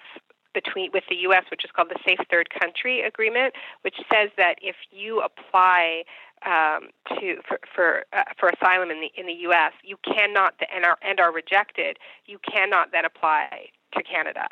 between 0.54 0.90
with 0.92 1.04
the 1.08 1.16
U.S., 1.16 1.44
which 1.50 1.64
is 1.64 1.70
called 1.70 1.90
the 1.90 2.00
Safe 2.06 2.18
Third 2.30 2.48
Country 2.50 3.02
Agreement, 3.02 3.54
which 3.82 3.96
says 4.12 4.30
that 4.36 4.56
if 4.62 4.76
you 4.90 5.20
apply 5.20 6.04
um, 6.46 6.88
to 7.08 7.36
for 7.46 7.60
for, 7.74 8.04
uh, 8.12 8.24
for 8.38 8.48
asylum 8.48 8.90
in 8.90 9.00
the 9.00 9.10
in 9.16 9.26
the 9.26 9.40
U.S., 9.50 9.72
you 9.84 9.96
cannot 10.04 10.54
and 10.74 10.84
are 10.84 10.98
and 11.02 11.20
are 11.20 11.32
rejected. 11.32 11.98
You 12.26 12.38
cannot 12.38 12.92
then 12.92 13.04
apply 13.04 13.68
to 13.94 14.02
Canada 14.02 14.46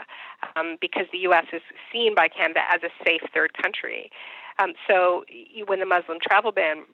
um, 0.57 0.77
because 0.81 1.07
the 1.13 1.19
U.S. 1.19 1.47
is 1.53 1.63
seen 1.93 2.15
by 2.15 2.29
Canada 2.29 2.61
as 2.71 2.83
a 2.83 2.91
safe 3.05 3.23
third 3.33 3.53
country. 3.55 4.11
Um, 4.59 4.73
so 4.89 5.25
you, 5.29 5.65
when 5.67 5.79
the 5.79 5.87
Muslim 5.87 6.19
travel 6.21 6.53
ban 6.53 6.85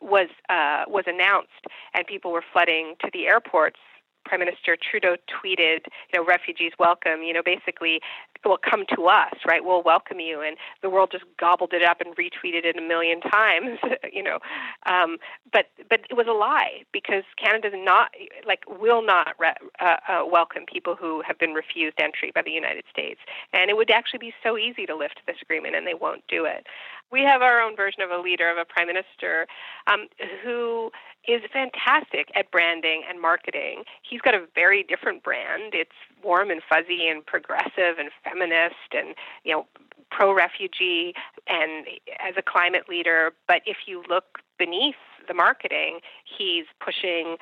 was 0.00 0.28
uh, 0.48 0.84
was 0.88 1.04
announced 1.06 1.66
and 1.94 2.06
people 2.06 2.32
were 2.32 2.44
flooding 2.52 2.94
to 3.00 3.10
the 3.12 3.26
airports 3.26 3.80
Prime 4.26 4.40
Minister 4.40 4.76
Trudeau 4.76 5.16
tweeted, 5.30 5.86
you 6.12 6.18
know, 6.18 6.24
refugees 6.24 6.72
welcome, 6.78 7.22
you 7.22 7.32
know, 7.32 7.42
basically, 7.44 8.00
well, 8.44 8.58
come 8.58 8.84
to 8.94 9.06
us, 9.06 9.34
right? 9.46 9.64
We'll 9.64 9.82
welcome 9.82 10.20
you. 10.20 10.40
And 10.40 10.56
the 10.82 10.90
world 10.90 11.10
just 11.12 11.24
gobbled 11.38 11.72
it 11.72 11.82
up 11.82 12.00
and 12.00 12.14
retweeted 12.16 12.64
it 12.64 12.76
a 12.76 12.82
million 12.82 13.20
times, 13.20 13.78
you 14.12 14.22
know. 14.22 14.38
Um, 14.86 15.18
but 15.52 15.66
but 15.88 16.00
it 16.10 16.14
was 16.14 16.26
a 16.28 16.32
lie 16.32 16.82
because 16.92 17.24
Canada 17.42 17.70
not 17.74 18.10
like 18.46 18.64
will 18.68 19.02
not 19.04 19.34
re- 19.38 19.54
uh, 19.80 19.96
uh, 20.08 20.22
welcome 20.30 20.64
people 20.70 20.96
who 20.96 21.22
have 21.26 21.38
been 21.38 21.52
refused 21.52 21.96
entry 22.00 22.32
by 22.34 22.42
the 22.42 22.50
United 22.50 22.84
States. 22.90 23.20
And 23.52 23.70
it 23.70 23.76
would 23.76 23.90
actually 23.90 24.18
be 24.18 24.34
so 24.42 24.58
easy 24.58 24.86
to 24.86 24.96
lift 24.96 25.20
this 25.26 25.36
agreement, 25.42 25.74
and 25.76 25.86
they 25.86 25.94
won't 25.94 26.26
do 26.28 26.44
it. 26.44 26.66
We 27.10 27.22
have 27.22 27.42
our 27.42 27.60
own 27.60 27.76
version 27.76 28.02
of 28.02 28.10
a 28.10 28.18
leader, 28.18 28.50
of 28.50 28.58
a 28.58 28.64
prime 28.64 28.86
minister, 28.86 29.46
um, 29.86 30.08
who 30.42 30.90
is 31.28 31.42
fantastic 31.52 32.28
at 32.34 32.50
branding 32.50 33.02
and 33.08 33.20
marketing. 33.20 33.84
He's 34.02 34.20
got 34.20 34.34
a 34.34 34.46
very 34.54 34.82
different 34.82 35.22
brand. 35.22 35.74
It's 35.74 35.90
warm 36.22 36.50
and 36.50 36.60
fuzzy 36.68 37.08
and 37.08 37.24
progressive 37.24 37.98
and 37.98 38.10
feminist 38.24 38.92
and 38.92 39.14
you 39.44 39.52
know 39.52 39.66
pro 40.10 40.32
refugee 40.32 41.14
and 41.46 41.86
as 42.20 42.34
a 42.36 42.42
climate 42.42 42.88
leader. 42.88 43.32
But 43.48 43.62
if 43.66 43.78
you 43.86 44.02
look 44.08 44.38
beneath 44.58 44.94
the 45.26 45.34
marketing, 45.34 46.00
he's 46.24 46.66
pushing 46.80 47.36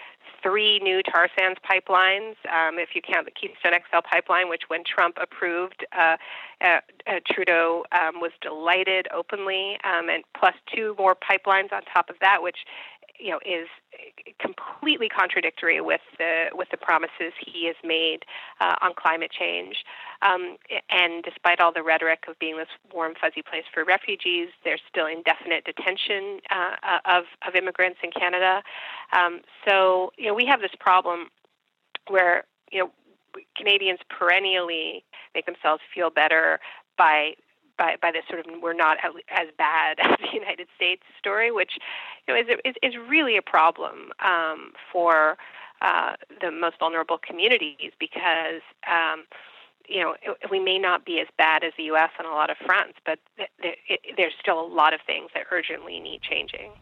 three 0.45 0.79
new 0.81 1.03
tar 1.03 1.29
sands 1.39 1.59
pipelines. 1.65 2.37
Um, 2.53 2.79
if 2.79 2.91
you 2.95 3.01
count 3.01 3.25
the 3.25 3.33
Keystone 3.33 3.73
XL 3.73 4.01
pipeline, 4.09 4.49
which 4.49 4.63
when 4.69 4.83
Trump 4.85 5.17
approved, 5.21 5.87
uh, 5.99 6.17
uh, 6.61 6.81
uh, 7.07 7.21
Trudeau 7.27 7.85
um, 7.93 8.21
was 8.21 8.31
delighted 8.41 9.09
openly, 9.13 9.79
um, 9.85 10.09
and 10.09 10.23
plus 10.39 10.55
two 10.75 10.95
more 10.99 11.17
pipelines 11.17 11.73
on 11.73 11.83
top 11.93 12.11
of 12.11 12.17
that, 12.21 12.43
which 12.43 12.59
you 13.19 13.31
know 13.31 13.41
is 13.45 13.69
completely 14.41 15.09
contradictory 15.09 15.81
with 15.81 16.01
the 16.19 16.47
with 16.53 16.69
the 16.71 16.77
promises 16.77 17.33
he 17.39 17.67
has 17.67 17.77
made 17.85 18.25
uh, 18.61 18.77
on 18.83 18.93
climate 18.97 19.31
change. 19.31 19.85
Um, 20.23 20.57
and 20.91 21.23
despite 21.23 21.61
all 21.61 21.73
the 21.73 21.83
rhetoric 21.83 22.25
of 22.29 22.39
being 22.39 22.57
this 22.57 22.69
warm 22.93 23.15
fuzzy 23.21 23.43
place 23.43 23.65
for 23.73 23.85
refugees, 23.85 24.49
there's 24.65 24.81
still 24.89 25.07
indefinite 25.07 25.65
detention 25.65 26.41
uh, 26.51 26.77
uh, 26.83 27.19
of 27.19 27.25
of 27.47 27.55
immigrants 27.55 27.99
in 28.03 28.11
Canada. 28.11 28.63
Um, 29.13 29.41
so 29.67 30.13
you 30.19 30.27
know 30.27 30.35
we 30.35 30.47
have 30.47 30.61
this 30.61 30.75
problem 30.79 31.29
where 32.09 32.45
you 32.71 32.81
know 32.81 32.91
Canadians 33.57 34.01
perennially 34.09 35.05
make 35.35 35.47
themselves 35.47 35.83
feel 35.95 36.11
better 36.11 36.61
by 36.97 37.35
by, 37.77 37.97
by 38.01 38.11
this 38.13 38.25
sort 38.29 38.41
of 38.41 38.47
we're 38.63 38.73
not 38.73 38.99
as 39.31 39.49
bad 39.59 39.99
as 40.03 40.19
the 40.21 40.33
United 40.33 40.69
States 40.77 41.03
story, 41.19 41.51
which 41.51 41.73
you 42.27 42.35
know, 42.35 42.41
is, 42.41 42.47
is, 42.65 42.75
is 42.83 42.95
really 43.09 43.37
a 43.37 43.43
problem 43.43 44.13
um, 44.25 44.73
for 44.93 45.37
uh, 45.83 46.15
the 46.41 46.51
most 46.51 46.79
vulnerable 46.79 47.19
communities 47.19 47.93
because 47.99 48.63
um, 48.91 49.25
you 49.89 50.01
know 50.01 50.15
we 50.51 50.59
may 50.59 50.79
not 50.79 51.05
be 51.05 51.21
as 51.21 51.27
bad 51.37 51.63
as 51.65 51.73
the 51.77 51.85
U.S. 51.85 52.11
on 52.19 52.27
a 52.27 52.31
lot 52.31 52.51
of 52.51 52.57
fronts, 52.65 52.95
but 53.05 53.19
th- 53.37 53.51
th- 53.61 53.79
it, 53.89 54.01
there's 54.17 54.33
still 54.41 54.61
a 54.61 54.67
lot 54.67 54.95
of 54.95 55.01
things 55.07 55.31
that 55.35 55.45
urgently 55.51 56.01
need 56.01 56.23
changing. 56.23 56.73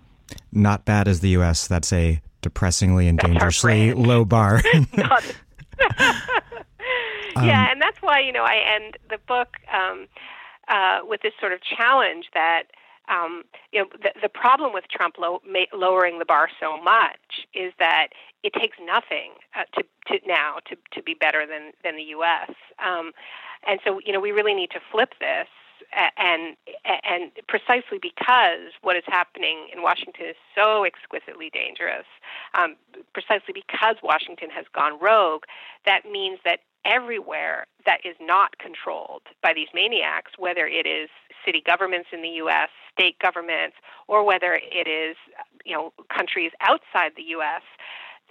Not 0.52 0.84
bad 0.84 1.08
as 1.08 1.20
the 1.20 1.30
U.S. 1.30 1.66
That's 1.66 1.92
a 1.92 2.20
depressingly 2.42 3.08
and 3.08 3.18
that's 3.18 3.28
dangerously 3.28 3.94
low 3.94 4.24
bar. 4.24 4.62
yeah, 4.96 5.20
um, 7.36 7.48
and 7.48 7.82
that's 7.82 8.00
why 8.02 8.20
you 8.20 8.32
know 8.32 8.44
I 8.44 8.56
end 8.56 8.98
the 9.08 9.18
book. 9.26 9.56
Um, 9.72 10.06
uh, 10.68 11.00
with 11.04 11.22
this 11.22 11.32
sort 11.40 11.52
of 11.52 11.60
challenge 11.62 12.26
that 12.34 12.64
um, 13.08 13.42
you 13.72 13.80
know 13.80 13.88
the, 14.02 14.12
the 14.22 14.28
problem 14.28 14.72
with 14.72 14.84
Trump 14.88 15.16
low, 15.18 15.40
ma- 15.46 15.70
lowering 15.72 16.18
the 16.18 16.24
bar 16.24 16.48
so 16.60 16.80
much 16.80 17.46
is 17.54 17.72
that 17.78 18.08
it 18.42 18.52
takes 18.52 18.76
nothing 18.84 19.32
uh, 19.56 19.64
to, 19.76 19.84
to 20.06 20.26
now 20.26 20.56
to, 20.68 20.76
to 20.92 21.02
be 21.02 21.14
better 21.14 21.46
than 21.46 21.72
than 21.82 21.96
the 21.96 22.14
U.S. 22.14 22.50
Um, 22.84 23.12
and 23.66 23.80
so 23.84 24.00
you 24.04 24.12
know 24.12 24.20
we 24.20 24.30
really 24.30 24.54
need 24.54 24.70
to 24.70 24.80
flip 24.90 25.14
this 25.20 25.48
and 26.16 26.56
and 27.04 27.30
precisely 27.48 27.98
because 28.00 28.72
what 28.82 28.96
is 28.96 29.04
happening 29.06 29.68
in 29.74 29.82
Washington 29.82 30.26
is 30.26 30.36
so 30.54 30.84
exquisitely 30.84 31.50
dangerous, 31.50 32.06
um, 32.54 32.76
precisely 33.12 33.52
because 33.52 33.96
Washington 34.02 34.50
has 34.50 34.64
gone 34.74 34.98
rogue, 35.00 35.42
that 35.84 36.02
means 36.10 36.38
that 36.44 36.60
everywhere 36.84 37.66
that 37.86 37.98
is 38.04 38.16
not 38.20 38.58
controlled 38.58 39.22
by 39.42 39.52
these 39.54 39.68
maniacs, 39.74 40.32
whether 40.38 40.66
it 40.66 40.86
is 40.86 41.08
city 41.44 41.62
governments 41.64 42.08
in 42.12 42.22
the 42.22 42.28
U.S., 42.28 42.68
state 42.92 43.18
governments, 43.18 43.76
or 44.08 44.24
whether 44.24 44.54
it 44.54 44.88
is 44.88 45.16
you 45.64 45.74
know 45.74 45.92
countries 46.08 46.52
outside 46.60 47.12
the 47.16 47.22
U.S 47.38 47.62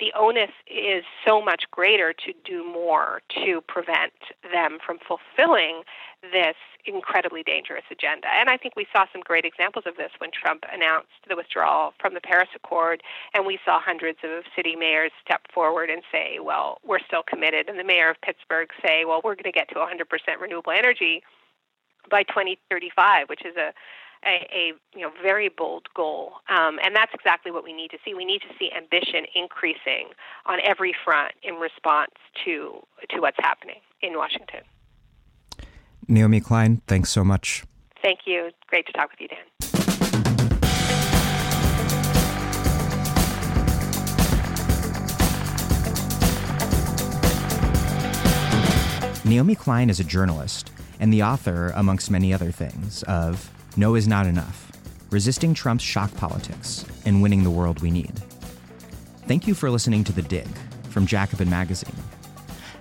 the 0.02 0.12
onus 0.18 0.50
is 0.66 1.06
so 1.26 1.42
much 1.42 1.64
greater 1.70 2.12
to 2.12 2.34
do 2.44 2.66
more 2.66 3.22
to 3.46 3.62
prevent 3.62 4.18
them 4.52 4.80
from 4.84 4.98
fulfilling 4.98 5.84
this 6.24 6.58
incredibly 6.86 7.44
dangerous 7.44 7.84
agenda. 7.92 8.28
And 8.34 8.50
I 8.50 8.58
think 8.58 8.76
we 8.76 8.88
saw 8.92 9.06
some 9.14 9.22
great 9.22 9.46
examples 9.46 9.86
of 9.86 9.98
this 9.98 10.10
when 10.18 10.32
Trump 10.34 10.64
announced 10.74 11.14
the 11.30 11.36
withdrawal 11.36 11.94
from 12.02 12.16
the 12.16 12.22
Paris 12.22 12.50
Accord, 12.56 13.04
and 13.36 13.46
we 13.46 13.60
saw 13.64 13.80
hundreds 13.80 14.18
of 14.24 14.44
city 14.56 14.76
mayors 14.76 15.12
step 15.24 15.42
forward 15.54 15.92
and 15.92 16.02
say, 16.12 16.40
well, 16.42 16.80
we're 16.84 17.00
still 17.06 17.24
committed. 17.24 17.70
And 17.70 17.78
the 17.78 17.84
mayor 17.84 18.10
of 18.10 18.20
Pittsburgh 18.22 18.70
say, 18.84 19.06
well, 19.06 19.22
we're 19.24 19.36
going 19.36 19.52
to 19.52 19.52
get 19.52 19.70
to 19.70 19.76
100% 19.76 19.86
renewable 20.42 20.72
energy 20.72 21.22
by 22.10 22.24
2035, 22.24 23.30
which 23.30 23.46
is 23.46 23.56
a 23.56 23.72
a, 24.26 24.48
a 24.52 24.74
you 24.98 25.02
know 25.02 25.12
very 25.22 25.50
bold 25.50 25.88
goal, 25.96 26.34
um, 26.50 26.80
and 26.84 26.96
that's 26.96 27.14
exactly 27.14 27.52
what 27.52 27.64
we 27.64 27.74
need 27.74 27.92
to 27.92 27.98
see. 28.04 28.14
We 28.14 28.26
need 28.26 28.42
to 28.42 28.54
see 28.60 28.72
ambition 28.76 29.26
increasing 29.36 30.10
on 30.46 30.60
every 30.64 30.94
front 31.04 31.34
in 31.44 31.56
response 31.56 32.12
to 32.46 32.82
to 33.10 33.20
what's 33.20 33.38
happening 33.40 33.80
in 34.02 34.18
Washington. 34.18 34.62
Naomi 36.08 36.42
Klein, 36.42 36.82
thanks 36.88 37.10
so 37.10 37.24
much. 37.24 37.64
Thank 38.02 38.22
you. 38.26 38.52
Great 38.68 38.86
to 38.88 38.94
talk 38.94 39.12
with 39.12 39.22
you, 39.22 39.28
Dan. 39.28 39.38
Naomi 49.24 49.56
Klein 49.56 49.90
is 49.90 50.00
a 50.00 50.04
journalist 50.04 50.72
and 51.00 51.12
the 51.12 51.24
author, 51.24 51.74
amongst 51.76 52.12
many 52.12 52.34
other 52.34 52.52
things, 52.52 53.02
of 53.04 53.50
no 53.78 53.96
is 53.96 54.08
not 54.08 54.26
enough. 54.26 54.72
Resisting 55.12 55.54
Trump's 55.54 55.84
shock 55.84 56.14
politics 56.16 56.86
and 57.06 57.22
winning 57.22 57.44
the 57.44 57.50
world 57.50 57.82
we 57.82 57.92
need. 57.92 58.14
Thank 59.28 59.48
you 59.48 59.54
for 59.54 59.70
listening 59.70 60.04
to 60.06 60.12
The 60.12 60.22
Dig 60.22 60.48
from 60.90 61.06
Jacobin 61.06 61.50
Magazine. 61.50 61.96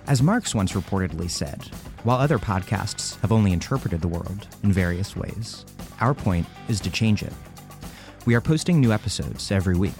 As 0.07 0.21
Marx 0.21 0.53
once 0.53 0.73
reportedly 0.73 1.29
said, 1.29 1.63
while 2.03 2.17
other 2.17 2.39
podcasts 2.39 3.19
have 3.21 3.31
only 3.31 3.53
interpreted 3.53 4.01
the 4.01 4.07
world 4.07 4.47
in 4.63 4.71
various 4.73 5.15
ways, 5.15 5.65
our 6.01 6.13
point 6.13 6.47
is 6.67 6.79
to 6.81 6.91
change 6.91 7.23
it. 7.23 7.33
We 8.25 8.35
are 8.35 8.41
posting 8.41 8.81
new 8.81 8.91
episodes 8.91 9.51
every 9.51 9.77
week. 9.77 9.93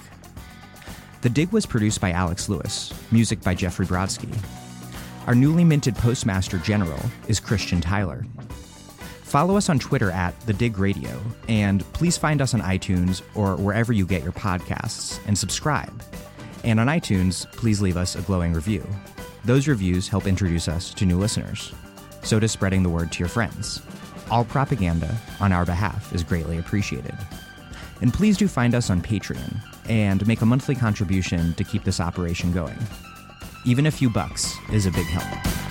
The 1.22 1.30
Dig 1.30 1.52
was 1.52 1.66
produced 1.66 2.02
by 2.02 2.12
Alex 2.12 2.50
Lewis, 2.50 2.94
music 3.12 3.42
by 3.42 3.54
Jeffrey 3.54 3.86
Brodsky. 3.86 4.36
Our 5.28 5.36
newly 5.36 5.64
minted 5.64 5.96
Postmaster 5.96 6.58
General 6.58 7.00
is 7.28 7.40
Christian 7.40 7.80
Tyler, 7.80 8.26
Follow 9.32 9.56
us 9.56 9.70
on 9.70 9.80
Twitter 9.80 10.12
at 10.12 10.38
The 10.42 10.52
Dig 10.52 10.78
Radio, 10.78 11.18
and 11.48 11.86
please 11.94 12.18
find 12.18 12.42
us 12.42 12.54
on 12.54 12.60
iTunes 12.60 13.22
or 13.34 13.56
wherever 13.56 13.94
you 13.94 14.06
get 14.06 14.24
your 14.24 14.34
podcasts 14.34 15.26
and 15.26 15.38
subscribe. 15.38 16.04
And 16.66 16.82
on 16.82 16.88
iTunes, 16.88 17.50
please 17.54 17.82
leave 17.82 17.96
us 17.96 18.18
a 18.18 18.22
glowing 18.24 18.52
review. 18.52 18.86
Those 19.46 19.70
reviews 19.70 20.10
help 20.10 20.28
introduce 20.28 20.68
us 20.68 20.94
to 20.96 21.06
new 21.06 21.18
listeners. 21.18 21.74
So 22.24 22.42
does 22.42 22.52
spreading 22.52 22.84
the 22.84 22.90
word 22.90 23.14
to 23.14 23.20
your 23.20 23.30
friends. 23.30 23.82
All 24.30 24.44
propaganda 24.44 25.18
on 25.40 25.54
our 25.54 25.66
behalf 25.66 26.14
is 26.14 26.26
greatly 26.26 26.58
appreciated. 26.58 27.16
And 28.02 28.14
please 28.14 28.36
do 28.36 28.50
find 28.50 28.76
us 28.76 28.90
on 28.90 29.02
Patreon 29.02 29.62
and 29.88 30.28
make 30.28 30.42
a 30.42 30.46
monthly 30.46 30.76
contribution 30.76 31.54
to 31.54 31.64
keep 31.64 31.86
this 31.86 32.02
operation 32.02 32.52
going. 32.52 32.80
Even 33.64 33.86
a 33.86 33.92
few 33.92 34.10
bucks 34.10 34.54
is 34.74 34.88
a 34.88 34.92
big 34.92 35.06
help. 35.06 35.71